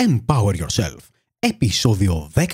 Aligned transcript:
Empower 0.00 0.54
Yourself, 0.56 0.98
επεισόδιο 1.38 2.30
19. 2.34 2.48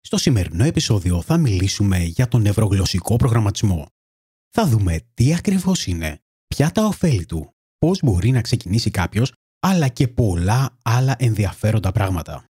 Στο 0.00 0.16
σημερινό 0.16 0.64
επεισόδιο 0.64 1.22
θα 1.22 1.36
μιλήσουμε 1.36 1.98
για 1.98 2.28
τον 2.28 2.42
νευρογλωσσικό 2.42 3.16
προγραμματισμό. 3.16 3.86
Θα 4.50 4.66
δούμε 4.66 5.00
τι 5.14 5.34
ακριβώς 5.34 5.86
είναι, 5.86 6.20
ποια 6.46 6.70
τα 6.70 6.84
ωφέλη 6.84 7.26
του, 7.26 7.54
πώς 7.78 8.00
μπορεί 8.02 8.30
να 8.30 8.40
ξεκινήσει 8.40 8.90
κάποιος, 8.90 9.32
αλλά 9.60 9.88
και 9.88 10.08
πολλά 10.08 10.76
άλλα 10.82 11.16
ενδιαφέροντα 11.18 11.92
πράγματα. 11.92 12.44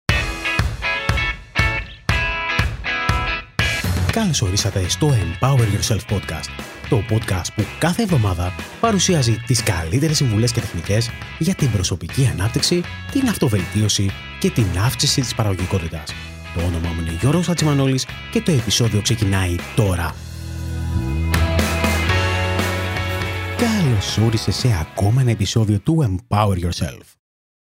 Καλώς 4.13 4.43
ορίσατε 4.43 4.89
στο 4.89 5.11
Empower 5.11 5.67
Yourself 5.79 6.01
Podcast, 6.11 6.78
το 6.89 7.03
podcast 7.11 7.47
που 7.57 7.63
κάθε 7.79 8.03
εβδομάδα 8.03 8.53
παρουσιάζει 8.81 9.37
τις 9.47 9.63
καλύτερες 9.63 10.17
συμβουλές 10.17 10.53
και 10.53 10.61
τεχνικές 10.61 11.11
για 11.39 11.55
την 11.55 11.71
προσωπική 11.71 12.27
ανάπτυξη, 12.27 12.83
την 13.13 13.29
αυτοβελτίωση 13.29 14.11
και 14.41 14.51
την 14.51 14.67
αύξηση 14.85 15.21
της 15.21 15.35
παραγωγικότητας. 15.35 16.15
Το 16.55 16.61
όνομά 16.61 16.89
μου 16.89 17.01
είναι 17.01 17.17
Γιώργος 17.21 17.49
Ατσιμανόλης 17.49 18.07
και 18.31 18.41
το 18.41 18.53
επεισόδιο 18.53 19.03
ξεκινάει 19.03 19.57
τώρα. 19.77 20.15
Καλώς 23.57 24.19
όρισες 24.19 24.57
σε 24.57 24.79
ακόμα 24.81 25.21
ένα 25.21 25.31
επεισόδιο 25.31 25.79
του 25.79 26.19
Empower 26.29 26.57
Yourself. 26.59 27.03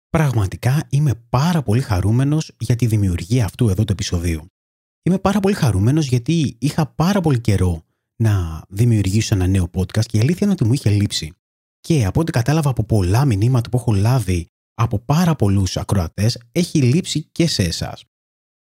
Πραγματικά 0.08 0.86
είμαι 0.88 1.12
πάρα 1.28 1.62
πολύ 1.62 1.80
χαρούμενος 1.80 2.52
για 2.58 2.76
τη 2.76 2.86
δημιουργία 2.86 3.44
αυτού 3.44 3.68
εδώ 3.68 3.84
του 3.84 3.92
επεισοδίου. 3.92 4.46
Είμαι 5.02 5.18
πάρα 5.18 5.40
πολύ 5.40 5.54
χαρούμενος 5.54 6.06
γιατί 6.06 6.56
είχα 6.58 6.86
πάρα 6.86 7.20
πολύ 7.20 7.40
καιρό 7.40 7.84
να 8.20 8.64
δημιουργήσω 8.68 9.34
ένα 9.34 9.46
νέο 9.46 9.70
podcast 9.74 10.06
και 10.06 10.16
η 10.16 10.20
αλήθεια 10.20 10.38
είναι 10.42 10.52
ότι 10.52 10.64
μου 10.64 10.72
είχε 10.72 10.90
λείψει. 10.90 11.32
Και 11.80 12.04
από 12.04 12.20
ό,τι 12.20 12.32
κατάλαβα 12.32 12.70
από 12.70 12.84
πολλά 12.84 13.24
μηνύματα 13.24 13.68
που 13.68 13.76
έχω 13.76 13.92
λάβει 13.92 14.46
από 14.74 14.98
πάρα 14.98 15.34
πολλούς 15.34 15.76
ακροατές, 15.76 16.38
έχει 16.52 16.82
λείψει 16.82 17.22
και 17.22 17.46
σε 17.46 17.62
εσάς. 17.62 18.04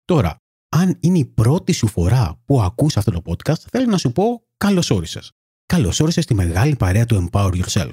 Τώρα, 0.04 0.36
αν 0.68 0.98
είναι 1.00 1.18
η 1.18 1.24
πρώτη 1.24 1.72
σου 1.72 1.86
φορά 1.86 2.40
που 2.44 2.62
ακούς 2.62 2.96
αυτό 2.96 3.10
το 3.10 3.22
podcast, 3.24 3.58
θέλω 3.70 3.86
να 3.86 3.98
σου 3.98 4.12
πω 4.12 4.42
καλώς 4.56 4.90
όρισες. 4.90 5.32
Καλώς 5.66 6.00
όρισες 6.00 6.24
στη 6.24 6.34
μεγάλη 6.34 6.76
παρέα 6.76 7.04
του 7.04 7.28
Empower 7.30 7.62
Yourself. 7.62 7.92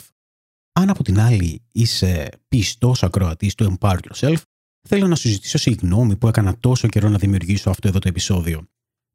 Αν 0.79 0.89
από 0.89 1.03
την 1.03 1.19
άλλη 1.19 1.65
είσαι 1.71 2.29
πιστός 2.47 3.03
ακροατής 3.03 3.55
του 3.55 3.77
Empower 3.79 3.97
Yourself, 4.09 4.41
θέλω 4.87 5.07
να 5.07 5.15
σου 5.15 5.27
ζητήσω 5.27 5.57
συγγνώμη 5.57 6.15
που 6.15 6.27
έκανα 6.27 6.59
τόσο 6.59 6.87
καιρό 6.87 7.09
να 7.09 7.17
δημιουργήσω 7.17 7.69
αυτό 7.69 7.87
εδώ 7.87 7.99
το 7.99 8.07
επεισόδιο. 8.07 8.67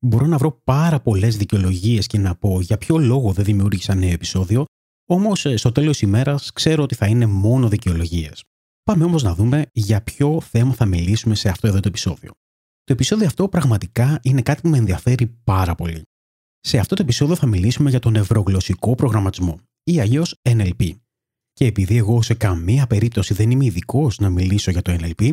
Μπορώ 0.02 0.26
να 0.26 0.38
βρω 0.38 0.60
πάρα 0.64 1.00
πολλές 1.00 1.36
δικαιολογίες 1.36 2.06
και 2.06 2.18
να 2.18 2.34
πω 2.34 2.60
για 2.60 2.78
ποιο 2.78 2.98
λόγο 2.98 3.32
δεν 3.32 3.44
δημιούργησα 3.44 3.94
νέο 3.94 4.10
επεισόδιο, 4.10 4.64
όμως 5.08 5.44
ε, 5.46 5.56
στο 5.56 5.72
τέλος 5.72 6.00
ημέρας 6.00 6.52
ξέρω 6.52 6.82
ότι 6.82 6.94
θα 6.94 7.06
είναι 7.06 7.26
μόνο 7.26 7.68
δικαιολογίες. 7.68 8.44
Πάμε 8.82 9.04
όμως 9.04 9.22
να 9.22 9.34
δούμε 9.34 9.66
για 9.72 10.02
ποιο 10.02 10.40
θέμα 10.40 10.72
θα 10.72 10.86
μιλήσουμε 10.86 11.34
σε 11.34 11.48
αυτό 11.48 11.66
εδώ 11.66 11.80
το 11.80 11.88
επεισόδιο. 11.88 12.30
Το 12.84 12.92
επεισόδιο 12.92 13.26
αυτό 13.26 13.48
πραγματικά 13.48 14.20
είναι 14.22 14.42
κάτι 14.42 14.60
που 14.60 14.68
με 14.68 14.76
ενδιαφέρει 14.76 15.26
πάρα 15.44 15.74
πολύ. 15.74 16.02
Σε 16.60 16.78
αυτό 16.78 16.94
το 16.94 17.02
επεισόδιο 17.02 17.36
θα 17.36 17.46
μιλήσουμε 17.46 17.90
για 17.90 17.98
τον 17.98 18.12
νευρογλωσσικό 18.12 18.94
προγραμματισμό 18.94 19.60
ή 19.82 20.00
αλλιώς 20.00 20.40
NLP. 20.48 20.90
Και 21.52 21.66
επειδή 21.66 21.96
εγώ 21.96 22.22
σε 22.22 22.34
καμία 22.34 22.86
περίπτωση 22.86 23.34
δεν 23.34 23.50
είμαι 23.50 23.64
ειδικός 23.64 24.18
να 24.18 24.30
μιλήσω 24.30 24.70
για 24.70 24.82
το 24.82 24.96
NLP, 25.00 25.32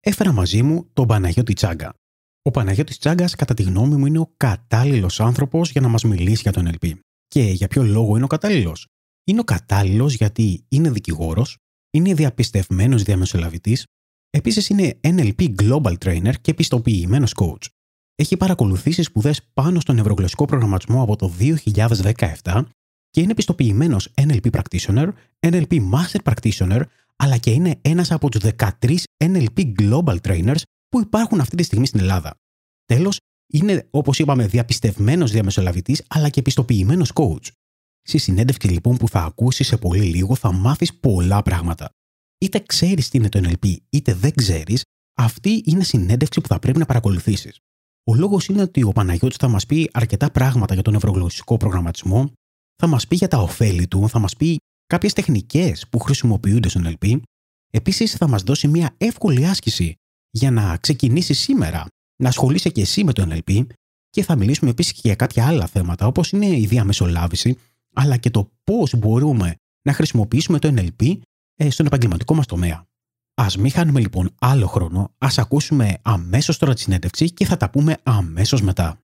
έφερα 0.00 0.32
μαζί 0.32 0.62
μου 0.62 0.86
τον 0.92 1.06
Παναγιώτη 1.06 1.52
Τσάγκα, 1.52 1.94
ο 2.42 2.50
Παναγιώτης 2.50 2.98
Τσάγκας, 2.98 3.34
κατά 3.34 3.54
τη 3.54 3.62
γνώμη 3.62 3.96
μου, 3.96 4.06
είναι 4.06 4.18
ο 4.18 4.32
κατάλληλος 4.36 5.20
άνθρωπος 5.20 5.70
για 5.70 5.80
να 5.80 5.88
μας 5.88 6.04
μιλήσει 6.04 6.42
για 6.42 6.52
τον 6.52 6.68
NLP. 6.68 6.92
Και 7.28 7.42
για 7.42 7.68
ποιο 7.68 7.82
λόγο 7.82 8.16
είναι 8.16 8.24
ο 8.24 8.28
κατάλληλος; 8.28 8.86
Είναι 9.24 9.40
ο 9.40 9.44
κατάλληλος 9.44 10.14
γιατί 10.14 10.64
είναι 10.68 10.90
δικηγόρος, 10.90 11.56
είναι 11.90 12.14
διαπιστευμένος 12.14 13.02
διαμεσολαβητής, 13.02 13.84
επίσης 14.30 14.68
είναι 14.68 14.98
NLP 15.00 15.54
Global 15.62 15.94
Trainer 16.04 16.32
και 16.40 16.54
πιστοποιημένο 16.54 17.26
coach. 17.34 17.66
Έχει 18.14 18.36
παρακολουθήσει 18.36 19.02
σπουδές 19.02 19.42
πάνω 19.54 19.80
στον 19.80 19.96
νευρογλωσσικό 19.96 20.44
προγραμματισμό 20.44 21.02
από 21.02 21.16
το 21.16 21.32
2017 21.38 22.64
και 23.10 23.20
είναι 23.20 23.34
πιστοποιημένο 23.34 23.96
NLP 24.14 24.50
Practitioner, 24.50 25.08
NLP 25.40 25.90
Master 25.90 26.32
Practitioner, 26.32 26.82
αλλά 27.16 27.36
και 27.36 27.50
είναι 27.50 27.78
ένας 27.80 28.10
από 28.10 28.28
τους 28.28 28.40
13 28.40 28.98
NLP 29.24 29.72
Global 29.80 30.16
Trainers 30.20 30.60
που 30.88 31.00
υπάρχουν 31.00 31.40
αυτή 31.40 31.56
τη 31.56 31.62
στιγμή 31.62 31.86
στην 31.86 32.00
Ελλάδα. 32.00 32.34
Τέλος, 32.84 33.18
είναι, 33.52 33.88
όπως 33.90 34.18
είπαμε, 34.18 34.46
διαπιστευμένος 34.46 35.30
διαμεσολαβητής 35.30 36.02
αλλά 36.08 36.28
και 36.28 36.42
πιστοποιημένο 36.42 37.04
coach. 37.14 37.46
Στη 38.02 38.18
συνέντευξη 38.18 38.68
λοιπόν 38.68 38.96
που 38.96 39.08
θα 39.08 39.20
ακούσεις 39.20 39.66
σε 39.66 39.76
πολύ 39.76 40.04
λίγο 40.04 40.34
θα 40.34 40.52
μάθεις 40.52 40.94
πολλά 40.94 41.42
πράγματα. 41.42 41.90
Είτε 42.40 42.60
ξέρεις 42.60 43.08
τι 43.08 43.18
είναι 43.18 43.28
το 43.28 43.40
NLP, 43.44 43.76
είτε 43.90 44.14
δεν 44.14 44.34
ξέρεις, 44.34 44.82
αυτή 45.16 45.62
είναι 45.64 45.84
συνέντευξη 45.84 46.40
που 46.40 46.48
θα 46.48 46.58
πρέπει 46.58 46.78
να 46.78 46.86
παρακολουθήσεις. 46.86 47.58
Ο 48.10 48.14
λόγος 48.14 48.46
είναι 48.46 48.62
ότι 48.62 48.82
ο 48.82 48.92
Παναγιώτης 48.92 49.36
θα 49.36 49.48
μας 49.48 49.66
πει 49.66 49.90
αρκετά 49.92 50.30
πράγματα 50.30 50.74
για 50.74 50.82
τον 50.82 50.92
νευρογλωσσικό 50.92 51.56
προγραμματισμό, 51.56 52.32
θα 52.76 52.86
μας 52.86 53.06
πει 53.06 53.16
για 53.16 53.28
τα 53.28 53.38
ωφέλη 53.38 53.88
του, 53.88 54.08
θα 54.08 54.18
μας 54.18 54.36
πει 54.36 54.56
κάποιες 54.86 55.12
τεχνικές 55.12 55.88
που 55.88 55.98
χρησιμοποιούνται 55.98 56.68
στο 56.68 56.80
NLP. 56.84 57.20
Επίσης, 57.70 58.12
θα 58.12 58.28
μας 58.28 58.42
δώσει 58.42 58.68
μια 58.68 58.94
εύκολη 58.98 59.46
άσκηση 59.46 59.94
για 60.30 60.50
να 60.50 60.76
ξεκινήσει 60.76 61.34
σήμερα 61.34 61.86
να 62.16 62.28
ασχολείσαι 62.28 62.68
και 62.68 62.80
εσύ 62.80 63.04
με 63.04 63.12
το 63.12 63.26
NLP 63.30 63.66
και 64.10 64.22
θα 64.22 64.36
μιλήσουμε 64.36 64.70
επίσης 64.70 64.92
και 64.92 65.00
για 65.02 65.14
κάποια 65.14 65.46
άλλα 65.46 65.66
θέματα 65.66 66.06
όπως 66.06 66.30
είναι 66.30 66.46
η 66.46 66.66
διαμεσολάβηση 66.66 67.58
αλλά 67.94 68.16
και 68.16 68.30
το 68.30 68.50
πώς 68.64 68.94
μπορούμε 68.96 69.54
να 69.82 69.92
χρησιμοποιήσουμε 69.92 70.58
το 70.58 70.74
NLP 70.76 71.18
ε, 71.54 71.70
στον 71.70 71.86
επαγγελματικό 71.86 72.34
μας 72.34 72.46
τομέα. 72.46 72.86
Α 73.34 73.46
μην 73.58 73.70
χάνουμε 73.70 74.00
λοιπόν 74.00 74.34
άλλο 74.38 74.66
χρόνο, 74.66 75.14
ας 75.18 75.38
ακούσουμε 75.38 75.98
αμέσως 76.02 76.58
τώρα 76.58 76.74
τη 76.74 76.80
συνέντευξη 76.80 77.30
και 77.30 77.46
θα 77.46 77.56
τα 77.56 77.70
πούμε 77.70 77.96
αμέσως 78.02 78.62
μετά. 78.62 78.98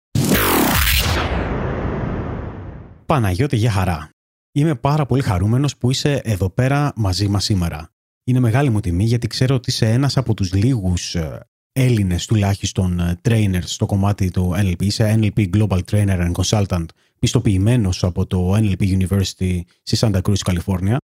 Παναγιώτη, 3.07 3.57
για 3.57 3.71
χαρά. 3.71 4.09
Είμαι 4.53 4.75
πάρα 4.75 5.07
πολύ 5.07 5.23
χαρούμενος 5.23 5.77
που 5.77 5.91
είσαι 5.91 6.21
εδώ 6.25 6.51
πέρα 6.51 6.93
μαζί 6.97 7.29
μας 7.29 7.45
σήμερα. 7.45 7.94
Είναι 8.25 8.41
μεγάλη 8.41 8.71
μου 8.71 8.81
τιμή 8.81 9.05
γιατί 9.05 9.27
ξέρω 9.27 9.55
ότι 9.55 9.71
είσαι 9.71 9.91
ένας 9.91 10.17
από 10.17 10.35
τους 10.35 10.53
λίγους 10.53 11.15
ε, 11.15 11.49
Έλληνες 11.73 12.27
τουλάχιστον 12.27 13.01
ε, 13.01 13.21
trainers 13.23 13.63
στο 13.65 13.87
κομμάτι 13.87 14.31
του 14.31 14.53
NLP. 14.57 14.83
Είσαι 14.83 15.19
NLP 15.21 15.51
Global 15.57 15.81
Trainer 15.91 16.31
and 16.31 16.33
Consultant 16.33 16.85
πιστοποιημένος 17.19 18.05
από 18.05 18.27
το 18.27 18.55
NLP 18.55 18.99
University 18.99 19.61
στη 19.83 19.97
Santa 20.01 20.21
Cruz, 20.23 20.39
Καλιφόρνια. 20.45 20.97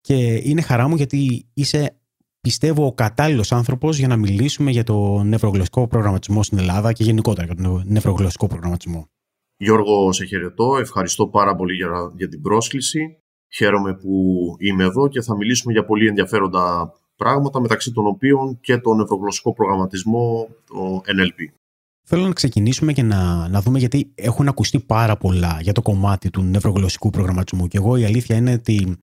Και 0.00 0.34
είναι 0.34 0.60
χαρά 0.60 0.88
μου 0.88 0.96
γιατί 0.96 1.46
είσαι 1.54 1.96
πιστεύω 2.40 2.86
ο 2.86 2.92
κατάλληλος 2.92 3.52
άνθρωπος 3.52 3.98
για 3.98 4.08
να 4.08 4.16
μιλήσουμε 4.16 4.70
για 4.70 4.84
το 4.84 5.22
νευρογλωσσικό 5.22 5.86
προγραμματισμό 5.86 6.42
στην 6.42 6.58
Ελλάδα 6.58 6.92
και 6.92 7.04
γενικότερα 7.04 7.46
για 7.46 7.54
τον 7.54 7.82
νευρογλωσσικό 7.86 8.46
προγραμματισμό. 8.46 9.08
Γιώργο, 9.56 10.12
σε 10.12 10.24
χαιρετώ. 10.24 10.76
Ευχαριστώ 10.76 11.28
πάρα 11.28 11.56
πολύ 11.56 11.74
για, 11.74 12.12
για 12.16 12.28
την 12.28 12.40
πρόσκληση. 12.40 13.18
Χαίρομαι 13.56 13.94
που 13.94 14.10
είμαι 14.58 14.84
εδώ 14.84 15.08
και 15.08 15.20
θα 15.20 15.36
μιλήσουμε 15.36 15.72
για 15.72 15.84
πολύ 15.84 16.06
ενδιαφέροντα 16.06 16.92
πράγματα, 17.16 17.60
μεταξύ 17.60 17.92
των 17.92 18.06
οποίων 18.06 18.60
και 18.60 18.78
το 18.78 18.94
νευρογλωσσικό 18.94 19.52
προγραμματισμό, 19.52 20.48
το 20.66 21.00
NLP. 21.06 21.52
Θέλω 22.08 22.26
να 22.26 22.32
ξεκινήσουμε 22.32 22.92
και 22.92 23.02
να, 23.02 23.48
να 23.48 23.60
δούμε 23.60 23.78
γιατί 23.78 24.12
έχουν 24.14 24.48
ακουστεί 24.48 24.80
πάρα 24.80 25.16
πολλά 25.16 25.58
για 25.60 25.72
το 25.72 25.82
κομμάτι 25.82 26.30
του 26.30 26.42
νευρογλωσσικού 26.42 27.10
προγραμματισμού. 27.10 27.66
Και 27.66 27.76
εγώ 27.76 27.96
η 27.96 28.04
αλήθεια 28.04 28.36
είναι 28.36 28.52
ότι 28.52 28.96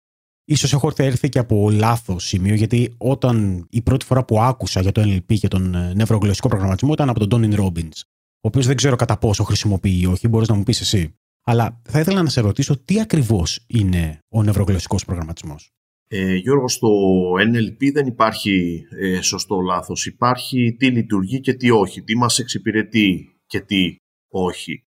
ίσως 0.46 0.74
έχω 0.74 0.92
έρθει 0.98 1.30
και 1.30 1.40
από 1.40 1.70
λάθος 1.72 2.28
σημείο, 2.28 2.54
γιατί 2.54 2.94
όταν 2.98 3.68
η 3.70 3.82
πρώτη 3.82 4.06
φορά 4.06 4.26
που 4.26 4.42
άκουσα 4.42 4.82
για 4.82 4.92
το 4.92 5.02
NLP 5.02 5.38
και 5.40 5.48
τον 5.48 5.76
ε, 5.76 5.94
νευρογλωσσικό 5.94 6.48
προγραμματισμό 6.48 6.94
ήταν 6.94 7.10
από 7.10 7.20
τον 7.20 7.30
Τόνιν 7.30 7.56
Robbins, 7.60 8.02
ο 8.42 8.48
οποίος 8.48 8.66
δεν 8.66 8.76
ξέρω 8.76 8.96
κατά 8.96 9.18
πόσο 9.18 9.44
χρησιμοποιεί 9.44 10.00
ή 10.00 10.06
όχι, 10.06 10.28
μπορείς 10.28 10.48
να 10.48 10.56
μου 10.56 10.64
πεις 10.64 10.82
εσύ; 10.82 11.16
Αλλά 11.44 11.82
θα 11.84 12.00
ήθελα 12.00 12.22
να 12.22 12.30
σε 12.30 12.42
ρωτήσω 12.42 12.84
τι 12.84 13.00
ακριβώς 13.00 13.66
είναι 13.68 14.20
ο 14.30 14.44
νευρογλωσσικός 14.44 15.06
προγραμματισμός; 15.06 15.72
Ε, 16.08 16.36
Γιώργος, 16.36 16.74
στο 16.74 16.90
NLP 17.32 17.92
δεν 17.94 18.08
υπάρχει 18.08 18.86
ε, 18.90 19.22
σωστό 19.22 19.60
λάθος. 19.60 20.06
Υπάρχει 20.06 20.76
τι 20.80 20.92
λειτουργεί 20.92 21.40
και 21.40 21.54
τι 21.54 21.70
όχι, 21.70 22.04
τι 22.04 22.18
μας 22.18 22.40
εξυπηρετεί 22.40 23.38
και 23.46 23.60
τι 23.60 23.96
όχι. 24.32 24.84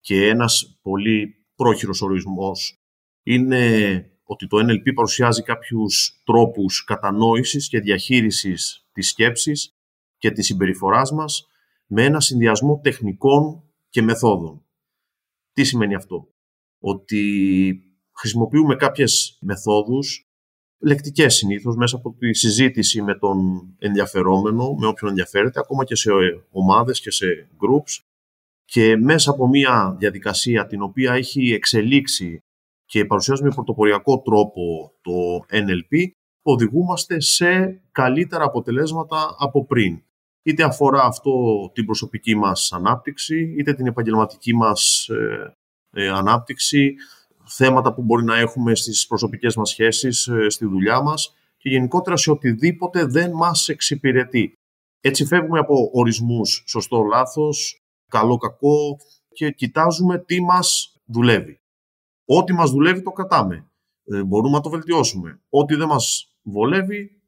Και 0.00 0.28
ένας 0.28 0.78
πολύ 0.82 1.46
πρόχειρος 1.54 2.02
ορισμός 2.02 2.74
είναι 3.22 4.06
ότι 4.22 4.46
το 4.46 4.56
NLP 4.56 4.94
παρουσιάζει 4.94 5.42
κάποιους 5.42 6.22
τρόπους 6.24 6.84
κατανόησης 6.84 7.68
και 7.68 7.80
διαχείρισης 7.80 8.86
της 8.92 9.08
σκέψης 9.08 9.70
και 10.18 10.30
της 10.30 10.46
συμπεριφοράς 10.46 11.12
μας 11.12 11.46
με 11.86 12.04
ένα 12.04 12.20
συνδυασμό 12.20 12.80
τεχνικών 12.82 13.62
και 13.88 14.02
μεθόδων. 14.02 14.63
Τι 15.54 15.64
σημαίνει 15.64 15.94
αυτό; 15.94 16.28
Ότι 16.78 17.22
χρησιμοποιούμε 18.16 18.76
κάποιες 18.76 19.38
μεθόδους, 19.40 20.24
λεκτικές 20.78 21.34
συνήθως, 21.34 21.76
μέσα 21.76 21.96
από 21.96 22.14
τη 22.18 22.34
συζήτηση 22.34 23.02
με 23.02 23.18
τον 23.18 23.38
ενδιαφερόμενο, 23.78 24.74
με 24.74 24.86
όποιον 24.86 25.10
ενδιαφέρεται, 25.10 25.60
ακόμα 25.60 25.84
και 25.84 25.94
σε 25.94 26.10
ομάδες 26.50 27.00
και 27.00 27.10
σε 27.10 27.26
groups, 27.50 28.02
και 28.64 28.96
μέσα 28.96 29.30
από 29.30 29.48
μια 29.48 29.96
διαδικασία 29.98 30.66
την 30.66 30.82
οποία 30.82 31.12
έχει 31.12 31.52
εξελίξει 31.52 32.38
και 32.84 33.04
παρουσιάζει 33.04 33.42
με 33.42 33.50
πρωτοποριακό 33.50 34.20
τρόπο 34.20 34.92
το 35.00 35.12
NLP, 35.50 36.06
οδηγούμαστε 36.42 37.20
σε 37.20 37.82
καλύτερα 37.92 38.44
αποτελέσματα 38.44 39.36
από 39.38 39.66
πριν. 39.66 40.02
Είτε 40.46 40.62
αφορά 40.62 41.02
αυτό 41.02 41.32
την 41.74 41.84
προσωπική 41.84 42.34
μας 42.34 42.72
ανάπτυξη, 42.72 43.54
είτε 43.58 43.74
την 43.74 43.86
επαγγελματική 43.86 44.54
μας 44.54 45.08
ε, 45.08 45.56
ε, 45.90 46.08
ανάπτυξη, 46.08 46.94
θέματα 47.44 47.94
που 47.94 48.02
μπορεί 48.02 48.24
να 48.24 48.38
έχουμε 48.38 48.74
στις 48.74 49.06
προσωπικές 49.06 49.56
μας 49.56 49.68
σχέσεις, 49.70 50.26
ε, 50.26 50.48
στη 50.48 50.66
δουλειά 50.66 51.02
μας 51.02 51.34
και 51.56 51.68
γενικότερα 51.68 52.16
σε 52.16 52.30
οτιδήποτε 52.30 53.04
δεν 53.04 53.32
μας 53.32 53.68
εξυπηρετεί. 53.68 54.58
Έτσι 55.00 55.24
φεύγουμε 55.24 55.58
από 55.58 55.90
ορισμούς 55.92 56.64
σωστό, 56.66 57.02
λάθος, 57.02 57.82
καλό, 58.08 58.36
κακό 58.36 58.96
και 59.32 59.50
κοιτάζουμε 59.50 60.18
τι 60.18 60.42
μας 60.42 60.96
δουλεύει. 61.04 61.60
Ό,τι 62.24 62.52
μας 62.52 62.70
δουλεύει 62.70 63.02
το 63.02 63.10
κρατάμε. 63.10 63.66
Ε, 64.04 64.22
μπορούμε 64.22 64.56
να 64.56 64.60
το 64.60 64.70
βελτιώσουμε. 64.70 65.40
Ό,τι 65.48 65.74
δεν 65.74 65.88
μας 65.88 66.36
βολεύει 66.42 67.22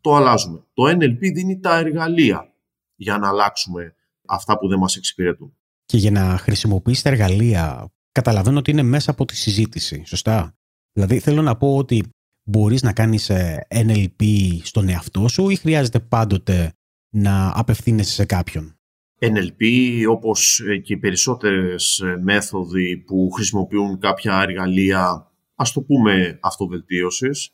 το 0.00 0.14
αλλάζουμε. 0.14 0.64
Το 0.74 0.82
NLP 0.84 1.18
δίνει 1.18 1.60
τα 1.60 1.76
εργαλεία 1.76 2.52
για 2.98 3.18
να 3.18 3.28
αλλάξουμε 3.28 3.94
αυτά 4.26 4.58
που 4.58 4.68
δεν 4.68 4.78
μας 4.78 4.96
εξυπηρετούν. 4.96 5.56
Και 5.84 5.96
για 5.96 6.10
να 6.10 6.38
χρησιμοποιήσει 6.38 7.02
τα 7.02 7.08
εργαλεία, 7.10 7.92
καταλαβαίνω 8.12 8.58
ότι 8.58 8.70
είναι 8.70 8.82
μέσα 8.82 9.10
από 9.10 9.24
τη 9.24 9.36
συζήτηση, 9.36 10.02
σωστά; 10.06 10.56
Δηλαδή 10.92 11.18
θέλω 11.18 11.42
να 11.42 11.56
πω 11.56 11.76
ότι 11.76 12.08
μπορείς 12.42 12.82
να 12.82 12.92
κάνεις 12.92 13.30
ε, 13.30 13.66
NLP 13.70 14.24
στον 14.62 14.88
εαυτό 14.88 15.28
σου 15.28 15.48
ή 15.48 15.56
χρειάζεται 15.56 16.00
πάντοτε 16.00 16.72
να 17.14 17.52
απευθύνεσαι 17.54 18.12
σε 18.12 18.24
κάποιον; 18.24 18.76
NLP, 19.20 19.62
όπως 20.08 20.60
ε, 20.60 20.76
και 20.76 20.92
οι 20.92 20.96
περισσότερες 20.96 21.98
ε, 21.98 22.18
μέθοδοι 22.22 22.96
που 22.96 23.30
χρησιμοποιούν 23.30 23.98
κάποια 23.98 24.40
εργαλεία, 24.42 25.32
ας 25.54 25.72
το 25.72 25.80
πούμε 25.80 26.38
αυτοβελτίωσης, 26.42 27.50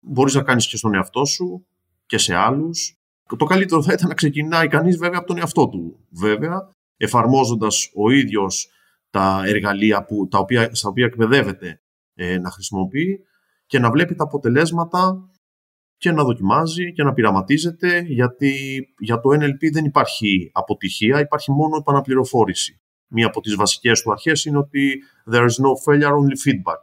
μπορείς 0.00 0.34
να 0.34 0.42
κάνεις 0.42 0.66
και 0.66 0.76
στον 0.76 0.94
εαυτό 0.94 1.24
σου 1.24 1.66
και 2.06 2.18
σε 2.18 2.34
άλλους. 2.34 2.98
Το 3.38 3.44
καλύτερο 3.44 3.82
θα 3.82 3.92
ήταν 3.92 4.08
να 4.08 4.14
ξεκινάει 4.14 4.68
κανείς 4.68 4.96
βέβαια 4.96 5.18
από 5.18 5.26
τον 5.26 5.38
εαυτό 5.38 5.68
του, 5.68 6.06
βέβαια, 6.10 6.70
εφαρμόζοντας 6.96 7.90
ο 7.94 8.10
ίδιος 8.10 8.68
τα 9.10 9.42
εργαλεία 9.46 10.04
που, 10.04 10.28
τα 10.28 10.38
οποία, 10.38 10.74
στα 10.74 10.88
οποία 10.88 11.04
εκπαιδεύεται 11.04 11.80
ε, 12.14 12.38
να 12.38 12.50
χρησιμοποιεί 12.50 13.20
και 13.66 13.78
να 13.78 13.90
βλέπει 13.90 14.14
τα 14.14 14.24
αποτελέσματα 14.24 15.28
και 15.96 16.12
να 16.12 16.24
δοκιμάζει 16.24 16.92
και 16.92 17.02
να 17.02 17.12
πειραματίζεται 17.12 18.00
γιατί 18.00 18.84
για 18.98 19.20
το 19.20 19.28
NLP 19.30 19.72
δεν 19.72 19.84
υπάρχει 19.84 20.50
αποτυχία, 20.52 21.20
υπάρχει 21.20 21.50
μόνο 21.50 21.76
επαναπληροφόρηση. 21.76 22.80
Μία 23.08 23.26
από 23.26 23.40
τις 23.40 23.54
βασικές 23.54 24.02
του 24.02 24.12
αρχές 24.12 24.44
είναι 24.44 24.58
ότι 24.58 25.02
there 25.32 25.42
is 25.42 25.64
no 25.64 25.70
failure, 25.86 26.12
only 26.12 26.36
feedback. 26.46 26.82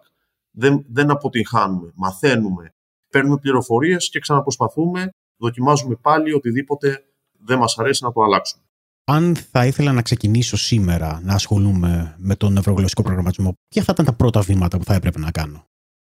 Δεν, 0.52 0.86
δεν 0.90 1.12
αποτυγχάνουμε, 1.12 1.92
μαθαίνουμε, 1.96 2.74
παίρνουμε 3.10 3.38
πληροφορίες 3.38 4.10
και 4.10 4.20
ξαναπροσπαθούμε, 4.20 5.10
δοκιμάζουμε 5.42 5.96
πάλι 5.96 6.34
οτιδήποτε 6.34 7.04
δεν 7.40 7.58
μας 7.58 7.78
αρέσει 7.78 8.04
να 8.04 8.12
το 8.12 8.22
αλλάξουμε. 8.22 8.64
Αν 9.04 9.36
θα 9.36 9.66
ήθελα 9.66 9.92
να 9.92 10.02
ξεκινήσω 10.02 10.58
σήμερα 10.58 11.22
να 11.24 11.34
ασχολούμαι 11.34 12.16
με 12.18 12.36
τον 12.36 12.54
νευρογλωσσικό 12.54 13.02
προγραμματισμό, 13.02 13.54
ποια 13.68 13.84
θα 13.84 13.92
ήταν 13.94 14.06
τα 14.06 14.14
πρώτα 14.14 14.42
βήματα 14.42 14.78
που 14.78 14.84
θα 14.84 14.94
έπρεπε 14.94 15.20
να 15.20 15.32
κάνω; 15.32 15.66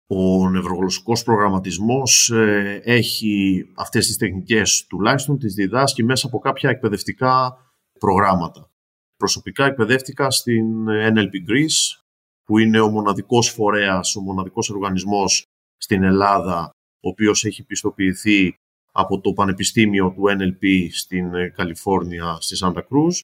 Ο 0.08 0.50
νευρογλωσσικός 0.50 1.24
προγραμματισμός 1.24 2.30
ε, 2.30 2.82
έχει 2.84 3.66
αυτές 3.76 4.08
τις 4.08 4.18
τεχνικές 4.18 4.86
τουλάχιστον 4.90 5.40
τις 5.40 5.54
διδάσκει 5.54 6.04
μέσα 6.04 6.28
από 6.28 6.40
κάποια 6.40 6.70
εκπαιδευτικά 6.70 7.58
προγράμματα. 8.00 8.72
Προσωπικά 9.16 9.66
εκπαιδεύτηκα 9.66 10.32
στην 10.32 10.88
NLP 10.90 11.50
Greece 11.50 12.02
που 12.44 12.58
είναι 12.58 12.80
ο 12.80 12.90
μοναδικός 12.90 13.50
φορέας, 13.50 14.16
ο 14.16 14.22
μοναδικός 14.22 14.70
οργανισμός 14.70 15.46
στην 15.78 16.04
Ελλάδα 16.04 16.72
ο 17.00 17.10
οποίος 17.10 17.46
έχει 17.46 17.64
πιστοποιηθεί 17.64 18.58
από 19.00 19.20
το 19.22 19.34
Πανεπιστήμιο 19.34 20.14
του 20.16 20.24
NLP 20.38 20.88
στην 20.92 21.32
Καλιφόρνια, 21.56 22.38
στη 22.40 22.56
Σάντα 22.56 22.82
Κρούζ 22.82 23.20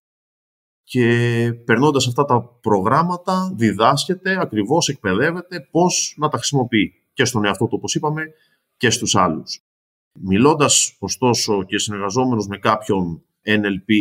και 0.83 1.07
περνώντας 1.65 2.07
αυτά 2.07 2.25
τα 2.25 2.43
προγράμματα 2.61 3.53
διδάσκεται, 3.55 4.41
ακριβώς 4.41 4.87
εκπαιδεύεται 4.87 5.67
πώς 5.71 6.15
να 6.17 6.29
τα 6.29 6.37
χρησιμοποιεί 6.37 6.93
και 7.13 7.25
στον 7.25 7.45
εαυτό 7.45 7.65
του 7.65 7.75
όπως 7.77 7.95
είπαμε 7.95 8.23
και 8.77 8.89
στους 8.89 9.15
άλλους. 9.15 9.63
Μιλώντας 10.19 10.95
ωστόσο 10.99 11.63
και 11.63 11.77
συνεργαζόμενος 11.77 12.47
με 12.47 12.57
κάποιον 12.57 13.23
NLP 13.45 13.91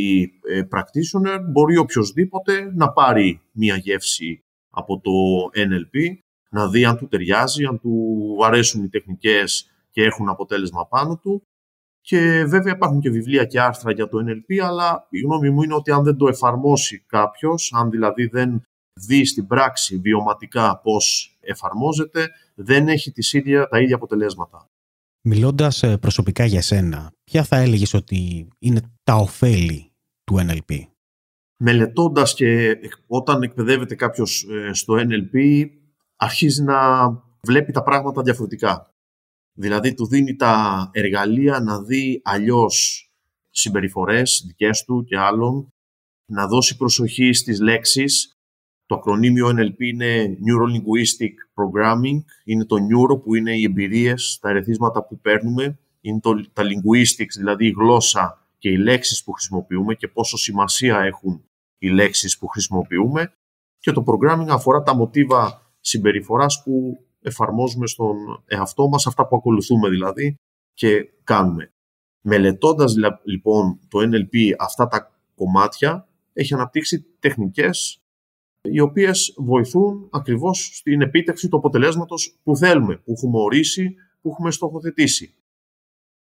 ε, 0.50 0.62
practitioner 0.70 1.38
μπορεί 1.50 1.76
οποιοδήποτε 1.76 2.72
να 2.75 2.92
πάρει 2.92 3.40
μία 3.52 3.76
γεύση 3.76 4.44
από 4.70 5.00
το 5.00 5.10
NLP, 5.54 6.16
να 6.50 6.68
δει 6.68 6.84
αν 6.84 6.96
του 6.96 7.08
ταιριάζει, 7.08 7.64
αν 7.64 7.80
του 7.80 8.36
αρέσουν 8.42 8.84
οι 8.84 8.88
τεχνικές 8.88 9.70
και 9.90 10.02
έχουν 10.02 10.28
αποτέλεσμα 10.28 10.86
πάνω 10.86 11.16
του 11.16 11.42
και 12.02 12.44
βέβαια 12.44 12.72
υπάρχουν 12.72 13.00
και 13.00 13.10
βιβλία 13.10 13.44
και 13.44 13.60
άρθρα 13.60 13.93
για 13.93 14.08
το 14.08 14.19
NLP, 14.19 14.58
αλλά 14.58 15.06
η 15.10 15.20
γνώμη 15.20 15.50
μου 15.50 15.62
είναι 15.62 15.75
ότι 15.75 15.90
αν 15.90 16.02
δεν 16.02 16.16
το 16.16 16.28
εφαρμόσει 16.28 17.04
κάποιος, 17.06 17.72
αν 17.75 17.90
δηλαδή 17.90 18.26
δεν 18.26 18.62
δει 19.00 19.25
στην 19.25 19.46
πράξη 19.46 19.96
βιωματικά 19.99 20.81
πώς 20.82 21.37
εφαρμόζεται, 21.40 22.28
δεν 22.54 22.88
έχει 22.88 23.12
τις 23.12 23.32
ίδια, 23.32 23.69
τα 23.69 23.81
ίδια 23.81 23.94
αποτελέσματα. 23.94 24.66
Μιλώντας 25.25 25.82
ε, 25.82 25.96
προσωπικά 25.96 26.44
για 26.44 26.62
σένα, 26.62 27.12
ποια 27.25 27.44
θα 27.44 27.56
έλεγες 27.56 27.94
ότι 27.94 28.49
είναι 28.58 28.81
τα 29.02 29.14
ωφέλη 29.14 29.93
του 30.25 30.37
NLP? 30.38 30.81
Μελετώντας 31.56 32.34
και 32.34 32.78
όταν 33.06 33.43
εκπαιδεύεται 33.43 33.94
κάποιος 33.94 34.46
ε, 34.50 34.72
στο 34.72 34.94
NLP, 34.94 35.64
αρχίζει 36.16 36.62
να 36.62 37.08
βλέπει 37.43 37.72
τα 37.72 37.82
πράγματα 37.82 38.22
διαφορετικά. 38.22 38.91
Δηλαδή 39.52 39.94
του 39.94 40.06
δίνει 40.06 40.37
τα 40.37 40.90
εργαλεία 40.93 41.60
να 41.60 41.82
δει 41.82 42.20
αλλιώς 42.25 43.06
συμπεριφορές 43.50 44.44
δικές 44.46 44.84
του 44.84 45.04
και 45.04 45.19
άλλων, 45.19 45.72
να 46.25 46.46
δώσει 46.46 46.76
προσοχή 46.76 47.32
στις 47.32 47.60
λέξεις. 47.60 48.37
Το 48.87 48.94
ακρονίμιο 48.94 49.49
NLP 49.49 49.78
είναι 49.78 50.37
Neuro 50.46 50.66
Linguistic 50.75 51.32
Programming, 51.54 52.25
είναι 52.44 52.64
το 52.64 52.76
neuro 52.76 53.22
που 53.22 53.34
είναι 53.34 53.56
οι 53.56 53.62
εμπειρίες, 53.62 54.38
τα 54.40 54.49
ερεθίσματα 54.49 55.04
που 55.04 55.20
παίρνουμε, 55.20 55.78
είναι 56.00 56.20
το, 56.20 56.50
τα 56.52 56.62
linguistics, 56.62 57.34
δηλαδή 57.37 57.66
η 57.66 57.75
γλώσσα 57.76 58.46
και 58.58 58.69
οι 58.69 58.76
λέξεις 58.76 59.25
που 59.25 59.32
χρησιμοποιούμε 59.32 59.94
και 59.94 60.08
πόσο 60.08 60.37
σημασία 60.37 60.99
έχουν 60.99 61.44
οι 61.78 61.88
λέξεις 61.88 62.38
που 62.38 62.46
χρησιμοποιούμε 62.46 63.32
και 63.78 63.93
το 63.93 64.04
programming 64.06 64.49
αφορά 64.49 64.82
τα 64.82 64.94
μοτίβα 64.94 65.72
συμπεριφοράς 65.81 66.62
που 66.62 67.04
εφαρμόζουμε 67.22 67.86
στον 67.86 68.16
εαυτό 68.46 68.88
μας, 68.88 69.06
αυτά 69.06 69.26
που 69.26 69.36
ακολουθούμε 69.36 69.88
δηλαδή 69.88 70.34
και 70.74 71.10
κάνουμε. 71.24 71.72
Μελετώντας 72.24 72.94
λοιπόν 73.24 73.80
το 73.88 73.98
NLP 73.98 74.52
αυτά 74.58 74.86
τα 74.86 75.20
κομμάτια, 75.34 76.08
έχει 76.32 76.54
αναπτύξει 76.54 77.06
τεχνικές 77.18 78.02
οι 78.61 78.80
οποίες 78.80 79.35
βοηθούν 79.37 80.08
ακριβώς 80.11 80.70
στην 80.73 81.00
επίτευξη 81.00 81.49
του 81.49 81.56
αποτελέσματος 81.56 82.38
που 82.42 82.56
θέλουμε, 82.56 82.97
που 82.97 83.12
έχουμε 83.12 83.38
ορίσει, 83.38 83.94
που 84.20 84.28
έχουμε 84.30 84.50
στοχοθετήσει. 84.50 85.35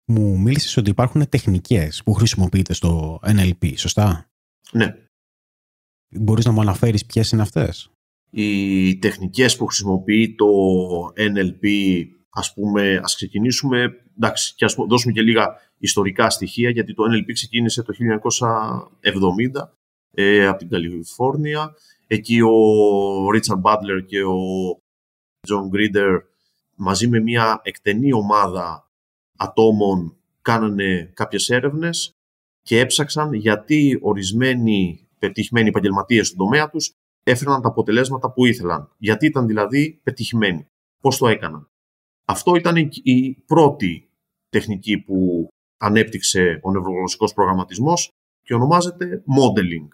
Μου 0.06 0.40
μίλησες 0.40 0.78
ότι 0.78 0.90
υπάρχουν 0.90 1.30
τεχνικές 1.30 2.04
που 2.04 2.14
χρησιμοποιείτε 2.14 2.74
στο 2.74 3.20
NLP, 3.24 3.74
σωστά; 3.78 4.30
Ναι. 4.72 4.96
Μπορείς 6.10 6.46
να 6.46 6.52
μου 6.52 6.62
αναφέρεις 6.62 7.06
ποιες 7.06 7.32
είναι 7.32 7.42
αυτές; 7.42 7.93
Οι 8.36 8.98
τεχνικές 8.98 9.56
που 9.56 9.66
χρησιμοποιεί 9.66 10.36
το 10.36 10.46
NLP, 11.18 11.68
ας 12.30 12.54
πούμε, 12.54 13.00
ας 13.04 13.16
ξεκινήσουμε, 13.16 13.94
εντάξει, 14.18 14.54
και 14.56 14.66
ας 14.66 14.76
δώσουμε 14.88 15.14
και 15.14 15.22
λίγα 15.22 15.56
ιστορικά 15.78 16.30
στοιχεία, 16.30 16.70
γιατί 16.70 16.94
το 16.94 17.04
NLP 17.04 17.32
ξεκίνησε 17.34 17.84
το 17.84 17.94
1970 19.02 19.70
ε, 20.12 20.48
από 20.48 20.58
την 20.58 20.70
Καλιφόρνια. 20.70 21.76
Εκεί 22.08 22.42
ο 22.42 23.28
Richard 23.34 23.62
Butler 23.62 24.06
και 24.06 24.24
ο 24.24 24.38
John 25.48 25.76
Grinder 25.76 26.18
μαζί 26.76 27.08
με 27.08 27.20
μια 27.20 27.62
εκτενή 27.64 28.14
ομάδα 28.14 28.92
ατόμων 29.38 30.18
κάνανε 30.42 31.12
κάποιες 31.14 31.50
έρευνες 31.50 32.12
και 32.62 32.80
έψαξαν 32.80 33.34
γιατί 33.34 34.00
ορισμένοι 34.02 35.08
πετυχημένοι 35.20 35.68
επαγγελματίες 35.68 36.28
στον 36.28 36.38
τομέα 36.38 36.70
τους 36.70 36.94
έφεραν 37.24 37.62
τα 37.62 37.68
αποτελέσματα 37.68 38.32
που 38.32 38.46
ήθελαν. 38.46 38.92
Γιατί 38.98 39.26
ήταν 39.26 39.48
δηλαδή 39.48 40.00
πετυχημένοι. 40.04 40.68
Πώς 41.02 41.18
το 41.18 41.28
έκαναν. 41.28 41.70
Αυτό 42.26 42.56
ήταν 42.56 42.76
η 43.04 43.34
πρώτη 43.46 44.10
τεχνική 44.50 44.98
που 44.98 45.48
ανέπτυξε 45.78 46.60
ο 46.64 46.72
νευρογλωσσικός 46.72 47.34
προγραμματισμός 47.34 48.12
και 48.44 48.54
ονομάζεται 48.54 49.24
modeling. 49.38 49.88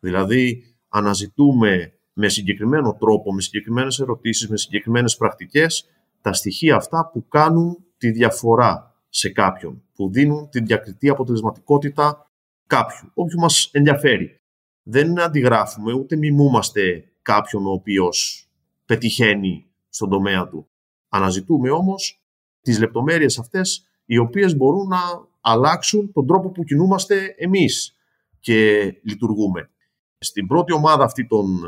Δηλαδή 0.00 0.64
αναζητούμε 0.88 1.92
με 2.12 2.28
συγκεκριμένο 2.28 2.94
τρόπο, 2.94 3.34
με 3.34 3.40
συγκεκριμένες 3.40 3.98
ερωτήσεις, 3.98 4.48
με 4.48 4.56
συγκεκριμένες 4.56 5.16
πρακτικές 5.16 5.88
τα 6.20 6.32
στοιχεία 6.32 6.76
αυτά 6.76 7.10
που 7.12 7.28
κάνουν 7.28 7.84
τη 7.96 8.10
διαφορά 8.10 8.96
σε 9.08 9.28
κάποιον, 9.28 9.82
που 9.94 10.10
δίνουν 10.10 10.48
την 10.48 10.66
διακριτή 10.66 11.08
αποτελεσματικότητα 11.08 12.30
κάποιου, 12.66 13.10
όποιου 13.14 13.38
μας 13.38 13.70
ενδιαφέρει 13.72 14.40
δεν 14.82 15.20
αντιγράφουμε 15.20 15.92
ούτε 15.92 16.16
μιμούμαστε 16.16 17.12
κάποιον 17.22 17.66
ο 17.66 17.70
οποίος 17.70 18.48
πετυχαίνει 18.84 19.66
στον 19.88 20.10
τομέα 20.10 20.48
του. 20.48 20.68
Αναζητούμε 21.08 21.70
όμως 21.70 22.22
τις 22.60 22.78
λεπτομέρειες 22.78 23.38
αυτές 23.38 23.86
οι 24.04 24.18
οποίες 24.18 24.56
μπορούν 24.56 24.88
να 24.88 24.98
αλλάξουν 25.40 26.12
τον 26.12 26.26
τρόπο 26.26 26.50
που 26.50 26.64
κινούμαστε 26.64 27.34
εμείς 27.38 27.96
και 28.40 28.82
λειτουργούμε. 29.02 29.70
Στην 30.18 30.46
πρώτη 30.46 30.72
ομάδα 30.72 31.04
αυτή 31.04 31.26
των, 31.26 31.60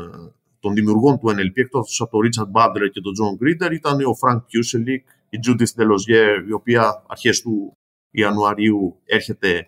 των 0.59 0.73
δημιουργών 0.73 1.19
του 1.19 1.29
NLP, 1.29 1.51
εκτός 1.53 2.01
από 2.01 2.11
τον 2.11 2.29
Richard 2.29 2.51
Butler 2.59 2.89
και 2.91 3.01
τον 3.01 3.13
John 3.19 3.43
Grinder, 3.43 3.71
ήταν 3.71 4.01
ο 4.01 4.17
Frank 4.21 4.37
Kuselik, 4.37 5.03
η 5.29 5.39
Judith 5.47 5.81
Delosier, 5.81 6.47
η 6.47 6.51
οποία 6.51 7.03
αρχές 7.07 7.41
του 7.41 7.77
Ιανουαρίου 8.11 8.99
έρχεται, 9.05 9.67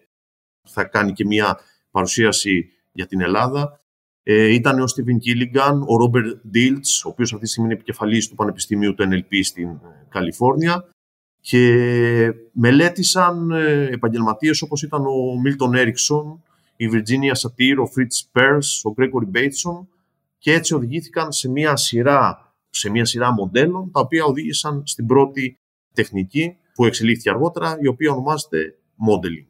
θα 0.67 0.83
κάνει 0.83 1.13
και 1.13 1.25
μια 1.25 1.59
παρουσίαση 1.91 2.71
για 2.97 3.07
την 3.07 3.21
Ελλάδα. 3.21 3.79
Ε, 4.23 4.53
ήταν 4.53 4.79
ο 4.79 4.83
Steven 4.83 5.17
Gilligan, 5.25 5.73
ο 5.73 5.93
Robert 6.03 6.55
Diltz, 6.55 6.89
ο 7.05 7.09
οποίος 7.09 7.33
αυτή 7.33 7.45
τη 7.45 7.51
στιγμή 7.51 7.69
είναι 7.69 7.79
επικεφαλής 7.79 8.27
του 8.27 8.35
Πανεπιστημίου 8.35 8.93
του 8.93 9.07
NLP 9.09 9.39
στην 9.43 9.67
ε, 9.67 9.79
Καλιφόρνια 10.09 10.89
και 11.41 11.63
μελέτησαν 12.51 13.51
ε, 13.51 13.87
επαγγελματίες 13.91 14.61
όπως 14.61 14.83
ήταν 14.83 15.05
ο 15.05 15.41
Milton 15.45 15.75
Erickson, 15.75 16.39
η 16.75 16.85
Virginia 16.91 17.33
Satir, 17.41 17.75
ο 17.85 17.91
Fritz 17.95 18.39
Perls, 18.39 18.91
ο 18.91 18.93
Gregory 18.97 19.37
Bateson 19.37 19.87
και 20.37 20.53
έτσι 20.53 20.73
οδηγήθηκαν 20.73 21.31
σε 21.31 21.49
μια 21.49 21.75
σειρά, 21.75 22.53
σε 22.69 22.89
μια 22.89 23.05
σειρά 23.05 23.33
μοντέλων 23.33 23.91
τα 23.91 23.99
οποία 23.99 24.25
οδήγησαν 24.25 24.81
στην 24.85 25.05
πρώτη 25.05 25.57
τεχνική 25.93 26.57
που 26.73 26.85
εξελίχθηκε 26.85 27.29
αργότερα, 27.29 27.77
η 27.81 27.87
οποία 27.87 28.11
ονομάζεται 28.11 28.75
modeling. 29.07 29.47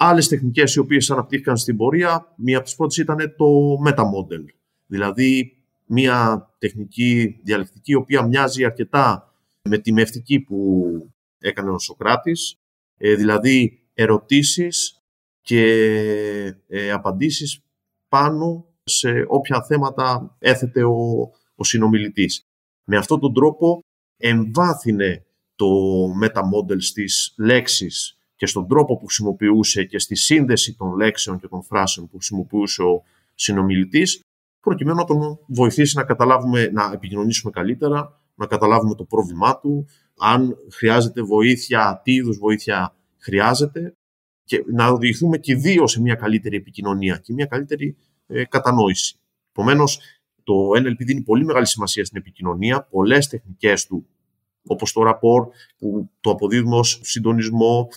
Άλλες 0.00 0.28
τεχνικές 0.28 0.74
οι 0.74 0.78
οποίες 0.78 1.10
αναπτύχθηκαν 1.10 1.56
στην 1.56 1.76
πορεία, 1.76 2.34
μία 2.36 2.56
από 2.56 2.66
τις 2.66 2.76
πρώτες 2.76 2.96
ήταν 2.96 3.34
το 3.36 3.46
meta-model. 3.86 4.44
Δηλαδή, 4.86 5.56
μία 5.86 6.48
τεχνική 6.58 7.40
διαλεκτική, 7.42 7.92
η 7.92 7.94
οποία 7.94 8.22
μοιάζει 8.22 8.64
αρκετά 8.64 9.34
με 9.62 9.78
τη 9.78 9.92
μευτική 9.92 10.40
που 10.40 10.86
έκανε 11.38 11.70
ο 11.70 11.78
Σοκράτης, 11.78 12.56
ε, 12.96 13.14
δηλαδή 13.14 13.80
ερωτήσεις 13.94 15.02
και 15.40 15.62
ε, 16.68 16.90
απαντήσεις 16.90 17.62
πάνω 18.08 18.66
σε 18.84 19.24
όποια 19.28 19.62
θέματα 19.62 20.36
έθετε 20.38 20.84
ο, 20.84 21.30
ο 21.54 21.64
συνομιλητής. 21.64 22.46
Με 22.84 22.96
αυτόν 22.96 23.20
τον 23.20 23.34
τρόπο 23.34 23.84
εμβάθυνε 24.16 25.24
το 25.56 25.66
meta-model 26.22 26.76
στις 26.78 27.34
λέξεις 27.38 28.17
και 28.38 28.46
στον 28.46 28.68
τρόπο 28.68 28.96
που 28.96 29.04
χρησιμοποιούσε 29.06 29.84
και 29.84 29.98
στη 29.98 30.16
σύνδεση 30.16 30.74
των 30.76 30.96
λέξεων 30.96 31.40
και 31.40 31.48
των 31.48 31.62
φράσεων 31.62 32.08
που 32.08 32.16
χρησιμοποιούσε 32.16 32.82
ο 32.82 33.02
συνομιλητής, 33.34 34.20
προκειμένου 34.60 34.96
να 34.96 35.04
τον 35.04 35.38
βοηθήσει 35.46 35.96
να 35.96 36.04
καταλάβουμε, 36.04 36.70
να 36.72 36.90
επικοινωνήσουμε 36.94 37.50
καλύτερα, 37.52 38.20
να 38.34 38.46
καταλάβουμε 38.46 38.94
το 38.94 39.04
πρόβλημά 39.04 39.58
του, 39.58 39.86
αν 40.18 40.56
χρειάζεται 40.72 41.22
βοήθεια, 41.22 42.00
τι 42.04 42.12
είδους 42.12 42.38
βοήθεια 42.38 42.94
χρειάζεται 43.18 43.94
και 44.44 44.64
να 44.72 44.88
οδηγηθούμε 44.88 45.38
και 45.38 45.54
δύο 45.54 45.86
σε 45.86 46.00
μια 46.00 46.14
καλύτερη 46.14 46.56
επικοινωνία 46.56 47.16
και 47.16 47.32
μια 47.32 47.46
καλύτερη 47.46 47.96
ε, 48.26 48.44
κατανόηση. 48.44 49.16
Επομένως, 49.50 50.00
το 50.42 50.54
NLP 50.76 50.98
δίνει 50.98 51.22
πολύ 51.22 51.44
μεγάλη 51.44 51.66
σημασία 51.66 52.04
στην 52.04 52.18
επικοινωνία. 52.18 52.86
Πολλές 52.90 53.28
τεχνικές 53.28 53.86
του 53.86 54.06
όπως 54.68 54.92
το 54.92 55.02
rapport 55.04 55.46
που 55.78 56.10
το 56.20 56.30
αποδίδουμε 56.30 56.76
ως 56.76 57.00
συντονισμό 57.02 57.88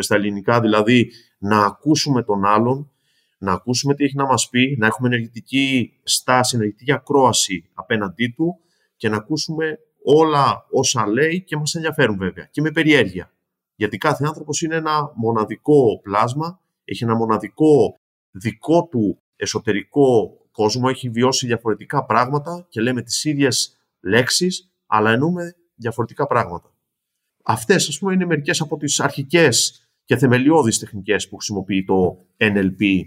στα 0.00 0.14
ελληνικά, 0.14 0.60
δηλαδή 0.60 1.10
να 1.38 1.64
ακούσουμε 1.64 2.22
τον 2.22 2.44
άλλον, 2.44 2.90
να 3.38 3.52
ακούσουμε 3.52 3.94
τι 3.94 4.04
έχει 4.04 4.16
να 4.16 4.26
μας 4.26 4.48
πει, 4.48 4.76
να 4.78 4.86
έχουμε 4.86 5.08
ενεργητική 5.08 5.92
στάση, 6.02 6.56
ενεργητική 6.56 6.92
ακρόαση 6.92 7.64
απέναντί 7.74 8.28
του 8.36 8.58
και 8.96 9.08
να 9.08 9.16
ακούσουμε 9.16 9.78
όλα 10.02 10.66
όσα 10.70 11.06
λέει 11.06 11.42
και 11.42 11.56
μας 11.56 11.74
ενδιαφέρουν 11.74 12.16
βέβαια 12.18 12.48
και 12.50 12.60
με 12.60 12.70
περιέργεια. 12.70 13.32
Γιατί 13.74 13.98
κάθε 13.98 14.24
άνθρωπος 14.26 14.60
είναι 14.60 14.74
ένα 14.76 15.12
μοναδικό 15.14 16.00
πλάσμα, 16.02 16.60
έχει 16.84 17.04
ένα 17.04 17.14
μοναδικό 17.16 17.98
δικό 18.30 18.88
του 18.90 19.18
εσωτερικό 19.36 20.36
κόσμο, 20.52 20.86
έχει 20.88 21.08
βιώσει 21.08 21.46
διαφορετικά 21.46 22.04
πράγματα 22.04 22.66
και 22.68 22.80
λέμε 22.80 23.02
τις 23.02 23.24
ίδιες 23.24 23.76
λέξεις, 24.00 24.70
αλλά 24.86 25.10
εννοούμε 25.10 25.54
διαφορετικά 25.78 26.26
πράγματα. 26.26 26.72
Αυτές, 27.44 27.88
ας 27.88 27.98
πούμε, 27.98 28.12
είναι 28.12 28.26
μερικές 28.26 28.60
από 28.60 28.76
τις 28.76 29.00
αρχικές 29.00 29.82
και 30.04 30.16
θεμελιώδεις 30.16 30.78
τεχνικές 30.78 31.28
που 31.28 31.36
χρησιμοποιεί 31.36 31.84
το 31.84 32.26
NLP 32.36 33.02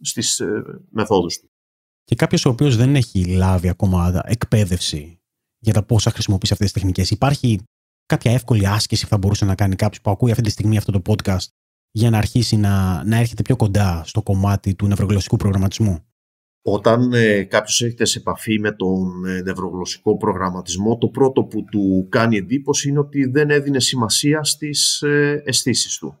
στις 0.00 0.40
ε, 0.40 0.62
μεθόδους 0.90 1.38
του. 1.38 1.50
Και 2.04 2.14
κάποιος 2.14 2.44
ο 2.44 2.48
οποίος 2.50 2.76
δεν 2.76 2.94
έχει 2.96 3.24
λάβει 3.24 3.68
ακόμα 3.68 4.22
εκπαίδευση 4.24 5.20
για 5.58 5.72
τα 5.72 5.82
πόσα 5.82 6.10
χρησιμοποιήσει 6.10 6.52
αυτές 6.52 6.72
τις 6.72 6.80
τεχνικές, 6.80 7.10
υπάρχει 7.10 7.60
κάποια 8.06 8.32
εύκολη 8.32 8.66
άσκηση 8.66 9.02
που 9.02 9.08
θα 9.08 9.18
μπορούσε 9.18 9.44
να 9.44 9.54
κάνει 9.54 9.76
κάποιος 9.76 10.00
που 10.00 10.10
ακούει 10.10 10.30
αυτή 10.30 10.42
τη 10.42 10.50
στιγμή 10.50 10.76
αυτό 10.76 10.92
το 10.92 11.02
podcast 11.06 11.46
για 11.90 12.10
να 12.10 12.18
αρχίσει 12.18 12.56
να, 12.56 13.04
να 13.04 13.16
έρχεται 13.16 13.42
πιο 13.42 13.56
κοντά 13.56 14.02
στο 14.04 14.22
κομμάτι 14.22 14.74
του 14.74 14.86
νευρογλωσσικού 14.86 15.36
προγραμματισμού; 15.36 16.04
Όταν 16.64 17.12
ε, 17.12 17.44
κάποιος 17.44 17.82
έρχεται 17.82 18.04
σε 18.04 18.18
επαφή 18.18 18.58
με 18.58 18.72
τον 18.72 19.24
ε, 19.24 19.42
νευρογλωσσικό 19.42 20.16
προγραμματισμό, 20.16 20.98
το 20.98 21.08
πρώτο 21.08 21.44
που 21.44 21.64
του 21.64 22.06
κάνει 22.10 22.36
εντύπωση 22.36 22.88
είναι 22.88 22.98
ότι 22.98 23.24
δεν 23.24 23.50
έδινε 23.50 23.80
σημασία 23.80 24.44
στις 24.44 25.02
ε, 25.02 25.42
αισθήσεις 25.44 25.98
του. 25.98 26.16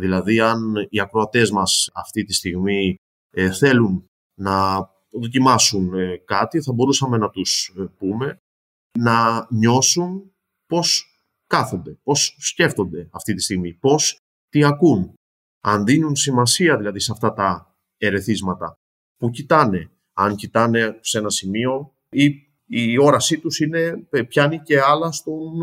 Δηλαδή, 0.00 0.40
αν 0.40 0.74
οι 0.88 1.00
ακροατές 1.00 1.50
μας 1.50 1.90
αυτή 1.94 2.24
τη 2.24 2.34
στιγμή 2.34 2.94
ε, 3.30 3.52
θέλουν 3.52 4.06
να 4.40 4.88
δοκιμάσουν 5.10 5.94
ε, 5.94 6.16
κάτι, 6.16 6.62
θα 6.62 6.72
μπορούσαμε 6.72 7.16
να 7.16 7.30
τους 7.30 7.74
πούμε 7.98 8.38
να 8.98 9.46
νιώσουν 9.50 10.32
πώς 10.66 11.20
κάθονται, 11.46 11.98
πώς 12.02 12.36
σκέφτονται 12.38 13.08
αυτή 13.12 13.34
τη 13.34 13.42
στιγμή, 13.42 13.74
πώς 13.74 14.16
τι 14.48 14.64
ακούν. 14.64 15.14
Αν 15.60 15.84
δίνουν 15.84 16.16
σημασία 16.16 16.76
δηλαδή 16.76 17.00
σε 17.00 17.12
αυτά 17.12 17.32
τα 17.32 17.74
ερεθίσματα 17.96 18.76
που 19.16 19.30
κοιτάνε. 19.30 19.90
Αν 20.12 20.36
κοιτάνε 20.36 20.98
σε 21.00 21.18
ένα 21.18 21.30
σημείο 21.30 21.94
ή 22.10 22.46
η 22.66 22.98
όρασή 22.98 23.38
τους 23.38 23.60
είναι, 23.60 24.06
ε, 24.10 24.22
πιάνει 24.22 24.58
και 24.58 24.80
άλλα 24.80 25.12
στον 25.12 25.62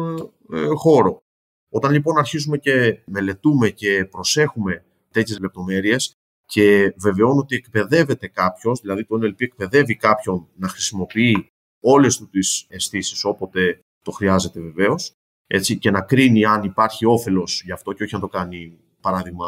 ε, 0.53 0.65
χώρο. 0.65 1.21
Όταν 1.69 1.91
λοιπόν 1.91 2.17
αρχίζουμε 2.17 2.57
και 2.57 3.01
μελετούμε 3.05 3.69
και 3.69 4.05
προσέχουμε 4.05 4.85
τέτοιες 5.11 5.39
λεπτομέρειες 5.39 6.13
και 6.45 6.93
βεβαιώνω 6.97 7.39
ότι 7.39 7.55
εκπαιδεύεται 7.55 8.27
κάποιος, 8.27 8.79
δηλαδή 8.79 9.05
το 9.05 9.19
NLP 9.21 9.41
εκπαιδεύει 9.41 9.95
κάποιον 9.95 10.47
να 10.55 10.67
χρησιμοποιεί 10.67 11.47
όλες 11.81 12.17
του 12.17 12.29
τις 12.29 12.65
αισθήσεις 12.69 13.23
όποτε 13.23 13.79
το 14.03 14.11
χρειάζεται 14.11 14.59
βεβαίως 14.59 15.13
έτσι, 15.47 15.77
και 15.77 15.91
να 15.91 16.01
κρίνει 16.01 16.45
αν 16.45 16.63
υπάρχει 16.63 17.05
όφελος 17.05 17.61
γι' 17.63 17.71
αυτό 17.71 17.93
και 17.93 18.03
όχι 18.03 18.13
να 18.13 18.19
το 18.19 18.27
κάνει 18.27 18.79
παράδειγμα 19.01 19.45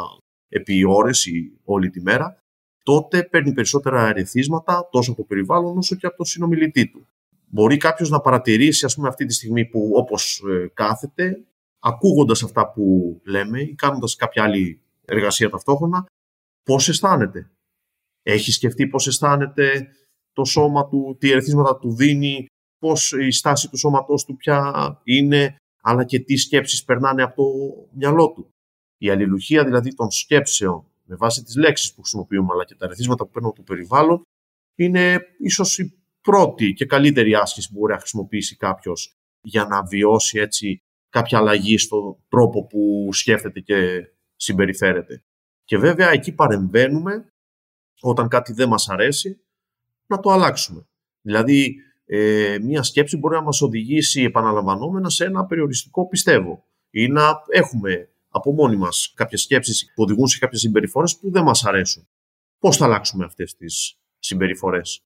επί 0.50 0.85
ώρες 0.88 1.25
ή 1.25 1.59
όλη 1.63 1.89
τη 1.89 2.01
μέρα, 2.01 2.38
τότε 2.86 3.24
παίρνει 3.24 3.54
περισσότερα 3.54 4.08
ερεθίσματα 4.08 4.89
τόσο 4.92 5.12
από 5.12 5.22
το 5.22 5.27
περιβάλλον 5.27 5.77
όσο 5.77 5.96
και 5.96 6.06
από 6.06 6.15
τον 6.15 6.25
συνομιλητή 6.25 6.89
του. 6.92 7.08
Μπορεί 7.50 7.77
κάποιος 7.77 8.10
να 8.10 8.22
παρατηρήσει, 8.22 8.86
ας 8.86 8.96
πούμε, 8.96 9.08
αυτή 9.08 9.25
τη 9.25 9.34
στιγμή 9.34 9.65
που 9.65 9.92
όπως 9.94 10.44
ε, 10.50 10.68
κάθεται, 10.74 11.46
ακούγοντας 11.80 12.44
αυτά 12.44 12.72
που 12.72 13.15
λέμε 13.25 13.62
ή 13.62 13.75
κάνοντας 13.75 14.15
κάποια 14.15 14.44
άλλη 14.44 14.82
εργασία 15.06 15.50
ταυτόχρονα, 15.50 16.06
πώς 16.63 16.89
αισθάνεται. 16.89 17.51
Έχει 18.24 18.51
σκεφτεί 18.51 18.88
πώς 18.88 19.08
αισθάνεται 19.08 19.88
το 20.34 20.44
σώμα 20.44 20.88
του, 20.88 21.15
τι 21.20 21.32
ερεθίσματα 21.32 21.77
του 21.77 21.96
δίνει, 21.96 22.46
πώς 22.80 23.12
η 23.12 23.32
στάση 23.32 23.70
του 23.70 23.77
σώματός 23.77 24.25
του 24.25 24.36
πια 24.36 25.01
είναι, 25.04 25.56
αλλά 25.82 26.04
και 26.04 26.20
τι 26.20 26.38
σκέψεις 26.38 26.84
περνάνε 26.84 27.24
από 27.24 27.36
το 27.36 27.88
μυαλό 27.92 28.32
του. 28.32 28.50
Η 28.98 29.10
αλληλουχία 29.10 29.63
δηλαδή 29.63 29.96
των 29.96 30.12
σκέψεων 30.12 30.86
με 31.05 31.15
βάση 31.15 31.43
τις 31.43 31.55
λέξεις 31.55 31.93
που 31.93 32.01
χρησιμοποιούμε 32.01 32.47
αλλά 32.51 32.65
και 32.65 32.75
τα 32.75 32.88
ρεθίσματα 32.88 33.25
που 33.25 33.31
παίρνουμε 33.31 33.53
από 33.57 33.65
το 33.65 33.74
περιβάλλον 33.74 34.21
είναι 34.75 35.21
ίσως 35.39 35.77
η 35.77 36.03
πρώτη 36.21 36.74
και 36.74 36.85
καλύτερη 36.85 37.35
άσκηση 37.35 37.71
που 37.71 37.79
μπορεί 37.79 37.93
να 37.93 38.00
χρησιμοποιήσει 38.00 38.55
κάποιος 38.55 39.17
για 39.41 39.65
να 39.65 39.83
βιώσει 39.83 40.39
έτσι 40.39 40.79
κάποια 41.09 41.38
αλλαγή 41.38 41.77
στον 41.77 42.17
τρόπο 42.27 42.65
που 42.65 43.09
σκέφτεται 43.13 43.59
και 43.59 44.07
συμπεριφέρεται. 44.35 45.24
Και 45.63 45.77
βέβαια 45.77 46.09
εκεί 46.09 46.31
παρεμβαίνουμε 46.31 47.33
όταν 48.01 48.27
κάτι 48.27 48.53
δεν 48.53 48.69
μας 48.69 48.89
αρέσει 48.89 49.41
να 50.05 50.19
το 50.19 50.29
αλλάξουμε. 50.29 50.88
Δηλαδή 51.21 51.75
ε, 52.05 52.57
μια 52.62 52.83
σκέψη 52.83 53.17
μπορεί 53.17 53.35
να 53.35 53.41
μας 53.41 53.62
οδηγήσει 53.62 54.21
επαναλαμβανόμενα 54.21 55.09
σε 55.09 55.25
ένα 55.25 55.45
περιοριστικό 55.45 56.07
πιστεύω 56.07 56.65
ή 56.89 57.07
να 57.07 57.41
έχουμε 57.47 58.09
από 58.36 58.51
μόνοι 58.51 58.75
μας 58.75 59.12
κάποιες 59.15 59.42
σκέψεις 59.42 59.86
που 59.86 60.04
οδηγούν 60.04 60.27
σε 60.27 60.39
κάποιες 60.39 60.62
συμπεριφορές 60.62 61.18
που 61.18 61.32
δεν 61.32 61.44
μας 61.44 61.65
αρέσουν. 61.65 62.08
Πώς 62.60 62.77
θα 62.77 62.86
αλλάξουμε 62.86 63.25
αυτές 63.25 63.56
τις 63.56 64.00
συμπεριφορές; 64.20 65.04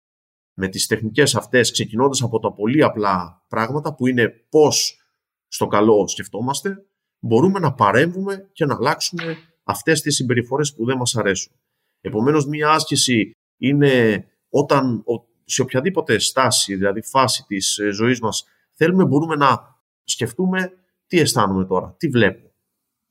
Με 0.53 0.67
τις 0.67 0.87
τεχνικές 0.87 1.35
αυτές, 1.35 1.71
ξεκινώντας 1.71 2.21
από 2.21 2.39
τα 2.39 2.53
πολύ 2.53 2.83
απλά 2.83 3.45
πράγματα 3.47 3.95
που 3.95 4.07
είναι 4.07 4.29
πώς 4.49 4.99
στο 5.47 5.67
καλό 5.67 6.07
σκεφτόμαστε, 6.07 6.85
μπορούμε 7.19 7.59
να 7.59 7.73
παρέμβουμε 7.73 8.49
και 8.53 8.65
να 8.65 8.75
αλλάξουμε 8.75 9.37
αυτές 9.63 10.01
τις 10.01 10.15
συμπεριφορές 10.15 10.73
που 10.73 10.85
δεν 10.85 10.97
μας 10.97 11.15
αρέσουν. 11.15 11.53
Επομένως, 12.01 12.45
μία 12.45 12.69
άσκηση 12.69 13.31
είναι 13.57 14.25
όταν 14.49 15.03
σε 15.45 15.61
οποιαδήποτε 15.61 16.19
στάση, 16.19 16.75
δηλαδή 16.75 17.01
φάση 17.01 17.43
της 17.47 17.77
ε, 17.77 17.89
ζωής 17.89 18.19
μας, 18.19 18.45
θέλουμε, 18.71 19.05
μπορούμε 19.05 19.35
να 19.35 19.81
σκεφτούμε 20.03 20.71
τι 21.07 21.19
αισθάνομαι 21.19 21.65
τώρα, 21.65 21.95
τι 21.97 22.07
βλέπω, 22.07 22.48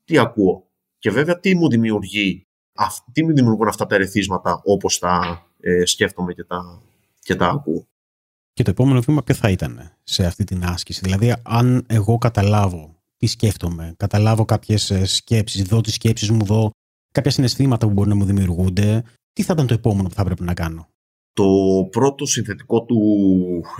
τι 0.09 0.17
ακούω. 0.17 0.67
Και 0.97 1.11
βέβαια 1.11 1.39
τι 1.39 1.55
μου 1.55 1.69
δημιουργεί, 1.69 2.47
τι 3.11 3.23
μου 3.23 3.33
δημιουργούν 3.33 3.67
αυτά 3.67 3.85
τα 3.85 3.95
ερεθίσματα 3.95 4.61
όπως 4.63 4.99
τα 4.99 5.45
ε, 5.59 5.85
σκέφτομαι 5.85 6.33
και 6.33 6.43
τα, 6.43 6.81
και 7.19 7.35
τα 7.35 7.47
ακούω. 7.47 7.87
Και 8.53 8.63
το 8.63 8.69
επόμενο 8.69 9.01
βήμα 9.01 9.23
ποιο 9.23 9.35
θα 9.35 9.49
ήταν 9.49 9.91
σε 10.03 10.25
αυτή 10.25 10.43
την 10.43 10.63
άσκηση; 10.63 11.01
Δηλαδή 11.03 11.35
αν 11.43 11.85
εγώ 11.87 12.17
καταλάβω 12.17 12.95
τι 13.17 13.27
σκέφτομαι, 13.27 13.93
καταλάβω 13.97 14.45
κάποιες 14.45 14.91
ε, 14.91 15.05
σκέψεις, 15.05 15.63
δω 15.63 15.81
τις 15.81 15.93
σκέψεις 15.93 16.31
μου, 16.31 16.45
δω 16.45 16.69
κάποια 17.11 17.31
συναισθήματα 17.31 17.87
που 17.87 17.93
μπορεί 17.93 18.09
να 18.09 18.15
μου 18.15 18.25
δημιουργούνται, 18.25 19.03
τι 19.33 19.43
θα 19.43 19.53
ήταν 19.53 19.67
το 19.67 19.73
επόμενο 19.73 20.07
που 20.07 20.15
θα 20.15 20.23
πρέπει 20.23 20.43
να 20.43 20.53
κάνω; 20.53 20.87
Το 21.33 21.47
πρώτο 21.91 22.25
συνθετικό 22.25 22.83
του 22.83 22.99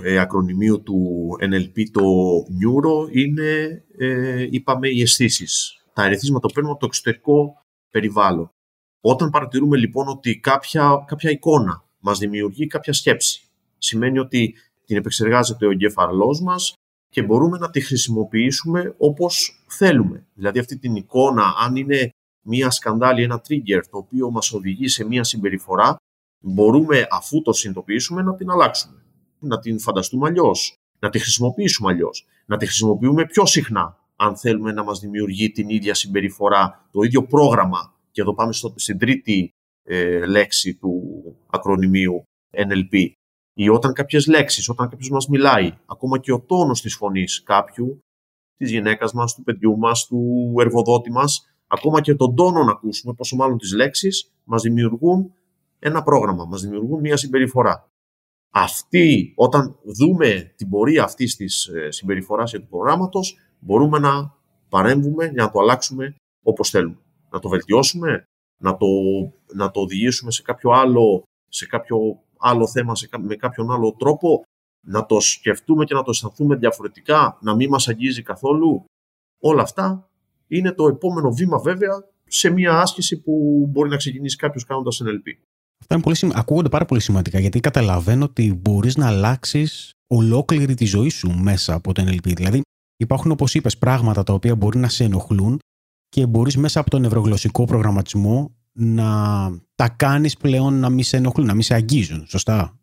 ε, 0.02 0.18
ακρονιμίου 0.18 0.82
του 0.82 1.28
NLP, 1.40 1.82
το 1.92 2.02
Neuro, 2.38 3.16
είναι, 3.16 3.82
ε, 3.98 4.46
είπαμε, 4.50 4.88
οι 4.88 5.02
αισθήσεις. 5.02 5.79
Τα 6.00 6.06
ερεθίσματα 6.06 6.46
που 6.46 6.52
παίρνουμε 6.52 6.72
από 6.72 6.80
το 6.80 6.86
εξωτερικό 6.86 7.62
περιβάλλον. 7.90 8.50
Όταν 9.00 9.30
παρατηρούμε 9.30 9.76
λοιπόν 9.76 10.08
ότι 10.08 10.40
κάποια, 10.40 11.04
κάποια 11.06 11.30
εικόνα 11.30 11.84
μας 11.98 12.18
δημιουργεί 12.18 12.66
κάποια 12.66 12.92
σκέψη, 12.92 13.42
σημαίνει 13.78 14.18
ότι 14.18 14.54
την 14.86 14.96
επεξεργάζεται 14.96 15.66
ο 15.66 15.70
εγκέφαλός 15.70 16.40
μας 16.40 16.72
και 17.08 17.22
μπορούμε 17.22 17.58
να 17.58 17.70
τη 17.70 17.80
χρησιμοποιήσουμε 17.80 18.94
όπως 18.98 19.62
θέλουμε. 19.66 20.26
Δηλαδή 20.34 20.58
αυτή 20.58 20.78
την 20.78 20.96
εικόνα, 20.96 21.54
αν 21.58 21.76
είναι 21.76 22.10
μία 22.42 22.70
σκανδάλη, 22.70 23.22
ένα 23.22 23.42
trigger 23.48 23.82
το 23.90 23.98
οποίο 23.98 24.30
μας 24.30 24.52
οδηγεί 24.52 24.88
σε 24.88 25.04
μία 25.04 25.24
συμπεριφορά, 25.24 25.96
μπορούμε 26.40 27.06
αφού 27.10 27.42
το 27.42 27.52
συνειδητοποιήσουμε 27.52 28.22
να 28.22 28.34
την 28.34 28.50
αλλάξουμε. 28.50 29.02
Να 29.38 29.58
την 29.58 29.80
φανταστούμε 29.80 30.28
αλλιώς, 30.28 30.74
να 30.98 31.10
τη 31.10 31.18
χρησιμοποιήσουμε 31.18 31.92
αλλιώς, 31.92 32.26
να 32.46 32.56
τη 32.56 32.66
χρησιμοποιούμε 32.66 33.26
πιο 33.26 33.46
συχνά 33.46 33.99
αν 34.22 34.36
θέλουμε 34.36 34.72
να 34.72 34.82
μας 34.84 35.00
δημιουργεί 35.00 35.50
την 35.50 35.68
ίδια 35.68 35.94
συμπεριφορά, 35.94 36.88
το 36.90 37.02
ίδιο 37.02 37.26
πρόγραμμα. 37.26 37.94
Και 38.10 38.20
εδώ 38.20 38.34
πάμε 38.34 38.52
στο, 38.52 38.74
στην 38.76 38.98
τρίτη 38.98 39.50
ε, 39.82 40.26
λέξη 40.26 40.74
του 40.74 41.22
ακρονιμίου 41.46 42.22
NLP. 42.56 43.06
Ή 43.54 43.68
όταν 43.68 43.92
κάποιες 43.92 44.26
λέξεις, 44.26 44.68
όταν 44.68 44.88
κάποιος 44.88 45.10
μας 45.10 45.28
μιλάει, 45.28 45.72
ακόμα 45.86 46.18
και 46.18 46.32
ο 46.32 46.40
τόνος 46.40 46.80
της 46.80 46.94
φωνής 46.94 47.42
κάποιου, 47.42 47.98
της 48.56 48.70
γυναίκας 48.70 49.12
μας, 49.12 49.34
του 49.34 49.42
παιδιού 49.42 49.78
μας, 49.78 50.06
του 50.06 50.54
εργοδότη 50.58 51.10
μας, 51.10 51.46
ακόμα 51.66 52.00
και 52.00 52.14
τον 52.14 52.34
τόνο 52.34 52.64
να 52.64 52.70
ακούσουμε, 52.70 53.14
πόσο 53.14 53.36
μάλλον 53.36 53.58
τις 53.58 53.72
λέξεις, 53.72 54.32
μας 54.44 54.62
δημιουργούν 54.62 55.32
ένα 55.78 56.02
πρόγραμμα, 56.02 56.44
μας 56.44 56.62
δημιουργούν 56.62 57.00
μια 57.00 57.16
συμπεριφορά. 57.16 57.88
Αυτή, 58.52 59.32
όταν 59.36 59.78
δούμε 59.84 60.52
την 60.56 60.68
πορεία 60.68 61.04
αυτής 61.04 61.36
της 61.36 61.66
ε, 61.66 61.90
συμπεριφοράς 61.90 62.50
και 62.50 62.58
του 62.58 62.68
προγράμματος, 62.68 63.38
μπορούμε 63.60 63.98
να 63.98 64.34
παρέμβουμε 64.68 65.24
για 65.24 65.42
να 65.42 65.50
το 65.50 65.58
αλλάξουμε 65.58 66.14
όπως 66.42 66.70
θέλουμε. 66.70 66.98
Να 67.30 67.38
το 67.38 67.48
βελτιώσουμε, 67.48 68.24
να 68.60 68.76
το, 68.76 68.86
να 69.54 69.70
το 69.70 69.80
οδηγήσουμε 69.80 70.30
σε 70.30 70.42
κάποιο 70.42 70.70
άλλο, 70.70 71.22
σε 71.48 71.66
κάποιο 71.66 72.22
άλλο 72.38 72.66
θέμα, 72.66 72.94
σε, 72.94 73.08
με 73.18 73.36
κάποιον 73.36 73.70
άλλο 73.70 73.94
τρόπο, 73.98 74.42
να 74.86 75.06
το 75.06 75.20
σκεφτούμε 75.20 75.84
και 75.84 75.94
να 75.94 76.02
το 76.02 76.10
αισθανθούμε 76.10 76.56
διαφορετικά, 76.56 77.38
να 77.40 77.54
μην 77.54 77.68
μας 77.68 77.88
αγγίζει 77.88 78.22
καθόλου. 78.22 78.84
Όλα 79.40 79.62
αυτά 79.62 80.08
είναι 80.46 80.72
το 80.72 80.86
επόμενο 80.86 81.32
βήμα 81.32 81.58
βέβαια 81.58 82.08
σε 82.26 82.50
μια 82.50 82.80
άσκηση 82.80 83.20
που 83.20 83.66
μπορεί 83.70 83.88
να 83.88 83.96
ξεκινήσει 83.96 84.36
κάποιος 84.36 84.64
κάνοντας 84.64 85.02
NLP. 85.04 85.28
Αυτά 85.80 85.94
είναι 85.94 86.02
πολύ 86.02 86.32
ακούγονται 86.34 86.68
πάρα 86.68 86.84
πολύ 86.84 87.00
σημαντικά 87.00 87.38
γιατί 87.38 87.60
καταλαβαίνω 87.60 88.24
ότι 88.24 88.54
μπορείς 88.54 88.96
να 88.96 89.06
αλλάξεις 89.06 89.90
ολόκληρη 90.06 90.74
τη 90.74 90.84
ζωή 90.84 91.08
σου 91.08 91.30
μέσα 91.30 91.74
από 91.74 91.92
το 91.92 92.02
NLP. 92.06 92.34
Δηλαδή, 92.34 92.62
υπάρχουν, 93.00 93.30
όπως 93.30 93.54
είπες, 93.54 93.78
πράγματα 93.78 94.22
τα 94.22 94.32
οποία 94.32 94.56
μπορεί 94.56 94.78
να 94.78 94.88
σε 94.88 95.04
ενοχλούν 95.04 95.58
και 96.08 96.26
μπορείς 96.26 96.56
μέσα 96.56 96.80
από 96.80 96.90
τον 96.90 97.00
νευρογλωσσικό 97.00 97.64
προγραμματισμό 97.64 98.54
να 98.72 99.06
τα 99.74 99.88
κάνεις 99.88 100.36
πλέον 100.36 100.74
να 100.74 100.90
μην 100.90 101.04
σε 101.04 101.16
ενοχλούν, 101.16 101.46
να 101.46 101.54
μην 101.54 101.62
σε 101.62 101.74
αγγίζουν. 101.74 102.26
Σωστά; 102.26 102.78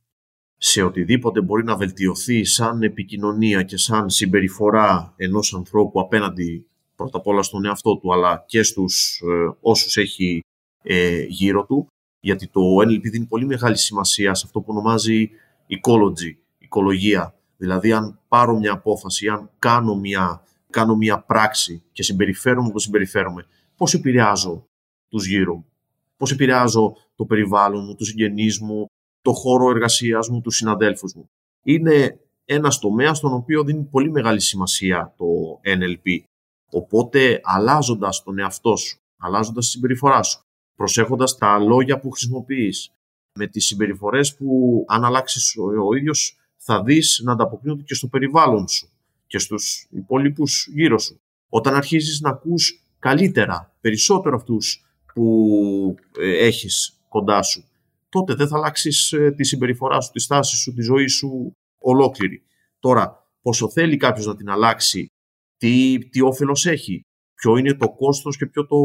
Σε 0.58 0.82
οτιδήποτε 0.82 1.42
μπορεί 1.42 1.64
να 1.64 1.76
βελτιωθεί 1.76 2.44
σαν 2.44 2.84
επικοινωνία 2.84 3.64
και 3.64 3.78
σαν 3.78 4.10
συμπεριφορά 4.10 5.14
ενός 5.16 5.54
ανθρώπου 5.54 6.00
απέναντι 6.00 6.68
πρώτα 6.96 7.18
απ' 7.18 7.28
όλα 7.28 7.42
στον 7.42 7.66
εαυτό 7.66 7.98
του 7.98 8.14
αλλά 8.14 8.44
και 8.48 8.64
στους 8.64 9.22
ε, 9.22 9.58
όσους 9.62 9.98
έχει 9.98 10.44
ε, 10.84 11.24
γύρω 11.24 11.66
του 11.66 11.88
γιατί 12.20 12.48
το 12.48 12.62
NLP 12.88 13.02
δίνει 13.02 13.26
πολύ 13.26 13.46
μεγάλη 13.46 13.78
σημασία 13.78 14.34
σε 14.34 14.44
αυτό 14.46 14.60
που 14.60 14.66
ονομάζει 14.70 15.30
ecology, 15.70 16.36
οικολογία. 16.58 17.37
Δηλαδή, 17.58 17.92
αν 17.92 18.20
πάρω 18.28 18.58
μια 18.58 18.72
απόφαση, 18.72 19.28
αν 19.28 19.50
κάνω 19.60 19.96
μια, 19.96 20.44
κάνω 20.70 20.96
μια 20.96 21.20
πράξη 21.20 21.84
και 21.92 22.04
συμπεριφέρομαι 22.04 22.68
όπως 22.68 22.84
συμπεριφέρομαι, 22.84 23.46
πώς 23.78 23.94
επηρεάζω 23.94 24.68
τους 25.10 25.28
γύρω 25.28 25.56
μου, 25.56 25.66
πώς 26.18 26.32
επηρεάζω 26.32 26.96
το 27.16 27.26
περιβάλλον 27.26 27.86
μου, 27.86 27.96
τους 27.96 28.08
συγγενείς 28.08 28.60
μου, 28.60 28.86
το 29.22 29.34
χώρο 29.34 29.70
εργασίας 29.70 30.30
μου, 30.30 30.42
τους 30.42 30.56
συναδέλφους 30.56 31.14
μου; 31.14 31.30
Είναι 31.64 32.20
ένας 32.46 32.80
τομέας 32.80 33.18
στον 33.18 33.34
οποίο 33.34 33.64
δίνει 33.64 33.84
πολύ 33.84 34.12
μεγάλη 34.12 34.40
σημασία 34.40 35.14
το 35.18 35.26
NLP. 35.64 36.20
Οπότε, 36.72 37.40
αλλάζοντας 37.44 38.24
τον 38.24 38.40
εαυτό 38.40 38.76
σου, 38.76 38.98
αλλάζοντας 39.18 39.66
τη 39.66 39.72
συμπεριφορά 39.72 40.24
σου, 40.24 40.40
προσέχοντας 40.76 41.38
τα 41.38 41.60
λόγια 41.60 42.00
που 42.00 42.12
χρησιμοποιείς, 42.12 42.92
με 43.38 43.48
τις 43.48 43.66
συμπεριφορές 43.66 44.36
που 44.36 44.84
αν 44.88 45.06
αλλάξεις 45.06 45.56
ο 45.90 45.96
ίδιος 45.96 46.38
θα 46.58 46.84
δεις 46.84 47.22
να 47.24 47.32
ανταποκρίνονται 47.32 47.84
και 47.84 47.94
στο 47.94 48.08
περιβάλλον 48.08 48.68
σου 48.68 48.90
και 49.28 49.40
στους 49.40 49.88
υπόλοιπους 49.90 50.68
γύρω 50.74 51.00
σου. 51.00 51.22
Όταν 51.50 51.76
αρχίζεις 51.76 52.22
να 52.22 52.30
ακούς 52.30 52.84
καλύτερα, 53.00 53.76
περισσότερο 53.82 54.36
αυτούς 54.36 54.86
που 55.14 55.96
ε, 56.20 56.46
έχεις 56.46 57.00
κοντά 57.10 57.42
σου, 57.42 57.64
τότε 58.10 58.34
δεν 58.34 58.48
θα 58.48 58.58
αλλάξεις 58.58 59.12
ε, 59.12 59.32
τη 59.32 59.44
συμπεριφορά 59.44 60.02
σου, 60.02 60.12
τη 60.12 60.20
στάση 60.20 60.56
σου, 60.56 60.74
τη 60.74 60.82
ζωή 60.82 61.08
σου 61.08 61.52
ολόκληρη. 61.80 62.44
Τώρα, 62.80 63.28
πόσο 63.42 63.70
θέλει 63.70 63.98
κάποιος 63.98 64.26
να 64.26 64.36
την 64.36 64.50
αλλάξει, 64.50 65.08
τι, 65.58 65.98
τι 66.10 66.22
όφελος 66.22 66.66
έχει, 66.66 67.02
ποιο 67.34 67.58
είναι 67.58 67.74
το 67.74 67.90
κόστος 67.90 68.38
και 68.38 68.46
ποιο 68.46 68.66
το, 68.66 68.78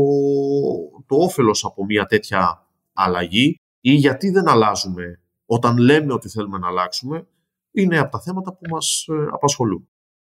το 1.06 1.16
όφελος 1.16 1.64
από 1.64 1.84
μια 1.84 2.06
τέτοια 2.06 2.66
αλλαγή 2.92 3.56
ή 3.80 3.92
γιατί 3.92 4.30
δεν 4.30 4.48
αλλάζουμε 4.48 5.20
όταν 5.46 5.76
λέμε 5.76 6.12
ότι 6.12 6.28
θέλουμε 6.28 6.58
να 6.58 6.68
αλλάξουμε, 6.68 7.26
είναι 7.72 7.98
από 7.98 8.10
τα 8.10 8.20
θέματα 8.20 8.52
που 8.52 8.68
μας 8.70 9.06
ε, 9.08 9.26
απασχολούν. 9.32 9.88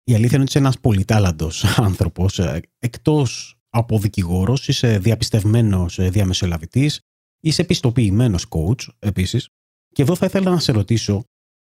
Η 0.04 0.14
αλήθεια 0.14 0.30
είναι 0.32 0.40
ότι 0.40 0.48
είσαι 0.48 0.58
ένας 0.58 0.80
πολυτάλαντος 0.80 1.64
άνθρωπος. 1.88 2.38
Ε, 2.38 2.60
εκτός 2.78 3.56
από 3.68 3.98
δικηγόρος, 3.98 4.68
είσαι 4.68 4.98
διαπιστευμένος 4.98 5.98
ε, 5.98 6.08
διαμεσολαβητής, 6.08 7.00
είσαι 7.40 7.62
επιστοποιημένος 7.62 8.46
coach 8.48 8.88
επίσης. 8.98 9.48
Και 9.88 10.02
εδώ 10.02 10.14
θα 10.14 10.26
ήθελα 10.26 10.50
να 10.50 10.58
σε 10.58 10.72
ρωτήσω 10.72 11.24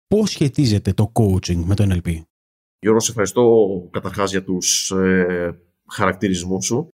πώς 0.07 0.31
σχετίζεται 0.31 0.93
το 0.93 1.13
coaching 1.15 1.57
με 1.65 1.75
το 1.75 1.85
NLP. 1.91 2.23
Γιώργο, 2.81 3.01
σε 3.01 3.11
ευχαριστώ 3.11 3.67
καταρχάς 3.91 4.31
για 4.31 4.45
τους 4.45 4.93
χαρακτηρισμούς 5.91 6.65
σου. 6.65 6.89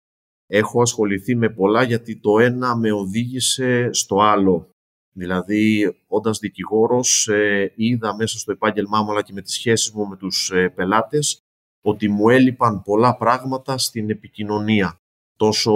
Έχω 0.45 0.81
ασχοληθεί 0.81 1.35
με 1.35 1.49
πολλά 1.49 1.83
γιατί 1.83 2.19
το 2.19 2.39
ένα 2.39 2.75
με 2.75 2.91
οδήγησε 2.91 3.89
στο 3.93 4.21
άλλο. 4.21 4.72
Δηλαδή, 5.13 5.95
όντας 6.07 6.39
δικηγόρος, 6.39 7.27
ε, 7.27 7.73
είδα 7.75 8.15
μέσα 8.15 8.37
στο 8.37 8.51
επάγγελμά 8.51 9.01
μου 9.01 9.11
αλλά 9.11 9.21
και 9.21 9.33
με 9.33 9.41
τις 9.41 9.53
σχέσεις 9.53 9.91
μου 9.91 10.07
με 10.07 10.15
τους 10.15 10.51
ε, 10.53 10.69
πελάτες 10.69 11.41
ότι 11.81 12.09
μου 12.09 12.29
έλειπαν 12.29 12.81
πολλά 12.81 13.17
πράγματα 13.17 13.77
στην 13.77 14.09
επικοινωνία. 14.09 14.99
Τόσο 15.35 15.73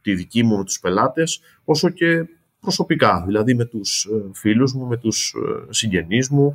τη 0.00 0.14
δική 0.14 0.42
μου 0.42 0.56
με 0.56 0.64
τους 0.64 0.80
πελάτες, 0.80 1.40
όσο 1.64 1.90
και 1.90 2.26
προσωπικά, 2.60 3.22
δηλαδή 3.26 3.54
με 3.54 3.64
τους 3.64 4.04
ε, 4.04 4.30
φίλους 4.34 4.74
μου, 4.74 4.86
με 4.86 4.96
τους 4.96 5.34
συγγενείς 5.68 6.28
μου. 6.28 6.54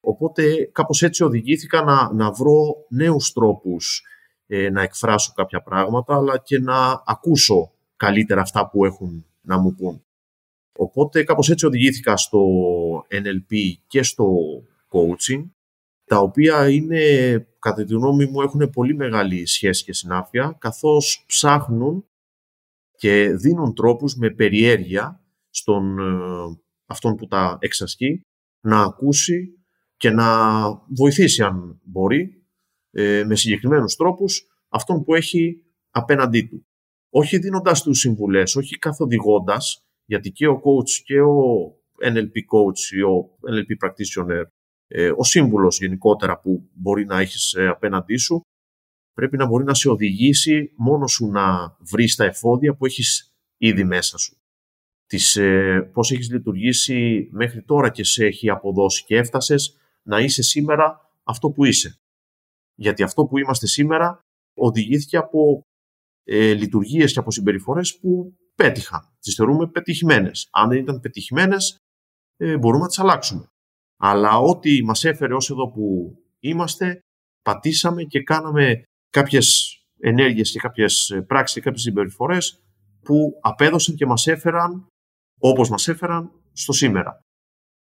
Οπότε 0.00 0.68
κάπως 0.72 1.02
έτσι 1.02 1.24
οδηγήθηκα 1.24 1.82
να, 1.82 2.12
να 2.12 2.30
βρω 2.30 2.86
νέους 2.88 3.32
τρόπους 3.32 4.02
ε, 4.46 4.70
να 4.70 4.82
εκφράσω 4.82 5.32
κάποια 5.34 5.62
πράγματα, 5.62 6.16
αλλά 6.16 6.38
και 6.38 6.58
να 6.58 7.02
ακούσω 7.06 7.72
καλύτερα 7.96 8.40
αυτά 8.40 8.68
που 8.68 8.84
έχουν 8.84 9.26
να 9.40 9.58
μου 9.58 9.74
πούν. 9.74 10.04
Οπότε 10.72 11.24
κάπως 11.24 11.50
έτσι 11.50 11.66
οδηγήθηκα 11.66 12.16
στο 12.16 12.40
NLP 13.10 13.56
και 13.86 14.02
στο 14.02 14.26
coaching, 14.88 15.50
τα 16.04 16.18
οποία 16.18 16.70
είναι, 16.70 17.00
κατά 17.58 17.84
τη 17.84 17.94
γνώμη 17.94 18.26
μου, 18.26 18.40
έχουν 18.40 18.70
πολύ 18.70 18.94
μεγάλη 18.94 19.46
σχέση 19.46 19.84
και 19.84 19.92
συνάφεια, 19.92 20.56
καθώς 20.58 21.24
ψάχνουν 21.26 22.06
και 22.96 23.30
δίνουν 23.30 23.74
τρόπους 23.74 24.16
με 24.16 24.30
περιέργεια 24.30 25.20
στον 25.50 25.98
ε, 25.98 26.60
αυτόν 26.86 27.16
που 27.16 27.26
τα 27.26 27.58
εξασκεί 27.60 28.20
να 28.60 28.82
ακούσει 28.82 29.64
και 29.96 30.10
να 30.10 30.26
βοηθήσει 30.96 31.42
αν 31.42 31.80
μπορεί 31.82 32.44
ε, 32.90 33.24
με 33.26 33.36
συγκεκριμένους 33.36 33.94
τρόπους 33.96 34.46
αυτόν 34.68 35.04
που 35.04 35.14
έχει 35.14 35.62
απέναντί 35.90 36.42
του. 36.42 36.66
Όχι 37.10 37.38
δίνοντας 37.38 37.82
τους 37.82 37.98
συμβουλές, 37.98 38.56
όχι 38.56 38.78
καθοδηγώντας, 38.78 39.84
γιατί 40.12 40.30
και 40.30 40.46
ο 40.46 40.60
coach 40.64 40.90
και 41.04 41.20
ο 41.20 41.34
NLP 42.02 42.36
coach 42.52 42.92
ή 42.96 43.02
ο 43.02 43.38
NLP 43.52 43.86
practitioner, 43.86 44.42
ε, 44.86 45.12
ο 45.16 45.24
σύμβουλος 45.24 45.78
γενικότερα 45.78 46.40
που 46.40 46.70
μπορεί 46.72 47.04
να 47.04 47.20
έχεις 47.20 47.54
ε, 47.54 47.66
απέναντί 47.68 48.16
σου, 48.16 48.40
πρέπει 49.12 49.36
να 49.36 49.46
μπορεί 49.46 49.64
να 49.64 49.74
σε 49.74 49.88
οδηγήσει 49.88 50.72
μόνο 50.76 51.06
σου 51.06 51.26
να 51.26 51.76
βρεις 51.78 52.16
τα 52.16 52.24
εφόδια 52.24 52.74
που 52.74 52.86
έχεις 52.86 53.34
ήδη 53.56 53.84
μέσα 53.84 54.18
σου. 54.18 54.36
Τις, 55.06 55.36
ε, 55.36 55.90
πώς 55.92 56.10
έχεις 56.10 56.30
λειτουργήσει 56.30 57.28
μέχρι 57.32 57.62
τώρα 57.62 57.90
και 57.90 58.04
σε 58.04 58.24
έχει 58.24 58.50
αποδώσει 58.50 59.04
και 59.04 59.16
έφτασες 59.16 59.76
να 60.02 60.20
είσαι 60.20 60.42
σήμερα 60.42 61.10
αυτό 61.22 61.50
που 61.50 61.64
είσαι. 61.64 62.00
Γιατί 62.74 63.02
αυτό 63.02 63.24
που 63.24 63.38
είμαστε 63.38 63.66
σήμερα 63.66 64.20
οδηγήθηκε 64.54 65.16
από 65.16 65.62
ε, 66.24 66.52
λειτουργίες 66.54 67.12
και 67.12 67.18
από 67.18 67.30
συμπεριφορές 67.30 67.98
που 67.98 68.36
πέτυχαν. 68.54 69.08
Τις 69.20 69.34
θεωρούμε 69.34 69.66
πετυχημένες. 69.66 70.48
Αν 70.50 70.68
δεν 70.68 70.78
ήταν 70.78 71.00
πετυχημένες, 71.00 71.76
ε, 72.36 72.58
μπορούμε 72.58 72.82
να 72.82 72.88
τις 72.88 72.98
αλλάξουμε. 72.98 73.46
Αλλά 73.96 74.38
ό,τι 74.38 74.84
μας 74.84 75.04
έφερε 75.04 75.34
ως 75.34 75.50
εδώ 75.50 75.70
που 75.70 76.16
είμαστε, 76.40 77.00
πατήσαμε 77.42 78.02
και 78.02 78.22
κάναμε 78.22 78.82
κάποιες 79.10 79.76
ενέργειες 79.98 80.50
και 80.50 80.58
κάποιες 80.58 81.10
ε, 81.10 81.20
πράξεις 81.20 81.54
και 81.54 81.60
κάποιες 81.60 81.82
συμπεριφορές 81.82 82.62
που 83.02 83.38
απέδωσαν 83.40 83.94
και 83.94 84.06
μας 84.06 84.26
έφεραν 84.26 84.86
όπως 85.38 85.68
μας 85.70 85.88
έφεραν 85.88 86.30
στο 86.52 86.72
σήμερα. 86.72 87.20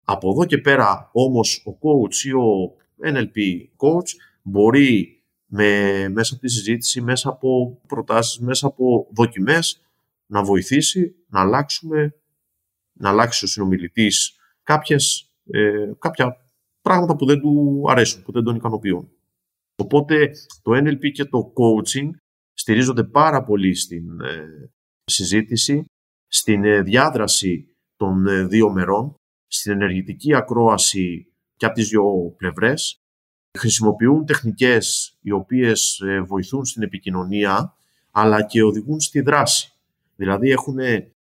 Από 0.04 0.30
εδώ 0.30 0.44
και 0.44 0.58
πέρα 0.58 1.10
όμως 1.12 1.66
ο 1.66 1.70
coach 1.70 2.24
ή 2.24 2.32
ο 2.32 2.76
NLP 3.04 3.38
coach 3.76 4.08
μπορεί 4.42 5.22
με, 5.46 6.08
μέσα 6.08 6.34
από 6.34 6.42
τη 6.42 6.50
συζήτηση, 6.50 7.00
μέσα 7.00 7.28
από 7.28 7.80
προτάσεις, 7.86 8.38
μέσα 8.38 8.66
από 8.66 9.08
δοκιμές 9.14 9.82
να 10.30 10.42
βοηθήσει 10.42 11.14
να 11.28 11.40
αλλάξουμε, 11.40 12.14
να 12.92 13.08
αλλάξει 13.08 13.44
ο 13.44 13.48
συνομιλητής 13.48 14.36
κάποιες, 14.62 15.30
ε, 15.50 15.90
κάποια 15.98 16.50
πράγματα 16.80 17.16
που 17.16 17.26
δεν 17.26 17.40
του 17.40 17.84
αρέσουν, 17.88 18.22
που 18.22 18.32
δεν 18.32 18.42
τον 18.42 18.56
ικανοποιούν. 18.56 19.12
Οπότε 19.76 20.30
το 20.62 20.72
NLP 20.72 21.10
και 21.12 21.24
το 21.24 21.52
coaching 21.54 22.10
στηρίζονται 22.52 23.04
πάρα 23.04 23.44
πολύ 23.44 23.74
στην 23.74 24.20
ε, 24.20 24.70
συζήτηση, 25.04 25.84
στην 26.28 26.64
ε, 26.64 26.82
διάδραση 26.82 27.76
των 27.96 28.26
ε, 28.26 28.46
δύο 28.46 28.70
μερών, 28.70 29.14
στην 29.46 29.72
ενεργητική 29.72 30.34
ακρόαση 30.34 31.32
και 31.56 31.66
από 31.66 31.74
τις 31.74 31.88
δύο 31.88 32.34
πλευρές. 32.36 33.00
Χρησιμοποιούν 33.58 34.24
τεχνικές 34.26 35.16
οι 35.20 35.30
οποίες 35.30 36.02
βοηθούν 36.26 36.64
στην 36.64 36.82
επικοινωνία, 36.82 37.76
αλλά 38.10 38.42
και 38.42 38.62
οδηγούν 38.62 39.00
στη 39.00 39.20
δράση. 39.20 39.72
Δηλαδή 40.18 40.50
έχουν, 40.50 40.76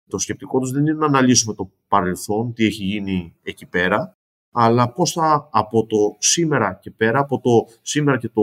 το 0.09 0.19
σκεπτικό 0.19 0.59
τους 0.59 0.71
δεν 0.71 0.87
είναι 0.87 0.93
να 0.93 1.07
αναλύσουμε 1.07 1.55
το 1.55 1.71
παρελθόν, 1.89 2.53
τι 2.55 2.65
έχει 2.65 2.85
γίνει 2.85 3.35
εκεί 3.43 3.67
πέρα, 3.67 4.17
αλλά 4.51 4.93
πώς 4.93 5.13
θα 5.13 5.49
από 5.53 5.87
το 5.87 5.97
σήμερα 6.19 6.79
και 6.83 6.91
πέρα, 6.91 7.19
από 7.19 7.41
το 7.41 7.51
σήμερα 7.83 8.19
και 8.19 8.29
το 8.29 8.43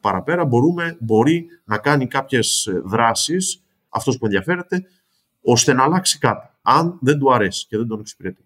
παραπέρα 0.00 0.44
μπορούμε, 0.44 0.96
μπορεί 1.00 1.46
να 1.64 1.78
κάνει 1.78 2.06
κάποιες 2.06 2.68
δράσεις, 2.84 3.62
αυτός 3.88 4.18
που 4.18 4.24
ενδιαφέρεται, 4.24 4.84
ώστε 5.40 5.72
να 5.72 5.82
αλλάξει 5.82 6.18
κάτι, 6.18 6.48
αν 6.62 6.98
δεν 7.00 7.18
του 7.18 7.32
αρέσει 7.32 7.66
και 7.66 7.76
δεν 7.76 7.86
τον 7.86 8.00
εξυπηρετεί. 8.00 8.44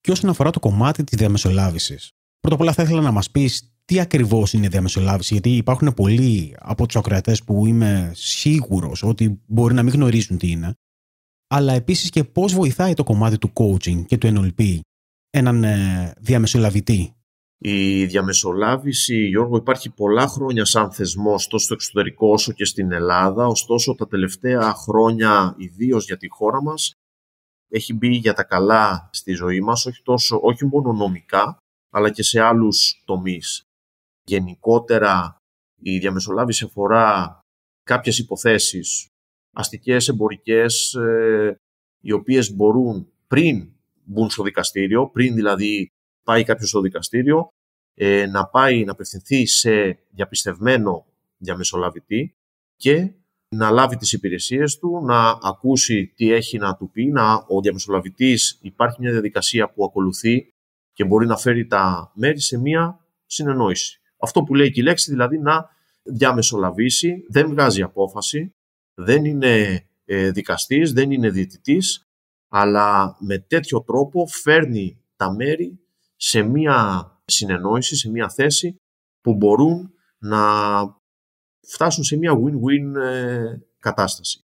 Και 0.00 0.10
όσον 0.10 0.30
αφορά 0.30 0.50
το 0.50 0.60
κομμάτι 0.60 1.04
της 1.04 1.18
διαμεσολάβησης, 1.18 2.12
πρώτα 2.40 2.54
απ' 2.54 2.62
όλα 2.62 2.72
θα 2.72 2.82
ήθελα 2.82 3.00
να 3.00 3.10
μας 3.10 3.30
πεις 3.30 3.72
τι 3.88 4.00
ακριβώς 4.00 4.52
είναι 4.52 4.66
η 4.66 4.68
διαμεσολάβηση, 4.68 5.32
γιατί 5.32 5.56
υπάρχουν 5.56 5.94
πολλοί 5.94 6.54
από 6.58 6.86
τους 6.86 6.96
ακροατές 6.96 7.44
που 7.44 7.66
είμαι 7.66 8.12
σίγουρος 8.14 9.02
ότι 9.02 9.40
μπορεί 9.46 9.74
να 9.74 9.82
μην 9.82 9.92
γνωρίζουν 9.92 10.38
τι 10.38 10.50
είναι, 10.50 10.74
αλλά 11.46 11.72
επίσης 11.72 12.10
και 12.10 12.24
πώς 12.24 12.54
βοηθάει 12.54 12.94
το 12.94 13.04
κομμάτι 13.04 13.38
του 13.38 13.52
coaching 13.52 14.04
και 14.06 14.18
του 14.18 14.28
NLP 14.34 14.78
έναν 15.30 15.64
ε, 15.64 16.14
διαμεσολαβητή. 16.18 17.12
Η 17.58 18.04
διαμεσολάβηση, 18.06 19.26
Γιώργο, 19.26 19.56
υπάρχει 19.56 19.90
πολλά 19.90 20.26
χρόνια 20.26 20.64
σαν 20.64 20.92
θεσμός 20.92 21.46
τόσο 21.46 21.64
στο 21.64 21.74
εξωτερικό 21.74 22.28
όσο 22.28 22.52
και 22.52 22.64
στην 22.64 22.92
Ελλάδα. 22.92 23.46
Ωστόσο, 23.46 23.94
τα 23.94 24.06
τελευταία 24.06 24.74
χρόνια, 24.74 25.54
ιδίως 25.58 26.04
για 26.04 26.16
τη 26.16 26.28
χώρα 26.28 26.62
μας, 26.62 26.92
έχει 27.68 27.94
μπει 27.94 28.16
για 28.16 28.32
τα 28.34 28.44
καλά 28.44 29.08
στη 29.12 29.32
ζωή 29.32 29.60
μας, 29.60 29.86
όχι, 29.86 30.02
τόσο, 30.02 30.40
όχι 30.42 30.66
μόνο 30.66 30.92
νομικά, 30.92 31.58
αλλά 31.90 32.10
και 32.10 32.22
σε 32.22 32.40
άλλους 32.40 33.02
τομείς. 33.04 33.62
Γενικότερα, 34.28 35.42
η 35.80 35.98
διαμεσολάβηση 35.98 36.64
αφορά 36.64 37.38
κάποιες 37.82 38.18
υποθέσεις 38.18 39.08
αστικές, 39.52 40.08
εμπορικές, 40.08 40.94
ε, 40.94 41.60
οι 42.00 42.12
οποίες 42.12 42.54
μπορούν 42.54 43.12
πριν 43.26 43.68
μπουν 44.04 44.30
στο 44.30 44.42
δικαστήριο, 44.42 45.08
πριν 45.08 45.34
δηλαδή 45.34 45.90
πάει 46.24 46.44
κάποιος 46.44 46.68
στο 46.68 46.80
δικαστήριο, 46.80 47.48
ε, 47.94 48.26
να 48.26 48.46
πάει 48.46 48.84
να 48.84 48.92
απευθυνθεί 48.92 49.46
σε 49.46 49.98
διαπιστευμένο 50.10 51.06
διαμεσολαβητή 51.38 52.34
και 52.76 53.12
να 53.48 53.70
λάβει 53.70 53.96
τις 53.96 54.12
υπηρεσίες 54.12 54.78
του, 54.78 55.04
να 55.04 55.38
ακούσει 55.42 56.12
τι 56.16 56.32
έχει 56.32 56.58
να 56.58 56.76
του 56.76 56.90
πει, 56.90 57.04
να, 57.04 57.34
ο 57.34 57.60
διαμεσολαβητής 57.60 58.58
υπάρχει 58.62 59.00
μια 59.00 59.10
διαδικασία 59.10 59.70
που 59.70 59.84
ακολουθεί 59.84 60.52
και 60.92 61.04
μπορεί 61.04 61.26
να 61.26 61.36
φέρει 61.36 61.66
τα 61.66 62.12
μέρη 62.14 62.40
σε 62.40 62.58
μια 62.58 63.00
συνεννόηση. 63.26 64.00
Αυτό 64.18 64.42
που 64.42 64.54
λέει 64.54 64.70
και 64.70 64.80
η 64.80 64.84
λέξη, 64.84 65.10
δηλαδή 65.10 65.38
να 65.38 65.70
διαμεσολαβήσει, 66.02 67.24
δεν 67.28 67.48
βγάζει 67.48 67.82
απόφαση, 67.82 68.54
δεν 68.94 69.24
είναι 69.24 69.84
ε, 70.04 70.30
δικαστής, 70.30 70.92
δεν 70.92 71.10
είναι 71.10 71.30
διαιτητής, 71.30 72.02
αλλά 72.48 73.16
με 73.20 73.38
τέτοιο 73.38 73.82
τρόπο 73.82 74.26
φέρνει 74.26 75.02
τα 75.16 75.32
μέρη 75.32 75.80
σε 76.16 76.42
μία 76.42 77.10
συνεννόηση, 77.24 77.96
σε 77.96 78.10
μία 78.10 78.28
θέση 78.28 78.76
που 79.20 79.34
μπορούν 79.34 79.92
να 80.18 80.40
φτάσουν 81.66 82.04
σε 82.04 82.16
μία 82.16 82.32
win-win 82.32 83.00
ε, 83.00 83.58
κατάσταση. 83.78 84.40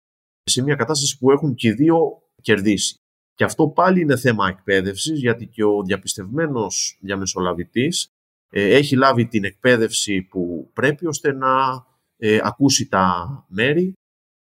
Σε 0.44 0.62
μία 0.62 0.74
κατάσταση 0.74 1.18
που 1.18 1.30
έχουν 1.30 1.54
και 1.54 1.68
οι 1.68 1.72
δύο 1.72 2.22
κερδίσει. 2.42 2.96
Και 3.34 3.44
αυτό 3.44 3.68
πάλι 3.68 4.00
είναι 4.00 4.16
θέμα 4.16 4.48
εκπαίδευσης, 4.48 5.20
γιατί 5.20 5.46
και 5.46 5.64
ο 5.64 5.82
διαπιστευμένος 5.82 6.98
διαμεσολαβητής 7.00 8.04
ε, 8.04 8.12
έχει 8.60 8.96
λάβει 8.96 9.26
την 9.26 9.44
εκπαίδευση 9.44 10.22
που 10.22 10.70
πρέπει 10.72 11.06
ώστε 11.06 11.32
να 11.32 11.84
ε, 12.16 12.38
ακούσει 12.42 12.88
τα 12.88 13.26
μέρη 13.48 13.92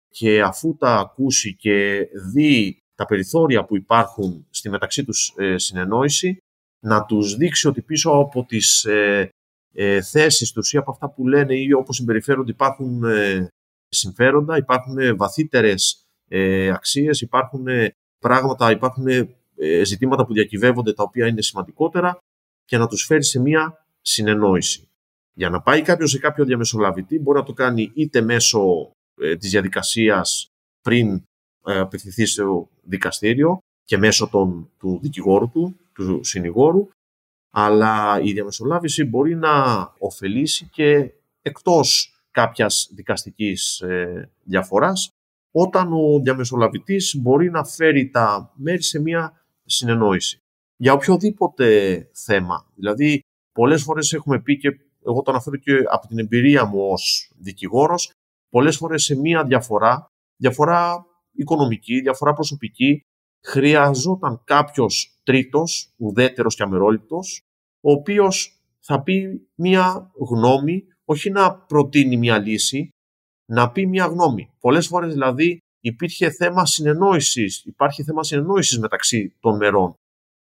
και 0.08 0.42
αφού 0.42 0.76
τα 0.76 0.94
ακούσει 0.96 1.56
και 1.56 2.08
δει 2.32 2.78
τα 2.94 3.04
περιθώρια 3.04 3.64
που 3.64 3.76
υπάρχουν 3.76 4.46
στη 4.50 4.70
μεταξύ 4.70 5.04
τους 5.04 5.34
ε, 5.36 5.58
συνεννόηση, 5.58 6.38
να 6.80 7.04
τους 7.04 7.36
δείξει 7.36 7.68
ότι 7.68 7.82
πίσω 7.82 8.10
από 8.10 8.44
τις 8.44 8.84
ε, 8.84 9.30
ε, 9.74 10.02
θέσεις 10.02 10.52
τους 10.52 10.72
ή 10.72 10.76
από 10.76 10.90
αυτά 10.90 11.10
που 11.10 11.26
λένε 11.26 11.54
ή 11.54 11.72
όπως 11.72 11.96
συμπεριφέρονται 11.96 12.50
υπάρχουν 12.50 13.04
ε, 13.04 13.48
συμφέροντα, 13.88 14.56
υπάρχουν 14.56 14.98
ε, 14.98 15.12
βαθύτερες 15.12 16.02
ε, 16.28 16.70
αξίες, 16.70 17.20
υπάρχουν 17.20 17.66
πράγματα, 18.18 18.70
υπάρχουν 18.70 19.06
ζητήματα 19.84 20.26
που 20.26 20.32
διακυβεύονται 20.32 20.92
τα 20.92 21.02
οποία 21.02 21.26
είναι 21.26 21.42
σημαντικότερα 21.42 22.18
και 22.64 22.78
να 22.78 22.86
τους 22.86 23.04
φέρει 23.04 23.24
σε 23.24 23.40
μία 23.40 23.86
συνεννόηση. 24.00 24.88
Για 25.34 25.50
να 25.50 25.60
πάει 25.60 25.82
κάποιος 25.82 26.10
σε 26.10 26.18
κάποιο 26.18 26.44
διαμεσολαβητή 26.44 27.18
μπορεί 27.18 27.38
να 27.38 27.44
το 27.44 27.52
κάνει 27.52 27.92
είτε 27.94 28.20
μέσω 28.20 28.90
της 29.38 29.50
διαδικασίας 29.50 30.48
πριν 30.82 31.22
απευθυνθεί 31.62 32.26
στο 32.26 32.68
δικαστήριο 32.82 33.58
και 33.84 33.98
μέσω 33.98 34.28
των, 34.28 34.70
του 34.78 34.98
δικηγόρου 35.02 35.50
του, 35.50 35.76
του 35.92 36.24
συνηγόρου, 36.24 36.88
αλλά 37.50 38.20
η 38.20 38.32
διαμεσολάβηση 38.32 39.04
μπορεί 39.04 39.34
να 39.34 39.82
ωφελήσει 39.98 40.68
και 40.72 41.12
εκτός 41.42 42.12
κάποιας 42.30 42.90
δικαστικής 42.94 43.80
ε, 43.80 44.30
διαφοράς, 44.42 45.10
όταν 45.50 45.92
ο 45.92 46.20
διαμεσολαβητής 46.22 47.16
μπορεί 47.18 47.50
να 47.50 47.64
φέρει 47.64 48.10
τα 48.10 48.52
μέρη 48.54 48.82
σε 48.82 49.00
μια 49.00 49.44
συνεννόηση. 49.64 50.38
Για 50.76 50.92
οποιοδήποτε 50.92 52.08
θέμα. 52.12 52.66
Δηλαδή, 52.74 53.22
πολλές 53.58 53.82
φορές 53.82 54.12
έχουμε 54.12 54.40
πει 54.40 54.56
και 54.58 54.68
εγώ 55.04 55.22
το 55.22 55.30
αναφέρω 55.30 55.56
και 55.56 55.72
από 55.90 56.06
την 56.06 56.18
εμπειρία 56.18 56.64
μου 56.64 56.80
ως 56.90 57.32
δικηγόρος, 57.36 58.12
πολλές 58.48 58.76
φορές 58.76 59.04
σε 59.04 59.16
μια 59.16 59.44
διαφορά, 59.44 60.06
διαφορά 60.36 61.06
οικονομική, 61.32 62.00
διαφορά 62.00 62.32
προσωπική, 62.32 63.00
χρειαζόταν 63.46 64.40
κάποιος 64.44 65.20
τρίτος, 65.22 65.94
ουδέτερος 65.96 66.54
και 66.54 66.62
αμερόληπτος, 66.62 67.42
ο 67.80 67.90
οποίος 67.90 68.60
θα 68.78 69.02
πει 69.02 69.48
μία 69.54 70.10
γνώμη, 70.30 70.84
όχι 71.04 71.30
να 71.30 71.54
προτείνει 71.54 72.16
μία 72.16 72.38
λύση, 72.38 72.88
να 73.52 73.70
πει 73.70 73.86
μία 73.86 74.06
γνώμη. 74.06 74.50
Πολλές 74.60 74.86
φορές 74.86 75.12
δηλαδή 75.12 75.58
υπήρχε 75.80 76.30
θέμα 76.30 76.66
συνεννόησης, 76.66 77.64
υπάρχει 77.64 78.02
θέμα 78.02 78.22
συνεννόησης 78.22 78.78
μεταξύ 78.78 79.36
των 79.40 79.56
μερών. 79.56 79.94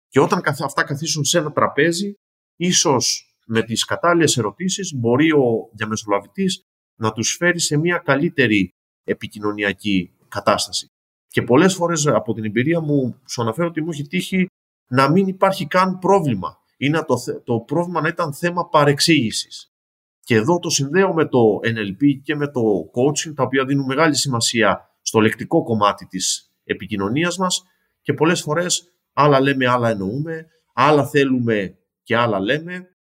Και 0.08 0.20
όταν 0.20 0.42
αυτά 0.64 0.84
καθίσουν 0.84 1.24
σε 1.24 1.38
ένα 1.38 1.52
τραπέζι, 1.52 2.14
ίσως 2.56 3.36
με 3.46 3.64
τις 3.64 3.86
κατάλληλες 3.86 4.38
ερωτήσεις 4.38 4.94
μπορεί 4.96 5.32
ο 5.32 5.70
διαμεσολαβητής 5.74 6.64
να 6.96 7.12
τους 7.12 7.36
φέρει 7.36 7.60
σε 7.60 7.78
μια 7.78 7.98
καλύτερη 7.98 8.74
επικοινωνιακή 9.04 10.12
κατάσταση. 10.28 10.88
Και 11.28 11.42
πολλές 11.42 11.74
φορές 11.74 12.08
από 12.08 12.34
την 12.34 12.46
εμπειρία 12.46 12.80
μου, 12.80 13.22
σου 13.28 13.42
αναφέρω 13.42 13.68
ότι 13.68 13.82
μου 13.82 13.90
έχει 13.92 14.08
τύχει 14.08 14.46
να 14.88 15.12
μην 15.12 15.28
υπάρχει 15.28 15.68
καν 15.68 16.00
πρόβλημα 16.00 16.58
ή 16.78 16.90
να 16.90 17.06
το, 17.06 17.16
το 17.44 17.60
πρόβλημα 17.60 18.02
να 18.02 18.08
ήταν 18.08 18.34
θέμα 18.34 18.68
παρεξήγησης. 18.70 19.74
Και 20.20 20.36
εδώ 20.36 20.60
το 20.60 20.70
συνδέω 20.70 21.14
με 21.14 21.26
το 21.26 21.60
NLP 21.64 22.22
και 22.24 22.36
με 22.36 22.48
το 22.48 22.62
coaching, 22.94 23.34
τα 23.36 23.44
οποία 23.44 23.66
δίνουν 23.66 23.86
μεγάλη 23.86 24.16
σημασία 24.16 24.98
στο 25.02 25.20
λεκτικό 25.20 25.64
κομμάτι 25.64 26.06
της 26.06 26.54
επικοινωνίας 26.64 27.38
μας 27.38 27.64
και 28.02 28.14
πολλές 28.14 28.42
φορές 28.42 28.94
άλλα 29.14 29.42
λέμε, 29.42 29.68
άλλα 29.68 29.90
εννοούμε, 29.90 30.48
άλλα 30.74 31.08
θέλουμε 31.08 31.78
και 32.04 32.16
άλλα 32.16 32.40
λέμε 32.40 32.98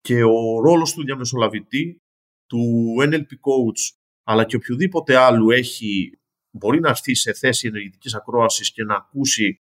και 0.00 0.22
ο 0.22 0.60
ρόλος 0.60 0.92
του 0.92 1.04
διαμεσολαβητή, 1.04 2.02
του 2.46 2.94
NLP 2.98 3.20
coach, 3.20 3.96
αλλά 4.22 4.44
και 4.44 4.56
οποιοδήποτε 4.56 5.16
άλλου 5.16 5.50
έχει, 5.50 6.20
μπορεί 6.50 6.80
να 6.80 6.88
έρθει 6.88 7.14
σε 7.14 7.32
θέση 7.32 7.66
ενεργητικής 7.66 8.14
ακρόασης 8.14 8.72
και 8.72 8.84
να 8.84 8.94
ακούσει 8.94 9.60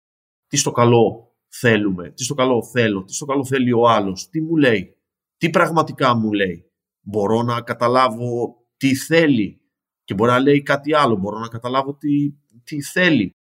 τι 0.46 0.56
στο 0.56 0.70
καλό 0.70 1.32
θέλουμε, 1.48 2.10
τι 2.10 2.24
στο 2.24 2.34
καλό 2.34 2.64
θέλω, 2.64 3.04
τι 3.04 3.14
στο 3.14 3.24
καλό 3.24 3.44
θέλει 3.44 3.72
ο 3.72 3.88
άλλος, 3.88 4.28
τι 4.28 4.40
μου 4.40 4.56
λέει, 4.56 4.96
τι 5.36 5.50
πραγματικά 5.50 6.14
μου 6.14 6.32
λέει. 6.32 6.72
Μπορώ 7.00 7.42
να 7.42 7.60
καταλάβω 7.60 8.56
τι 8.76 8.94
θέλει 8.94 9.60
και 10.04 10.14
μπορεί 10.14 10.30
να 10.30 10.38
λέει 10.38 10.62
κάτι 10.62 10.94
άλλο, 10.94 11.16
μπορώ 11.16 11.38
να 11.38 11.48
καταλάβω 11.48 11.96
τι, 11.96 12.30
τι 12.64 12.82
θέλει. 12.82 13.32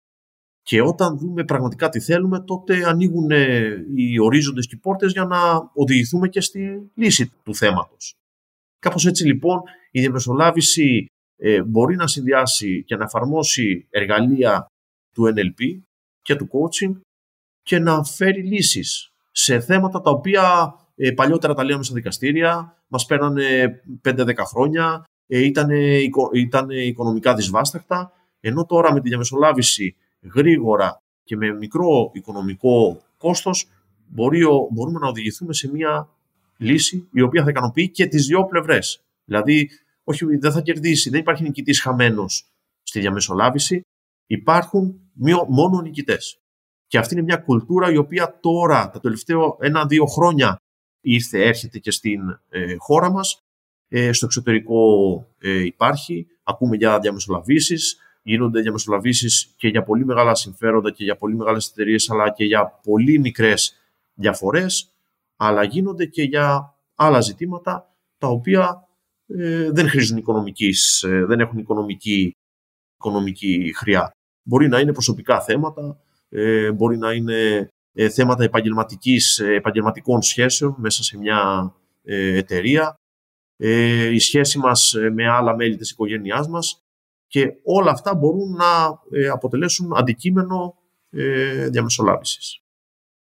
Και 0.68 0.82
όταν 0.82 1.18
δούμε 1.18 1.44
πραγματικά 1.44 1.88
τι 1.88 2.00
θέλουμε, 2.00 2.40
τότε 2.40 2.88
ανοίγουν 2.88 3.30
οι 3.94 4.18
ορίζοντες 4.20 4.66
και 4.66 4.74
οι 4.74 4.78
πόρτες 4.78 5.12
για 5.12 5.24
να 5.24 5.70
οδηγηθούμε 5.74 6.28
και 6.28 6.40
στη 6.40 6.90
λύση 6.94 7.32
του 7.42 7.54
θέματος. 7.54 8.14
Κάπως 8.78 9.06
έτσι 9.06 9.26
λοιπόν 9.26 9.60
η 9.90 10.00
διαμεσολάβηση 10.00 11.06
ε, 11.36 11.62
μπορεί 11.62 11.96
να 11.96 12.06
συνδυάσει 12.06 12.84
και 12.84 12.96
να 12.96 13.04
εφαρμόσει 13.04 13.86
εργαλεία 13.90 14.66
του 15.14 15.32
NLP 15.36 15.80
και 16.22 16.34
του 16.34 16.48
coaching 16.52 17.00
και 17.62 17.78
να 17.78 18.04
φέρει 18.04 18.42
λύσεις 18.42 19.12
σε 19.30 19.60
θέματα 19.60 20.00
τα 20.00 20.10
οποία 20.10 20.74
ε, 20.94 21.10
παλιότερα 21.10 21.54
τα 21.54 21.64
λέμε 21.64 21.82
στα 21.82 21.94
δικαστήρια, 21.94 22.82
μας 22.88 23.06
παίρνανε 23.06 23.80
5-10 24.04 24.34
χρόνια, 24.36 25.04
ε, 25.26 25.44
ήταν, 25.44 25.70
ήταν 26.32 26.70
οικονομικά 26.70 27.34
δυσβάσταχτα, 27.34 28.12
ενώ 28.40 28.66
τώρα 28.66 28.92
με 28.92 29.00
τη 29.00 29.08
διαμεσολάβηση 29.08 29.96
γρήγορα 30.34 31.02
και 31.24 31.36
με 31.36 31.52
μικρό 31.52 32.10
οικονομικό 32.12 33.02
κόστος 33.18 33.68
μπορεί, 34.06 34.40
μπορούμε 34.70 34.98
να 34.98 35.08
οδηγηθούμε 35.08 35.52
σε 35.52 35.70
μια 35.70 36.08
λύση 36.56 37.08
η 37.12 37.20
οποία 37.20 37.44
θα 37.44 37.50
ικανοποιεί 37.50 37.90
και 37.90 38.06
τις 38.06 38.26
δύο 38.26 38.44
πλευρές. 38.44 39.02
Δηλαδή, 39.24 39.70
όχι, 40.04 40.36
δεν 40.36 40.52
θα 40.52 40.60
κερδίσει, 40.60 41.10
δεν 41.10 41.20
υπάρχει 41.20 41.42
νικητής 41.42 41.80
χαμένος 41.80 42.52
στη 42.82 43.00
διαμεσολάβηση, 43.00 43.80
υπάρχουν 44.26 45.00
μόνο 45.48 45.80
νικητές. 45.80 46.40
Και 46.86 46.98
αυτή 46.98 47.14
είναι 47.14 47.22
μια 47.22 47.36
κουλτούρα 47.36 47.92
η 47.92 47.96
οποία 47.96 48.38
τώρα, 48.40 48.90
τα 48.90 49.00
τελευταία 49.00 49.36
ένα-δύο 49.60 50.06
χρόνια, 50.06 50.56
ήρθε, 51.00 51.42
έρχεται 51.42 51.78
και 51.78 51.90
στην 51.90 52.20
ε, 52.48 52.74
χώρα 52.78 53.10
μας. 53.10 53.42
Ε, 53.90 54.12
στο 54.12 54.26
εξωτερικό 54.26 54.80
ε, 55.38 55.64
υπάρχει, 55.64 56.26
ακούμε 56.42 56.76
για 56.76 56.98
διαμεσολαβήσεις, 56.98 57.98
γίνονται 58.28 58.60
διαμεσολαβήσεις 58.60 59.54
και 59.56 59.68
για 59.68 59.82
πολύ 59.82 60.04
μεγάλα 60.04 60.34
συμφέροντα 60.34 60.90
και 60.90 61.04
για 61.04 61.16
πολύ 61.16 61.36
μεγάλες 61.36 61.68
εταιρείες, 61.68 62.10
αλλά 62.10 62.32
και 62.32 62.44
για 62.44 62.80
πολύ 62.82 63.18
μικρές 63.18 63.74
διαφορές, 64.14 64.90
αλλά 65.36 65.64
γίνονται 65.64 66.06
και 66.06 66.22
για 66.22 66.74
άλλα 66.94 67.20
ζητήματα 67.20 67.94
τα 68.18 68.28
οποία 68.28 68.88
ε, 69.26 69.70
δεν 69.70 69.88
χρήζουν 69.88 70.16
οικονομικής, 70.16 71.02
ε, 71.02 71.24
δεν 71.24 71.40
έχουν 71.40 71.58
οικονομική, 71.58 72.36
οικονομική 72.98 73.72
χρειά. 73.76 74.10
Μπορεί 74.42 74.68
να 74.68 74.80
είναι 74.80 74.92
προσωπικά 74.92 75.40
θέματα, 75.40 76.00
ε, 76.28 76.72
μπορεί 76.72 76.98
να 76.98 77.12
είναι 77.12 77.68
θέματα 78.14 78.44
επαγγελματικής, 78.44 79.38
επαγγελματικών 79.38 80.22
σχέσεων 80.22 80.74
μέσα 80.78 81.02
σε 81.02 81.18
μια 81.18 81.72
εταιρεία, 82.02 82.94
η 84.12 84.18
σχέση 84.18 84.58
μας 84.58 84.94
με 85.12 85.28
άλλα 85.28 85.56
μέλη 85.56 85.76
της 85.76 85.90
οικογένειάς 85.90 86.48
μας 86.48 86.82
και 87.28 87.46
όλα 87.64 87.90
αυτά 87.90 88.14
μπορούν 88.14 88.52
να 88.52 89.00
αποτελέσουν 89.32 89.96
αντικείμενο 89.96 90.74
διαμεσολάβησης. 91.70 92.62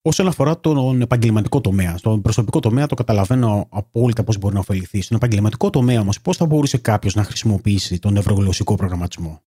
Όσον 0.02 0.28
αφορά 0.28 0.60
τον 0.60 1.02
επαγγελματικό 1.02 1.62
τομέα, 1.62 1.98
στον 1.98 2.22
προσωπικό 2.22 2.60
τομέα 2.60 2.86
το 2.86 2.96
καταλαβαίνω 2.96 3.68
απόλυτα 3.72 4.24
πώς 4.24 4.38
μπορεί 4.38 4.54
να 4.54 4.60
ωφεληθεί. 4.60 5.02
Στον 5.02 5.18
επαγγελματικό 5.18 5.70
τομέα 5.70 6.00
όμως, 6.00 6.22
πώς 6.22 6.38
θα 6.38 6.46
μπορούσε 6.46 6.78
κάποιος 6.78 7.16
να 7.16 7.24
χρησιμοποιήσει 7.24 8.00
τον 8.00 8.14
νευρογλωσσικό 8.14 8.76
προγραμματισμό; 8.76 9.42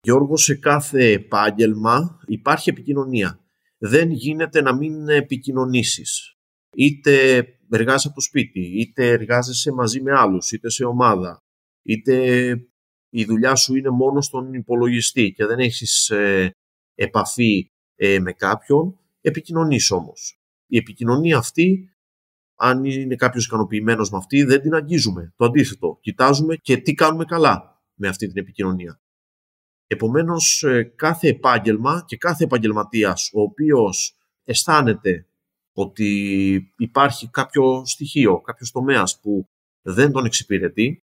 Γιώργος, 0.00 0.42
σε 0.42 0.54
κάθε 0.54 1.04
επάγγελμα 1.04 2.20
υπάρχει 2.26 2.70
επικοινωνία. 2.70 3.40
Δεν 3.78 4.10
γίνεται 4.10 4.60
να 4.60 4.74
μην 4.74 5.08
επικοινωνήσεις. 5.08 6.36
Είτε 6.76 7.44
εργάζεσαι 7.70 8.06
από 8.06 8.16
το 8.16 8.22
σπίτι, 8.22 8.80
είτε 8.80 9.08
εργάζεσαι 9.08 9.72
μαζί 9.72 10.02
με 10.02 10.12
άλλους, 10.12 10.52
είτε 10.52 10.70
σε 10.70 10.84
ομάδα, 10.84 11.42
είτε 11.82 12.50
η 13.10 13.24
δουλειά 13.24 13.54
σου 13.54 13.76
είναι 13.76 13.90
μόνο 13.90 14.20
στον 14.20 14.54
υπολογιστή 14.54 15.32
και 15.32 15.46
δεν 15.46 15.58
έχεις 15.58 16.10
ε, 16.10 16.54
επαφή 16.94 17.70
ε, 17.94 18.18
με 18.18 18.32
κάποιον, 18.32 18.98
επικοινωνείς 19.20 19.90
όμως. 19.90 20.40
Η 20.66 20.76
επικοινωνία 20.76 21.38
αυτή, 21.38 21.92
αν 22.54 22.84
είναι 22.84 23.14
κάποιος 23.14 23.46
ικανοποιημένος 23.46 24.10
με 24.10 24.16
αυτή, 24.16 24.42
δεν 24.42 24.60
την 24.60 24.74
αγγίζουμε. 24.74 25.32
Το 25.36 25.44
αντίθετο, 25.44 25.98
κοιτάζουμε 26.00 26.56
και 26.56 26.76
τι 26.76 26.94
κάνουμε 26.94 27.24
καλά 27.24 27.82
με 27.94 28.08
αυτή 28.08 28.26
την 28.26 28.42
επικοινωνία. 28.42 29.00
Επομένως, 29.86 30.62
ε, 30.62 30.82
κάθε 30.82 31.28
επάγγελμα 31.28 32.04
και 32.06 32.16
κάθε 32.16 32.44
επαγγελματίας 32.44 33.30
ο 33.34 33.40
οποίος 33.40 34.16
αισθάνεται 34.44 35.26
ότι 35.72 36.72
υπάρχει 36.76 37.28
κάποιο 37.28 37.82
στοιχείο, 37.86 38.40
κάποιος 38.40 38.70
τομέας 38.70 39.20
που 39.20 39.48
δεν 39.82 40.12
τον 40.12 40.24
εξυπηρετεί 40.24 41.02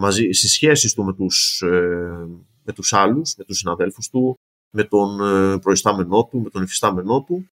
μαζί, 0.00 0.30
στις 0.32 0.52
σχέσεις 0.52 0.94
του 0.94 1.04
με 1.04 1.14
τους, 1.14 1.60
ε, 1.62 2.26
με 2.62 2.72
τους 2.74 2.92
άλλους, 2.92 3.34
με 3.38 3.44
τους 3.44 3.58
συναδέλφους 3.58 4.08
του, 4.08 4.34
με 4.74 4.84
τον 4.84 5.20
ε, 5.20 5.58
προϊστάμενό 5.58 6.24
του, 6.24 6.40
με 6.40 6.50
τον 6.50 6.62
υφιστάμενό 6.62 7.22
του, 7.22 7.46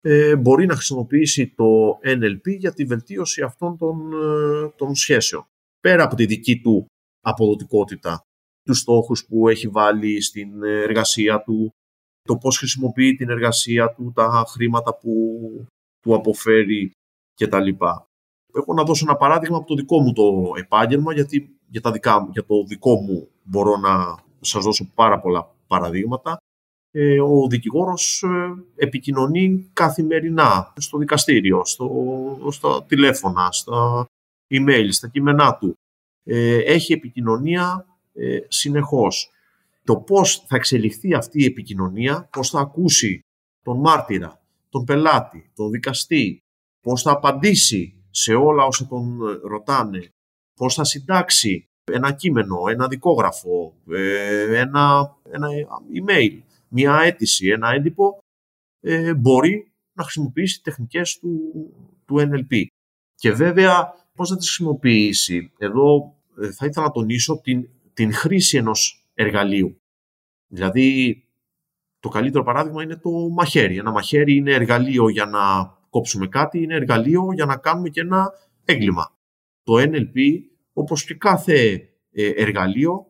ε, 0.00 0.36
μπορεί 0.36 0.66
να 0.66 0.74
χρησιμοποιήσει 0.74 1.54
το 1.56 1.98
NLP 2.04 2.58
για 2.58 2.72
τη 2.72 2.84
βελτίωση 2.84 3.42
αυτών 3.42 3.76
των, 3.76 4.12
ε, 4.12 4.68
των 4.76 4.94
σχέσεων. 4.94 5.46
Πέρα 5.80 6.04
από 6.04 6.14
τη 6.14 6.26
δική 6.26 6.60
του 6.60 6.86
αποδοτικότητα, 7.20 8.22
τους 8.62 8.78
στόχους 8.78 9.26
που 9.26 9.48
έχει 9.48 9.68
βάλει 9.68 10.22
στην 10.22 10.62
εργασία 10.62 11.42
του, 11.42 11.70
το 12.22 12.36
πώς 12.36 12.58
χρησιμοποιεί 12.58 13.14
την 13.14 13.28
εργασία 13.28 13.94
του, 13.94 14.12
τα 14.14 14.44
χρήματα 14.48 14.96
που 14.96 15.40
του 16.00 16.14
αποφέρει 16.14 16.90
κτλ. 17.34 17.68
Έχω 18.54 18.74
να 18.74 18.84
δώσω 18.84 19.04
ένα 19.08 19.16
παράδειγμα 19.16 19.56
από 19.56 19.66
το 19.66 19.74
δικό 19.74 20.00
μου 20.00 20.12
το 20.12 20.52
επάγγελμα, 20.56 21.14
γιατί 21.14 21.57
για, 21.68 21.80
τα 21.80 21.90
δικά, 21.90 22.28
για 22.32 22.44
το 22.44 22.64
δικό 22.64 22.94
μου 22.94 23.28
μπορώ 23.42 23.76
να 23.76 24.18
σας 24.40 24.64
δώσω 24.64 24.90
πάρα 24.94 25.20
πολλά 25.20 25.54
παραδείγματα. 25.66 26.36
Ε, 26.90 27.20
ο 27.20 27.46
δικηγόρος 27.48 28.22
ε, 28.22 28.84
επικοινωνεί 28.84 29.70
καθημερινά 29.72 30.72
στο 30.76 30.98
δικαστήριο, 30.98 31.64
στο, 31.64 31.90
στα 32.50 32.84
τηλέφωνα, 32.84 33.52
στα 33.52 34.06
email, 34.50 34.86
στα 34.90 35.08
κείμενά 35.08 35.56
του. 35.56 35.74
Ε, 36.24 36.56
έχει 36.56 36.92
επικοινωνία 36.92 37.86
συνεχώς. 38.48 39.30
Το 39.84 39.96
πώς 39.96 40.44
θα 40.46 40.56
εξελιχθεί 40.56 41.14
αυτή 41.14 41.42
η 41.42 41.44
επικοινωνία, 41.44 42.28
πώς 42.32 42.50
θα 42.50 42.60
ακούσει 42.60 43.20
τον 43.62 43.80
μάρτυρα, 43.80 44.40
τον 44.68 44.84
πελάτη, 44.84 45.50
τον 45.54 45.70
δικαστή, 45.70 46.42
πώς 46.80 47.02
θα 47.02 47.10
απαντήσει 47.10 47.94
σε 48.10 48.34
όλα 48.34 48.64
όσα 48.64 48.86
τον 48.86 49.18
ρωτάνε, 49.42 50.12
πώς 50.58 50.74
θα 50.74 50.84
συντάξει 50.84 51.68
ένα 51.84 52.12
κείμενο, 52.12 52.56
ένα 52.68 52.88
δικόγραφο, 52.88 53.74
ένα, 54.54 55.16
ένα 55.30 55.48
email 55.94 56.40
μια 56.68 57.00
αίτηση, 57.00 57.48
ένα 57.48 57.70
έντυπο, 57.70 58.18
ε, 58.80 59.14
μπορεί 59.14 59.72
να 59.92 60.02
χρησιμοποιήσει 60.02 60.62
τεχνικές 60.62 61.18
του, 61.18 61.52
του 62.06 62.16
NLP. 62.18 62.64
Και 63.14 63.32
βέβαια 63.32 63.94
πώς 64.14 64.28
θα 64.28 64.36
τις 64.36 64.46
χρησιμοποιήσει; 64.46 65.52
Εδώ 65.58 66.14
ε, 66.40 66.52
θα 66.52 66.66
ήθελα 66.66 66.86
να 66.86 66.92
τονίσω 66.92 67.40
την, 67.40 67.68
την 67.94 68.12
χρήση 68.12 68.56
ενός 68.56 69.06
εργαλείου. 69.14 69.76
Δηλαδή 70.46 71.22
το 72.00 72.08
καλύτερο 72.08 72.44
παράδειγμα 72.44 72.82
είναι 72.82 72.96
το 72.96 73.10
μαχαίρι. 73.10 73.76
Ένα 73.76 73.90
μαχαίρι 73.90 74.36
είναι 74.36 74.52
εργαλείο 74.52 75.08
για 75.08 75.26
να 75.26 75.76
κόψουμε 75.90 76.26
κάτι, 76.26 76.62
είναι 76.62 76.74
εργαλείο 76.74 77.32
για 77.32 77.44
να 77.44 77.56
κάνουμε 77.56 77.88
και 77.88 78.00
ένα 78.00 78.32
έγκλημα. 78.64 79.17
Το 79.68 79.74
NLP, 79.76 80.18
όπως 80.72 81.04
και 81.04 81.14
κάθε 81.14 81.88
ε, 82.12 82.30
εργαλείο, 82.30 83.06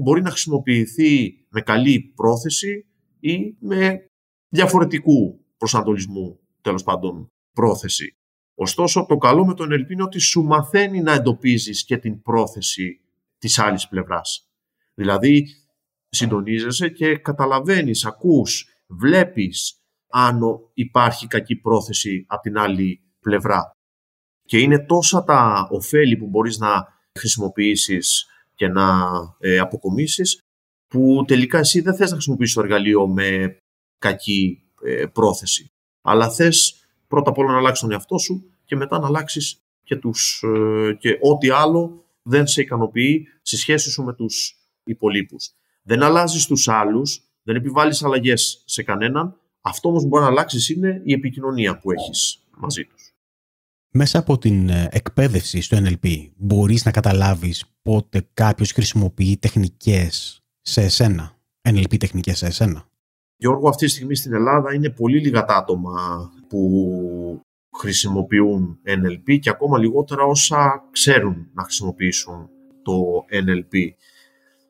μπορεί 0.00 0.22
να 0.22 0.30
χρησιμοποιηθεί 0.30 1.44
με 1.48 1.60
καλή 1.60 2.12
πρόθεση 2.14 2.86
ή 3.20 3.56
με 3.60 4.10
διαφορετικού 4.48 5.44
προσανατολισμού, 5.56 6.40
τέλος 6.60 6.82
πάντων, 6.82 7.32
πρόθεση. 7.52 8.16
Ωστόσο, 8.54 9.06
το 9.08 9.16
καλό 9.16 9.46
με 9.46 9.54
τον 9.54 9.68
NLP 9.72 9.90
είναι 9.90 10.02
ότι 10.02 10.18
σου 10.18 10.42
μαθαίνει 10.42 11.00
να 11.00 11.12
εντοπίζεις 11.12 11.84
και 11.84 11.96
την 11.96 12.22
πρόθεση 12.22 13.00
της 13.38 13.58
άλλης 13.58 13.88
πλευράς. 13.88 14.48
Δηλαδή, 14.94 15.46
συντονίζεσαι 16.08 16.88
και 16.88 17.16
καταλαβαίνεις, 17.16 18.04
ακούς, 18.04 18.66
βλέπεις 18.86 19.82
αν 20.08 20.40
υπάρχει 20.74 21.26
κακή 21.26 21.56
πρόθεση 21.56 22.24
από 22.28 22.42
την 22.42 22.58
άλλη 22.58 23.00
πλευρά. 23.20 23.77
Και 24.48 24.58
είναι 24.58 24.78
τόσα 24.78 25.24
τα 25.24 25.68
ωφέλη 25.70 26.16
που 26.16 26.26
μπορείς 26.26 26.58
να 26.58 26.86
χρησιμοποιήσεις 27.18 28.26
και 28.54 28.68
να 28.68 29.08
ε, 29.38 29.58
αποκομίσεις 29.58 30.42
που 30.88 31.24
τελικά 31.26 31.58
εσύ 31.58 31.80
δεν 31.80 31.94
θες 31.94 32.08
να 32.08 32.14
χρησιμοποιήσεις 32.14 32.54
το 32.54 32.60
εργαλείο 32.60 33.06
με 33.06 33.58
κακή 33.98 34.62
ε, 34.84 35.06
πρόθεση. 35.06 35.72
Αλλά 36.02 36.30
θες 36.30 36.86
πρώτα 37.08 37.30
απ' 37.30 37.38
όλα 37.38 37.52
να 37.52 37.58
αλλάξεις 37.58 37.80
τον 37.80 37.92
εαυτό 37.92 38.18
σου 38.18 38.50
και 38.64 38.76
μετά 38.76 38.98
να 38.98 39.06
αλλάξεις 39.06 39.60
και, 39.84 39.96
τους, 39.96 40.42
ε, 40.42 40.92
και 40.92 41.18
ό,τι 41.20 41.50
άλλο 41.50 42.04
δεν 42.22 42.46
σε 42.46 42.60
ικανοποιεί 42.60 43.26
στη 43.42 43.56
σχέση 43.56 43.90
σου 43.90 44.02
με 44.02 44.14
τους 44.14 44.56
υπολείπους. 44.84 45.50
Δεν 45.82 46.02
αλλάζεις 46.02 46.46
τους 46.46 46.68
άλλους, 46.68 47.22
δεν 47.42 47.56
επιβάλλεις 47.56 48.02
αλλαγές 48.02 48.62
σε 48.64 48.82
κανέναν. 48.82 49.40
Αυτό 49.60 49.88
όμως 49.88 50.02
που 50.02 50.08
μπορεί 50.08 50.22
να 50.22 50.28
αλλάξεις 50.28 50.68
είναι 50.68 51.00
η 51.04 51.12
επικοινωνία 51.12 51.78
που 51.78 51.90
έχεις 51.90 52.42
μαζί 52.50 52.84
τους. 52.84 53.07
Μέσα 54.00 54.18
από 54.18 54.38
την 54.38 54.68
ε, 54.68 54.88
εκπαίδευση 54.90 55.60
στο 55.60 55.76
NLP 55.80 56.30
μπορείς 56.36 56.84
να 56.84 56.90
καταλάβεις 56.90 57.64
πότε 57.82 58.28
κάποιος 58.34 58.72
χρησιμοποιεί 58.72 59.36
τεχνικές 59.36 60.42
σε 60.60 60.82
εσένα, 60.82 61.36
NLP 61.68 61.96
τεχνικές 61.98 62.38
σε 62.38 62.46
εσένα; 62.46 62.88
Γιώργο, 63.36 63.68
αυτή 63.68 63.84
τη 63.84 63.90
στιγμή 63.90 64.16
στην 64.16 64.34
Ελλάδα 64.34 64.74
είναι 64.74 64.90
πολύ 64.90 65.20
λίγα 65.20 65.44
τα 65.44 65.56
άτομα 65.56 66.30
που 66.48 67.42
χρησιμοποιούν 67.78 68.78
NLP 68.86 69.38
και 69.40 69.50
ακόμα 69.50 69.78
λιγότερα 69.78 70.22
όσα 70.24 70.88
ξέρουν 70.90 71.48
να 71.52 71.62
χρησιμοποιήσουν 71.62 72.48
το 72.82 72.92
NLP. 73.30 73.90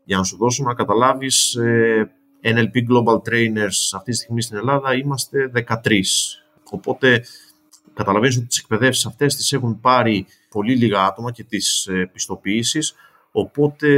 Για 0.05 0.17
να 0.17 0.23
σου 0.23 0.37
δώσω 0.37 0.65
να 0.65 0.75
καταλάβεις, 0.75 1.55
ε, 1.55 2.11
NLP 2.43 2.77
Global 2.91 3.17
Trainers 3.17 3.79
αυτή 3.95 4.11
τη 4.11 4.17
στιγμή 4.17 4.43
στην 4.43 4.57
Ελλάδα 4.57 4.95
είμαστε 4.95 5.51
13. 5.55 6.41
Οπότε 6.71 7.25
καταλαβαίνεις 7.99 8.37
ότι 8.37 8.47
τις 8.47 8.59
εκπαιδεύσεις 8.59 9.07
αυτές 9.07 9.37
τις 9.37 9.53
έχουν 9.53 9.81
πάρει 9.81 10.27
πολύ 10.51 10.77
λίγα 10.77 11.05
άτομα 11.05 11.31
και 11.33 11.45
τις 11.45 11.87
ε, 11.87 12.11
πιστοποιήσεις, 12.13 12.95
οπότε 13.31 13.89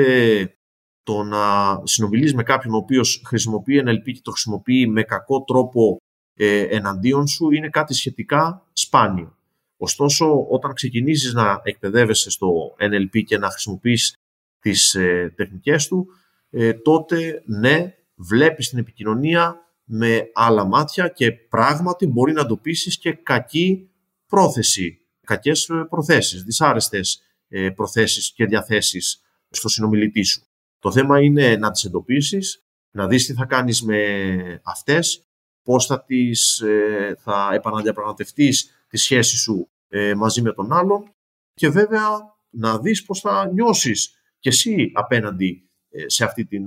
το 1.03 1.23
να 1.23 1.43
συνομιλείς 1.85 2.35
με 2.35 2.43
κάποιον 2.43 2.75
ο 2.75 2.77
οποίος 2.77 3.23
χρησιμοποιεί 3.27 3.83
NLP 3.87 4.13
και 4.13 4.21
το 4.23 4.31
χρησιμοποιεί 4.31 4.87
με 4.87 5.03
κακό 5.03 5.43
τρόπο 5.43 5.97
ε, 6.35 6.61
εναντίον 6.61 7.27
σου 7.27 7.51
είναι 7.51 7.69
κάτι 7.69 7.95
σχετικά 7.95 8.67
σπάνιο. 8.73 9.37
Ωστόσο, 9.77 10.47
όταν 10.51 10.73
ξεκινήσεις 10.75 11.33
να 11.33 11.61
εκπαιδεύεσαι 11.63 12.31
στο 12.31 12.49
NLP 12.79 13.23
και 13.25 13.39
να 13.39 13.51
χρησιμοποιείς 13.51 14.15
τις 14.61 14.95
ε, 14.95 15.33
τεχνικές 15.37 15.89
του, 15.89 16.07
ε, 16.51 16.73
τότε 16.73 17.43
ναι, 17.47 17.95
βλέπεις 18.15 18.69
την 18.69 18.79
επικοινωνία 18.79 19.65
με 19.85 20.31
άλλα 20.35 20.65
μάτια 20.65 21.09
και 21.09 21.33
πράγματι 21.33 22.07
μπορεί 22.07 22.33
να 22.33 22.41
εντοπίσεις 22.41 22.99
και 22.99 23.13
κακή 23.13 23.90
πρόθεση, 24.31 25.01
κακές 25.27 25.69
ε, 25.69 25.87
προθέσεις, 25.89 26.43
δυσάρεστες 26.43 27.23
ε, 27.49 27.71
προθέσεις 27.71 28.33
και 28.33 28.45
διαθέσεις 28.45 29.23
στο 29.51 29.69
συνομιλητή 29.69 30.23
σου. 30.23 30.43
Το 30.79 30.93
θέμα 30.93 31.21
είναι 31.21 31.57
να 31.57 31.71
τις 31.71 31.85
εντοπίσεις, 31.85 32.65
να 32.91 33.07
δεις 33.07 33.27
τι 33.27 33.33
θα 33.33 33.45
κάνεις 33.45 33.83
με 33.83 34.61
αυτές, 34.65 35.25
πώς 35.63 35.87
θα, 35.87 36.05
τις, 36.05 36.61
ε, 36.61 37.15
θα 37.19 37.51
επαναδιαπραγματευτείς 37.53 38.85
τη 38.89 38.97
σχέση 38.97 39.37
σου 39.37 39.69
μαζί 40.17 40.43
με 40.43 40.53
τον 40.53 40.73
άλλον 40.73 41.15
και 41.55 41.69
βέβαια 41.69 42.09
να 42.51 42.79
δεις 42.79 43.05
πώς 43.05 43.21
θα 43.21 43.51
νιώσεις 43.53 44.15
και 44.39 44.49
εσύ 44.49 44.91
απέναντι 44.95 45.71
σε 46.07 46.25
αυτή 46.25 46.45
την 46.45 46.65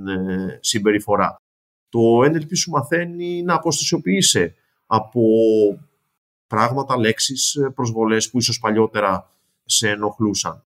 συμπεριφορά. 0.60 1.36
Το 1.90 2.20
NLP 2.20 2.58
σου 2.58 2.72
μαθαίνει 2.72 3.44
να 3.44 3.54
αποστασιοποιείσαι 3.54 4.56
από 4.86 5.22
πράγματα, 6.56 6.98
λέξεις, 6.98 7.56
ε, 7.56 7.70
προσβολές 7.70 8.30
που 8.30 8.38
ίσως 8.38 8.60
παλιότερα 8.60 9.30
σε 9.66 9.90
ενοχλούσαν. 9.90 10.64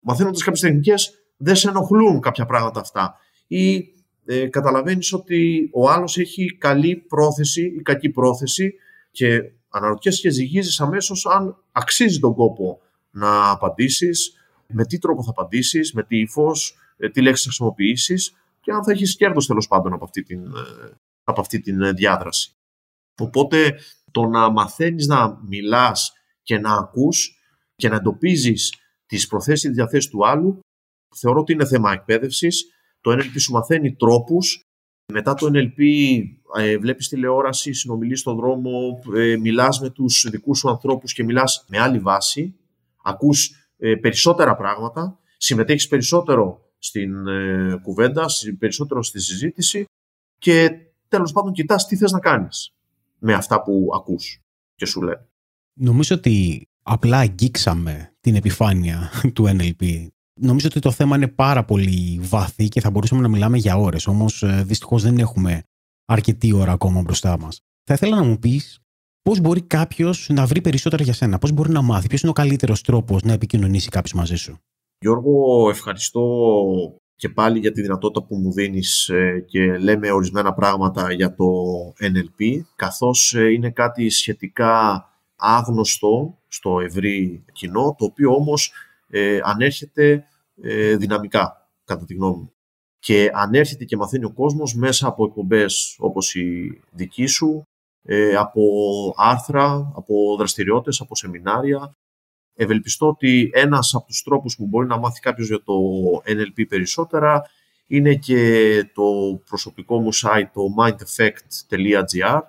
Μαθαίνοντας 0.00 0.42
κάποιες 0.42 0.60
τεχνικές 0.60 1.12
δεν 1.36 1.56
σε 1.56 1.68
ενοχλούν 1.68 2.20
κάποια 2.20 2.46
πράγματα 2.46 2.80
αυτά 2.80 3.16
ή 3.46 3.92
ε, 4.24 4.46
καταλαβαίνεις 4.46 5.12
ότι 5.12 5.70
ο 5.72 5.90
άλλος 5.90 6.18
έχει 6.18 6.56
καλή 6.56 6.96
πρόθεση 6.96 7.62
ή 7.62 7.82
κακή 7.82 8.08
πρόθεση 8.08 8.74
και 9.10 9.52
αναρωτιέσαι 9.68 10.20
και 10.20 10.30
ζυγίζεις 10.30 10.80
αμέσως 10.80 11.26
αν 11.26 11.62
αξίζει 11.72 12.18
τον 12.18 12.34
κόπο 12.34 12.80
να 13.10 13.50
απαντήσεις, 13.50 14.32
με 14.66 14.84
τι 14.84 14.98
τρόπο 14.98 15.22
θα 15.22 15.30
απαντήσεις, 15.30 15.92
με 15.92 16.02
τι 16.02 16.18
ύφο, 16.18 16.52
ε, 16.96 17.08
τι 17.08 17.22
λέξεις 17.22 17.44
θα 17.44 17.48
χρησιμοποιήσεις 17.50 18.32
και 18.60 18.72
αν 18.72 18.84
θα 18.84 18.92
έχεις 18.92 19.16
κέρδος 19.16 19.46
τέλος 19.46 19.68
πάντων 19.68 19.92
από 19.92 20.04
αυτή 20.04 20.22
την, 20.22 20.44
ε, 20.44 20.96
από 21.24 21.40
αυτή 21.40 21.60
την 21.60 21.94
διάδραση. 21.94 22.52
Οπότε 23.18 23.78
το 24.10 24.26
να 24.26 24.50
μαθαίνεις 24.50 25.06
να 25.06 25.38
μιλάς 25.48 26.12
και 26.42 26.58
να 26.58 26.74
ακούς 26.74 27.38
και 27.76 27.88
να 27.88 27.96
εντοπίζεις 27.96 28.74
τις 29.06 29.26
προθέσεις 29.26 29.62
και 29.62 29.70
διαθέσεις 29.70 30.10
του 30.10 30.26
άλλου, 30.26 30.58
θεωρώ 31.16 31.40
ότι 31.40 31.52
είναι 31.52 31.66
θέμα 31.66 31.92
εκπαίδευσης. 31.92 32.64
Το 33.00 33.12
NLP 33.12 33.40
σου 33.40 33.52
μαθαίνει 33.52 33.94
τρόπους. 33.94 34.62
Μετά 35.12 35.34
το 35.34 35.50
NLP 35.52 35.82
ε, 36.56 36.78
βλέπεις 36.78 37.08
τηλεόραση, 37.08 37.72
συνομιλείς 37.72 38.20
στον 38.20 38.36
δρόμο, 38.36 39.00
ε, 39.16 39.36
μιλάς 39.36 39.80
με 39.80 39.90
τους 39.90 40.26
δικούς 40.30 40.58
σου 40.58 40.68
ανθρώπους 40.68 41.12
και 41.12 41.24
μιλάς 41.24 41.64
με 41.68 41.78
άλλη 41.78 41.98
βάση. 41.98 42.54
Ακούς 43.02 43.50
ε, 43.76 43.94
περισσότερα 43.94 44.56
πράγματα, 44.56 45.18
συμμετέχεις 45.36 45.88
περισσότερο 45.88 46.60
στην 46.78 47.26
ε, 47.26 47.78
κουβέντα, 47.82 48.26
περισσότερο 48.58 49.02
στη 49.02 49.20
συζήτηση 49.20 49.84
και 50.38 50.70
τέλος 51.08 51.32
πάντων 51.32 51.52
κοιτάς 51.52 51.86
τι 51.86 51.96
θες 51.96 52.12
να 52.12 52.20
κάνεις 52.20 52.72
με 53.18 53.34
αυτά 53.34 53.62
που 53.62 53.88
ακούς 53.94 54.40
και 54.74 54.86
σου 54.86 55.02
λένε. 55.02 55.28
Νομίζω 55.80 56.14
ότι 56.14 56.66
απλά 56.82 57.18
αγγίξαμε 57.18 58.16
την 58.20 58.34
επιφάνεια 58.34 59.10
του 59.34 59.44
NLP. 59.46 60.06
Νομίζω 60.40 60.66
ότι 60.70 60.80
το 60.80 60.90
θέμα 60.90 61.16
είναι 61.16 61.28
πάρα 61.28 61.64
πολύ 61.64 62.18
βαθύ 62.22 62.68
και 62.68 62.80
θα 62.80 62.90
μπορούσαμε 62.90 63.22
να 63.22 63.28
μιλάμε 63.28 63.58
για 63.58 63.76
ώρες, 63.76 64.06
όμως 64.06 64.42
ε, 64.42 64.62
δυστυχώς 64.66 65.02
δεν 65.02 65.18
έχουμε 65.18 65.62
αρκετή 66.04 66.52
ώρα 66.52 66.72
ακόμα 66.72 67.00
μπροστά 67.00 67.38
μας. 67.38 67.60
Θα 67.84 67.94
ήθελα 67.94 68.16
να 68.16 68.24
μου 68.24 68.38
πεις 68.38 68.80
πώς 69.22 69.40
μπορεί 69.40 69.62
κάποιος 69.62 70.28
να 70.28 70.46
βρει 70.46 70.60
περισσότερα 70.60 71.02
για 71.02 71.12
σένα, 71.12 71.38
πώς 71.38 71.52
μπορεί 71.52 71.70
να 71.70 71.82
μάθει, 71.82 72.08
ποιος 72.08 72.20
είναι 72.20 72.30
ο 72.30 72.34
καλύτερος 72.34 72.82
τρόπος 72.82 73.22
να 73.22 73.32
επικοινωνήσει 73.32 73.88
κάποιος 73.88 74.12
μαζί 74.12 74.36
σου; 74.36 74.58
Γιώργο, 74.98 75.68
ευχαριστώ 75.70 76.20
και 77.18 77.28
πάλι 77.28 77.58
για 77.58 77.72
τη 77.72 77.82
δυνατότητα 77.82 78.26
που 78.26 78.36
μου 78.36 78.52
δίνεις 78.52 79.08
ε, 79.08 79.44
και 79.46 79.78
λέμε 79.78 80.10
ορισμένα 80.10 80.54
πράγματα 80.54 81.12
για 81.12 81.34
το 81.34 81.44
NLP, 82.00 82.60
καθώς 82.76 83.34
ε, 83.34 83.52
είναι 83.52 83.70
κάτι 83.70 84.10
σχετικά 84.10 85.04
άγνωστο 85.36 86.38
στο 86.48 86.80
ευρύ 86.80 87.44
κοινό, 87.52 87.94
το 87.98 88.04
οποίο 88.04 88.34
όμως 88.34 88.72
ε, 89.08 89.38
ανέρχεται 89.42 90.24
δυναμικά, 90.98 91.68
κατά 91.84 92.04
τη 92.04 92.14
γνώμη 92.14 92.36
μου. 92.36 92.52
Και 92.98 93.30
ανέρχεται 93.34 93.84
και 93.84 93.96
μαθαίνει 93.96 94.24
ο 94.24 94.32
κόσμος 94.32 94.74
μέσα 94.74 95.08
από 95.08 95.24
εκπομπές 95.24 95.96
όπως 95.98 96.34
η 96.34 96.80
δική 96.90 97.26
σου, 97.26 97.62
από 98.38 98.62
άρθρα, 99.16 99.92
από 99.94 100.36
δραστηριότητες, 100.38 101.00
από 101.00 101.16
σεμινάρια, 101.16 101.96
ευελπιστώ 102.58 103.08
ότι 103.08 103.50
ένας 103.52 103.94
από 103.94 104.06
τους 104.06 104.22
τρόπους 104.22 104.56
που 104.56 104.66
μπορεί 104.66 104.86
να 104.86 104.98
μάθει 104.98 105.20
κάποιος 105.20 105.48
για 105.48 105.62
το 105.62 105.74
NLP 106.26 106.68
περισσότερα 106.68 107.42
είναι 107.86 108.14
και 108.14 108.90
το 108.94 109.02
προσωπικό 109.48 110.00
μου 110.00 110.14
site, 110.14 110.48
το 110.52 110.62
mindeffect.gr, 110.78 112.40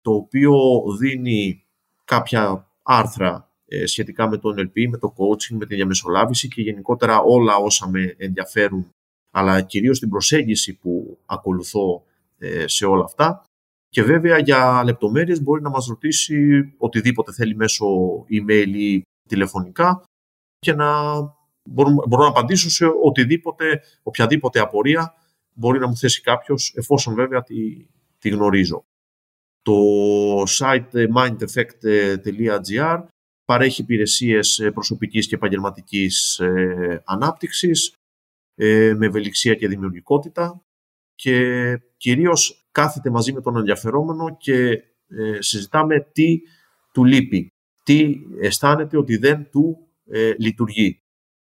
το 0.00 0.12
οποίο 0.12 0.54
δίνει 0.98 1.64
κάποια 2.04 2.68
άρθρα 2.82 3.50
ε, 3.66 3.86
σχετικά 3.86 4.28
με 4.28 4.36
το 4.38 4.54
NLP, 4.58 4.88
με 4.88 4.98
το 4.98 5.14
coaching, 5.16 5.56
με 5.56 5.66
τη 5.66 5.74
διαμεσολάβηση 5.74 6.48
και 6.48 6.62
γενικότερα 6.62 7.20
όλα 7.20 7.56
όσα 7.56 7.88
με 7.88 8.14
ενδιαφέρουν, 8.18 8.90
αλλά 9.30 9.60
κυρίως 9.60 9.98
την 9.98 10.08
προσέγγιση 10.08 10.74
που 10.74 11.18
ακολουθώ 11.26 12.04
ε, 12.38 12.66
σε 12.66 12.86
όλα 12.86 13.04
αυτά. 13.04 13.44
Και 13.88 14.02
βέβαια 14.02 14.38
για 14.38 14.82
λεπτομέρειες 14.84 15.42
μπορεί 15.42 15.62
να 15.62 15.70
μας 15.70 15.86
ρωτήσει 15.86 16.72
οτιδήποτε 16.78 17.32
θέλει 17.32 17.56
μέσω 17.56 17.86
email 18.30 18.72
ή 18.74 19.02
τηλεφωνικά 19.28 20.02
και 20.58 20.74
να 20.74 21.14
μπορώ, 21.64 21.90
μπορώ 22.08 22.22
να 22.22 22.28
απαντήσω 22.28 22.70
σε 22.70 22.86
οτιδήποτε, 23.02 23.82
οποιαδήποτε 24.02 24.60
απορία 24.60 25.14
μπορεί 25.52 25.78
να 25.78 25.88
μου 25.88 25.96
θέσει 25.96 26.20
κάποιος, 26.20 26.72
εφόσον 26.76 27.14
βέβαια 27.14 27.42
τη, 27.42 27.86
τη 28.18 28.28
γνωρίζω. 28.28 28.84
Το 29.62 29.74
site 30.42 31.06
mindeffect.gr 31.16 33.04
παρέχει 33.44 33.80
υπηρεσίες 33.80 34.70
προσωπικής 34.74 35.28
και 35.28 35.34
επαγγελματικής 35.34 36.38
ε, 36.38 37.02
ανάπτυξης 37.04 37.94
ε, 38.54 38.94
με 38.96 39.06
ευελιξία 39.06 39.54
και 39.54 39.68
δημιουργικότητα 39.68 40.62
και 41.14 41.78
κυρίως 41.96 42.66
κάθεται 42.70 43.10
μαζί 43.10 43.32
με 43.32 43.40
τον 43.40 43.56
ενδιαφερόμενο 43.56 44.36
και 44.36 44.82
ε, 45.08 45.38
συζητάμε 45.38 46.00
τι 46.12 46.40
του 46.92 47.04
λείπει 47.04 47.53
τι 47.84 48.16
αισθάνεται 48.40 48.96
ότι 48.96 49.16
δεν 49.16 49.50
του 49.50 49.88
ε, 50.10 50.34
λειτουργεί. 50.38 50.98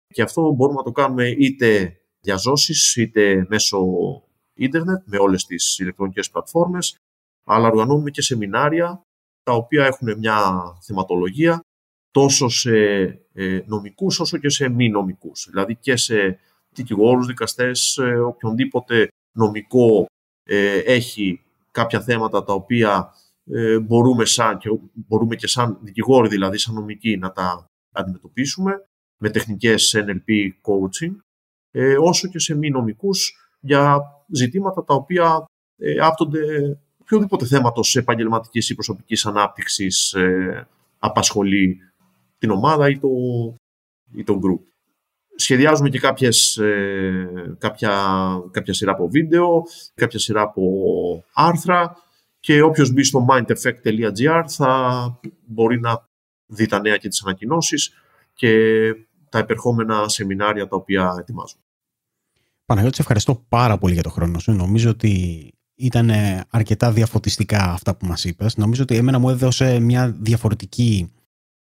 Και 0.07 0.23
αυτό 0.23 0.53
μπορούμε 0.53 0.77
να 0.79 0.85
το 0.85 0.93
κάνουμε 0.93 1.29
είτε 1.29 1.97
διαζώσεις, 2.21 2.97
είτε 2.97 3.47
μέσω 3.49 3.79
ίντερνετ, 4.55 5.03
με 5.05 5.19
όλες 5.19 5.45
τις 5.45 5.79
ηλεκτρονικές 5.79 6.31
πλατφόρμες, 6.31 6.97
αλλά 7.45 7.69
οργανώνουμε 7.69 8.11
και 8.11 8.23
σεμινάρια, 8.23 9.03
τα 9.43 9.53
οποία 9.53 9.87
έχουν 9.87 10.19
μια 10.19 10.63
θεματολογία 10.83 11.61
τόσο 12.11 12.49
σε 12.49 12.77
ε, 13.33 13.61
νομικούς 13.67 14.21
όσο 14.21 14.39
και 14.39 14.49
σε 14.49 14.69
μη 14.69 14.89
νομικούς. 14.89 15.47
Δηλαδή 15.51 15.77
και 15.77 15.97
σε 15.97 16.39
δικηγόρους, 16.71 17.27
δικαστές, 17.27 17.99
οποιονδήποτε 18.27 19.09
νομικό 19.33 20.07
έχει 20.85 21.41
κάποια 21.71 22.01
θέματα 22.01 22.45
τα 22.45 22.53
οποία 22.53 23.15
μπορούμε, 23.83 24.25
σαν, 24.25 24.59
και, 24.59 24.69
μπορούμε 24.93 25.37
και 25.37 25.47
σαν 25.47 25.79
δικηγόροι, 25.83 26.29
δηλαδή 26.29 26.59
σαν 26.59 26.75
νομικοί, 26.75 27.17
να 27.17 27.33
τα 27.33 27.67
αντιμετωπίσουμε 27.93 28.73
με 29.19 29.31
τεχνικές 29.31 29.95
NLP 29.97 30.49
coaching, 30.63 31.15
όσο 32.01 32.29
και 32.29 32.39
σε 32.39 32.57
μη 32.57 32.71
νομικούς 32.71 33.37
για 33.61 34.01
ζητήματα 34.33 34.85
τα 34.85 34.95
οποία 34.95 35.45
άπτονται 36.01 36.77
οποιοδήποτε 37.13 37.47
θέματος 37.47 37.97
επαγγελματικής 37.97 38.71
ή 38.71 38.75
προσωπικής 38.75 39.27
ανάπτυξης 39.27 40.13
ε, 40.13 40.69
απασχολεί 40.99 41.79
την 42.39 42.51
ομάδα 42.51 42.89
ή 42.89 42.99
το, 42.99 43.09
ή 44.15 44.25
το 44.25 44.41
group. 44.43 44.61
Σχεδιάζουμε 45.37 45.89
και 45.89 45.99
κάποιες, 45.99 46.57
ε, 46.57 47.57
κάποια, 47.59 47.93
κάποια 48.51 48.75
σειρά 48.75 48.93
από 48.93 49.09
βίντεο, 49.09 49.63
κάποια 49.95 50.19
σειρά 50.19 50.41
από 50.41 50.63
άρθρα 51.33 51.97
και 52.43 52.63
όποιος 52.63 52.93
μπει 52.93 53.03
στο 53.03 53.27
mindeffect.gr 53.31 54.45
θα 54.47 55.21
μπορεί 55.47 55.81
να 55.81 56.09
δει 56.47 56.67
τα 56.67 56.81
νέα 56.81 56.97
και 56.97 57.09
τις 57.09 57.23
ανακοινώσεις 57.23 57.93
και 58.35 58.51
τα 59.29 59.39
επερχόμενα 59.39 60.09
σεμινάρια 60.09 60.69
τα 60.69 60.77
οποία 60.77 61.17
ετοιμάζουμε. 61.19 61.63
Παναγιώτης, 62.65 62.97
σε 62.97 63.03
ευχαριστώ 63.03 63.45
πάρα 63.49 63.79
πολύ 63.79 63.93
για 63.93 64.03
το 64.03 64.11
χρόνο 64.11 64.39
σου. 64.39 64.53
Νομίζω 64.53 64.91
ότι 64.91 65.53
ήταν 65.75 66.11
αρκετά 66.51 66.93
διαφωτιστικά 66.93 67.73
αυτά 67.73 67.97
που 67.97 68.07
μας 68.07 68.25
είπες. 68.25 68.57
Νομίζω 68.57 68.83
ότι 68.83 68.97
εμένα 68.97 69.19
μου 69.19 69.31
έδωσε 69.31 69.79
μια 69.79 70.11
διαφορετική 70.11 71.13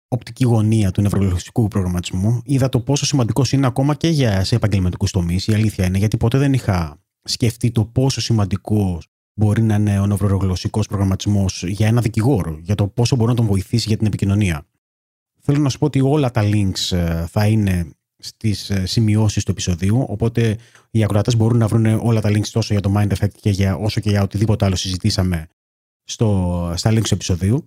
οπτική 0.07 0.45
γωνία 0.45 0.91
του 0.91 1.01
νευρολογικού 1.01 1.67
προγραμματισμού. 1.67 2.41
Είδα 2.45 2.69
το 2.69 2.80
πόσο 2.80 3.05
σημαντικός 3.05 3.51
είναι 3.51 3.67
ακόμα 3.67 3.95
και 3.95 4.07
για 4.07 4.43
σε 4.43 4.55
επαγγελματικούς 4.55 5.11
τομείς. 5.11 5.47
Η 5.47 5.53
αλήθεια 5.53 5.86
είναι 5.86 5.97
γιατί 5.97 6.17
ποτέ 6.17 6.38
δεν 6.38 6.53
είχα 6.53 7.01
σκεφτεί 7.24 7.71
το 7.71 7.86
πόσο 7.86 8.21
σημαντικός 8.21 9.07
μπορεί 9.34 9.61
να 9.61 9.75
είναι 9.75 9.99
ο 9.99 10.05
νευρογλωσσικό 10.05 10.79
προγραμματισμός 10.88 11.63
για 11.63 11.88
ένα 11.88 12.01
δικηγόρο, 12.01 12.59
για 12.61 12.75
το 12.75 12.88
πόσο 12.88 13.15
μπορεί 13.15 13.29
να 13.29 13.36
τον 13.36 13.45
βοηθήσει 13.45 13.88
για 13.88 13.97
την 13.97 14.07
επικοινωνία. 14.07 14.65
Θέλω 15.39 15.59
να 15.59 15.69
σου 15.69 15.77
πω 15.77 15.86
ότι 15.86 16.01
όλα 16.01 16.31
τα 16.31 16.41
links 16.45 16.95
ε, 16.97 17.25
θα 17.25 17.47
είναι 17.47 17.89
στις 18.17 18.69
ε, 18.69 18.86
σημειώσεις 18.86 19.43
του 19.43 19.51
επεισοδίου. 19.51 20.05
Οπότε 20.07 20.57
οι 20.91 21.03
ακροατές 21.03 21.36
μπορούν 21.36 21.57
να 21.57 21.67
βρουν 21.67 21.86
όλα 21.86 22.21
τα 22.21 22.29
links 22.29 22.47
τόσο 22.47 22.73
για 22.73 22.81
το 22.81 22.93
Mind 22.97 23.07
Effect 23.07 23.34
και 23.41 23.49
για, 23.49 23.75
όσο 23.75 23.99
και 23.99 24.09
για 24.09 24.21
οτιδήποτε 24.21 24.65
άλλο 24.65 24.75
συζητήσαμε 24.75 25.47
στο, 26.03 26.73
στα 26.75 26.91
links 26.91 27.07
του 27.07 27.13
επεισοδίου. 27.13 27.65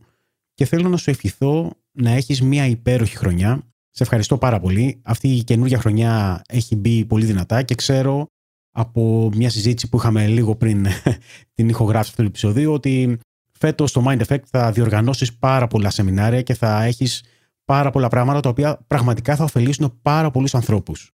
Και 0.54 0.64
θέλω 0.64 0.88
να 0.88 0.96
σου 0.96 1.10
ευχηθώ 1.10 1.72
να 1.92 2.10
έχεις 2.10 2.42
μια 2.42 2.66
υπέροχη 2.66 3.16
χρονιά. 3.16 3.62
Σε 3.90 4.02
ευχαριστώ 4.02 4.38
πάρα 4.38 4.60
πολύ. 4.60 5.00
Αυτή 5.02 5.28
η 5.28 5.44
καινούργια 5.44 5.78
χρονιά 5.78 6.42
έχει 6.48 6.76
μπει 6.76 7.04
πολύ 7.04 7.24
δυνατά 7.24 7.62
και 7.62 7.74
ξέρω 7.74 8.26
από 8.78 9.30
μια 9.34 9.50
συζήτηση 9.50 9.88
που 9.88 9.96
είχαμε 9.96 10.26
λίγο 10.26 10.56
πριν 10.56 10.86
την 11.54 11.68
ηχογράφηση 11.68 12.10
αυτού 12.10 12.22
του 12.22 12.28
επεισοδίου 12.28 12.72
ότι 12.72 13.18
φέτος 13.52 13.90
στο 13.90 14.04
Mind 14.06 14.20
Effect 14.26 14.42
θα 14.50 14.72
διοργανώσεις 14.72 15.36
πάρα 15.38 15.66
πολλά 15.66 15.90
σεμινάρια 15.90 16.42
και 16.42 16.54
θα 16.54 16.82
έχεις 16.82 17.24
πάρα 17.64 17.90
πολλά 17.90 18.08
πράγματα 18.08 18.40
τα 18.40 18.48
οποία 18.48 18.84
πραγματικά 18.86 19.36
θα 19.36 19.44
ωφελήσουν 19.44 19.98
πάρα 20.02 20.30
πολλούς 20.30 20.54
ανθρώπους. 20.54 21.10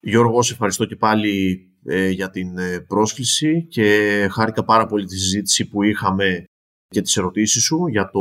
Γιώργο, 0.00 0.42
σε 0.42 0.52
ευχαριστώ 0.52 0.84
και 0.84 0.96
πάλι 0.96 1.64
ε, 1.84 2.08
για 2.08 2.30
την 2.30 2.58
ε, 2.58 2.80
πρόσκληση 2.80 3.66
και 3.68 4.28
χάρηκα 4.30 4.64
πάρα 4.64 4.86
πολύ 4.86 5.06
τη 5.06 5.18
συζήτηση 5.18 5.68
που 5.68 5.82
είχαμε 5.82 6.44
και 6.88 7.00
τις 7.02 7.16
ερωτήσεις 7.16 7.62
σου 7.62 7.86
για 7.86 8.10
το 8.10 8.20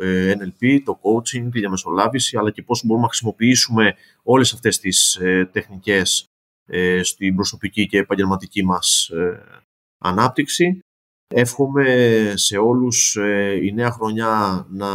ε, 0.00 0.34
NLP, 0.34 0.78
το 0.84 0.98
coaching, 1.02 1.48
τη 1.52 1.58
διαμεσολάβηση, 1.58 2.36
αλλά 2.36 2.50
και 2.50 2.62
πώς 2.62 2.82
μπορούμε 2.84 3.02
να 3.02 3.08
χρησιμοποιήσουμε 3.08 3.94
όλες 4.22 4.52
αυτές 4.52 4.78
τις 4.78 5.18
τεχνικές 5.52 6.31
στην 7.02 7.34
προσωπική 7.34 7.86
και 7.86 7.98
επαγγελματική 7.98 8.64
μας 8.64 9.10
ανάπτυξη. 9.98 10.80
Εύχομαι 11.34 11.86
σε 12.36 12.56
όλους 12.56 13.16
η 13.62 13.72
νέα 13.72 13.90
χρονιά 13.90 14.66
να 14.70 14.90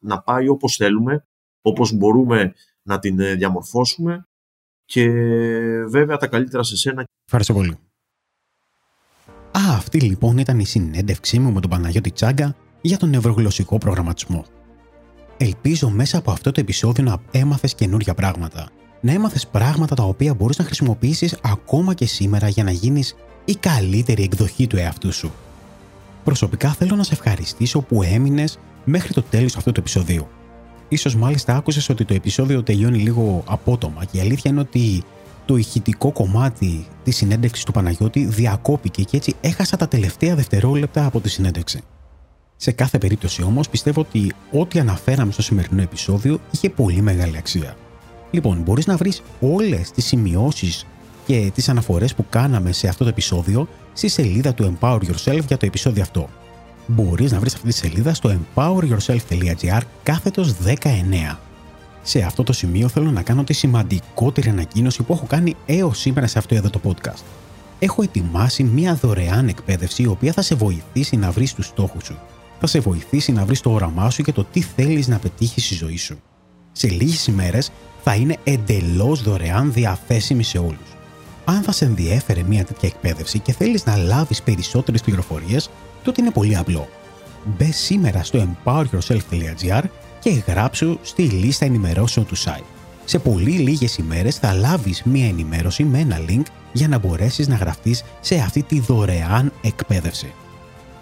να 0.00 0.22
πάει 0.22 0.48
όπως 0.48 0.76
θέλουμε, 0.76 1.24
όπως 1.62 1.92
μπορούμε 1.92 2.54
να 2.82 2.98
την 2.98 3.20
ε, 3.20 3.34
διαμορφώσουμε 3.34 4.28
και 4.84 5.10
βέβαια 5.88 6.16
τα 6.16 6.26
καλύτερα 6.26 6.62
σε 6.62 6.76
σένα. 6.76 7.04
Ευχαριστώ 7.24 7.54
πολύ. 7.54 7.78
Α, 9.50 9.74
αυτή 9.76 10.00
λοιπόν 10.00 10.38
ήταν 10.38 10.58
η 10.58 10.64
συνέντευξή 10.64 11.38
μου 11.38 11.52
με 11.52 11.60
τον 11.60 11.70
Παναγιώτη 11.70 12.10
Τσάγκα 12.10 12.56
για 12.80 12.96
τον 12.96 13.08
νευρογλωσσικό 13.08 13.78
προγραμματισμό. 13.78 14.44
Ελπίζω 15.36 15.90
μέσα 15.90 16.18
από 16.18 16.30
αυτό 16.30 16.52
το 16.52 16.60
επεισόδιο 16.60 17.04
να 17.04 17.22
έμαθες 17.30 17.74
καινούργια 17.74 18.14
πράγματα. 18.14 18.70
Να 19.00 19.12
έμαθες 19.12 19.46
πράγματα 19.46 19.94
τα 19.94 20.02
οποία 20.02 20.34
μπορείς 20.34 20.58
να 20.58 20.64
χρησιμοποιήσεις 20.64 21.36
ακόμα 21.42 21.94
και 21.94 22.06
σήμερα 22.06 22.48
για 22.48 22.64
να 22.64 22.70
γίνεις 22.70 23.16
η 23.44 23.54
καλύτερη 23.54 24.22
εκδοχή 24.22 24.66
του 24.66 24.76
εαυτού 24.76 25.12
σου. 25.12 25.32
Προσωπικά 26.24 26.68
θέλω 26.68 26.96
να 26.96 27.02
σε 27.02 27.14
ευχαριστήσω 27.14 27.80
που 27.80 28.02
έμεινες 28.02 28.58
μέχρι 28.84 29.12
το 29.12 29.22
τέλος 29.22 29.56
αυτού 29.56 29.72
του 29.72 29.80
επεισοδίου. 29.80 30.28
Ίσως 30.88 31.16
μάλιστα 31.16 31.56
άκουσες 31.56 31.88
ότι 31.88 32.04
το 32.04 32.14
επεισόδιο 32.14 32.62
τελειώνει 32.62 32.98
λίγο 32.98 33.42
απότομα 33.46 34.04
και 34.04 34.18
η 34.18 34.20
αλήθεια 34.20 34.50
είναι 34.50 34.60
ότι 34.60 35.02
το 35.44 35.56
ηχητικό 35.56 36.12
κομμάτι 36.12 36.86
της 37.04 37.16
συνέντευξης 37.16 37.64
του 37.64 37.72
Παναγιώτη 37.72 38.24
διακόπηκε 38.24 39.02
και 39.02 39.16
έτσι 39.16 39.34
έχασα 39.40 39.76
τα 39.76 39.88
τελευταία 39.88 40.34
δευτερόλεπτα 40.34 41.06
από 41.06 41.20
τη 41.20 41.28
συνέντευξη. 41.28 41.80
Σε 42.56 42.72
κάθε 42.72 42.98
περίπτωση 42.98 43.42
όμως 43.42 43.68
πιστεύω 43.68 44.00
ότι 44.00 44.32
ό,τι 44.52 44.78
αναφέραμε 44.78 45.32
στο 45.32 45.42
σημερινό 45.42 45.82
επεισόδιο 45.82 46.40
είχε 46.50 46.70
πολύ 46.70 47.00
μεγάλη 47.00 47.36
αξία. 47.36 47.76
Λοιπόν, 48.30 48.62
μπορείς 48.62 48.86
να 48.86 48.96
βρεις 48.96 49.22
όλες 49.40 49.90
τις 49.90 50.06
σημειώσεις 50.06 50.86
και 51.26 51.50
τις 51.54 51.68
αναφορές 51.68 52.14
που 52.14 52.24
κάναμε 52.30 52.72
σε 52.72 52.88
αυτό 52.88 53.04
το 53.04 53.10
επεισόδιο 53.10 53.68
στη 53.92 54.08
σελίδα 54.08 54.54
του 54.54 54.76
Empower 54.80 55.00
Yourself 55.00 55.40
για 55.46 55.56
το 55.56 55.66
επεισόδιο 55.66 56.02
αυτό 56.02 56.28
μπορείς 56.90 57.32
να 57.32 57.38
βρεις 57.38 57.54
αυτή 57.54 57.68
τη 57.68 57.74
σελίδα 57.74 58.14
στο 58.14 58.38
empoweryourself.gr 58.38 59.80
κάθετος 60.02 60.54
19. 60.64 61.36
Σε 62.02 62.20
αυτό 62.20 62.42
το 62.42 62.52
σημείο 62.52 62.88
θέλω 62.88 63.10
να 63.10 63.22
κάνω 63.22 63.44
τη 63.44 63.52
σημαντικότερη 63.52 64.48
ανακοίνωση 64.48 65.02
που 65.02 65.12
έχω 65.12 65.26
κάνει 65.26 65.56
έως 65.66 65.98
σήμερα 65.98 66.26
σε 66.26 66.38
αυτό 66.38 66.54
εδώ 66.54 66.70
το 66.70 66.80
podcast. 66.84 67.22
Έχω 67.78 68.02
ετοιμάσει 68.02 68.62
μια 68.62 68.94
δωρεάν 68.94 69.48
εκπαίδευση 69.48 70.02
η 70.02 70.06
οποία 70.06 70.32
θα 70.32 70.42
σε 70.42 70.54
βοηθήσει 70.54 71.16
να 71.16 71.30
βρεις 71.30 71.54
τους 71.54 71.66
στόχους 71.66 72.04
σου. 72.04 72.18
Θα 72.60 72.66
σε 72.66 72.80
βοηθήσει 72.80 73.32
να 73.32 73.44
βρεις 73.44 73.60
το 73.60 73.70
όραμά 73.70 74.10
σου 74.10 74.22
και 74.22 74.32
το 74.32 74.44
τι 74.44 74.60
θέλεις 74.60 75.08
να 75.08 75.18
πετύχεις 75.18 75.64
στη 75.64 75.74
ζωή 75.74 75.96
σου. 75.96 76.20
Σε 76.80 76.88
λίγες 76.88 77.26
ημέρες 77.26 77.70
θα 78.02 78.14
είναι 78.14 78.36
εντελώς 78.44 79.22
δωρεάν 79.22 79.72
διαθέσιμη 79.72 80.42
σε 80.42 80.58
όλους. 80.58 80.96
Αν 81.44 81.62
θα 81.62 81.72
σε 81.72 81.84
ενδιέφερε 81.84 82.42
μια 82.42 82.64
τέτοια 82.64 82.88
εκπαίδευση 82.88 83.38
και 83.38 83.52
θέλεις 83.52 83.84
να 83.84 83.96
λάβεις 83.96 84.42
περισσότερες 84.42 85.02
πληροφορίες, 85.02 85.70
τότε 86.02 86.20
είναι 86.20 86.30
πολύ 86.30 86.56
απλό. 86.56 86.88
Μπε 87.44 87.64
σήμερα 87.64 88.22
στο 88.22 88.48
empoweryourself.gr 88.48 89.82
και 90.20 90.42
γράψου 90.46 90.98
στη 91.02 91.22
λίστα 91.22 91.64
ενημερώσεων 91.64 92.26
του 92.26 92.36
site. 92.36 92.64
Σε 93.04 93.18
πολύ 93.18 93.50
λίγες 93.50 93.96
ημέρες 93.96 94.36
θα 94.36 94.52
λάβεις 94.52 95.02
μία 95.02 95.26
ενημέρωση 95.26 95.84
με 95.84 95.98
ένα 95.98 96.20
link 96.28 96.44
για 96.72 96.88
να 96.88 96.98
μπορέσεις 96.98 97.48
να 97.48 97.56
γραφτείς 97.56 98.04
σε 98.20 98.34
αυτή 98.34 98.62
τη 98.62 98.80
δωρεάν 98.80 99.52
εκπαίδευση. 99.60 100.32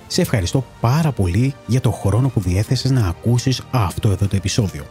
Σε 0.06 0.20
ευχαριστώ 0.20 0.64
πάρα 0.80 1.12
πολύ 1.12 1.54
για 1.66 1.80
το 1.80 1.90
χρόνο 1.90 2.28
που 2.28 2.40
διέθεσες 2.40 2.90
να 2.90 3.08
ακούσεις 3.08 3.62
αυτό 3.70 4.08
εδώ 4.10 4.26
το 4.26 4.36
επεισόδιο. 4.36 4.84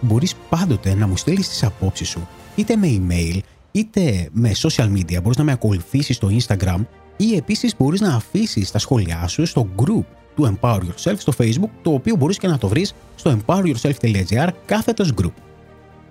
Μπορείς 0.00 0.34
πάντοτε 0.48 0.94
να 0.94 1.06
μου 1.06 1.16
στείλεις 1.16 1.48
τις 1.48 1.64
απόψεις 1.64 2.08
σου 2.08 2.28
είτε 2.54 2.76
με 2.76 3.00
email 3.00 3.38
είτε 3.72 4.28
με 4.32 4.52
social 4.54 4.92
media. 4.92 5.22
Μπορείς 5.22 5.36
να 5.36 5.44
με 5.44 5.52
ακολουθήσεις 5.52 6.16
στο 6.16 6.28
Instagram 6.30 6.84
ή 7.16 7.36
επίσης 7.36 7.76
μπορείς 7.76 8.00
να 8.00 8.14
αφήσεις 8.14 8.70
τα 8.70 8.78
σχόλιά 8.78 9.26
σου 9.26 9.46
στο 9.46 9.68
group 9.76 10.04
του 10.36 10.58
Empower 10.60 10.80
Yourself 10.80 11.14
στο 11.16 11.32
Facebook, 11.38 11.70
το 11.82 11.92
οποίο 11.92 12.16
μπορείς 12.16 12.38
και 12.38 12.48
να 12.48 12.58
το 12.58 12.68
βρεις 12.68 12.94
στο 13.14 13.38
empoweryourself.gr 13.38 14.48
κάθετος 14.66 15.12
group. 15.22 15.32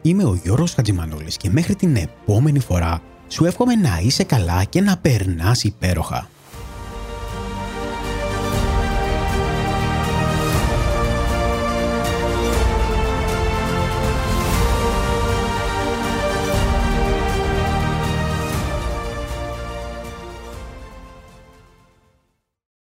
Είμαι 0.02 0.24
ο 0.24 0.40
Γιώργος 0.44 0.74
Χατζημανόλης 0.74 1.38
και 1.38 1.50
μέχρι 1.50 1.76
την 1.76 1.96
επόμενη 1.96 2.60
φορά 2.60 3.02
σου 3.28 3.46
εύχομαι 3.46 3.76
να 3.76 4.00
είσαι 4.04 4.24
καλά 4.24 4.64
και 4.64 4.82
να 4.82 4.98
περνάς 4.98 5.64
υπέροχα. 5.64 6.30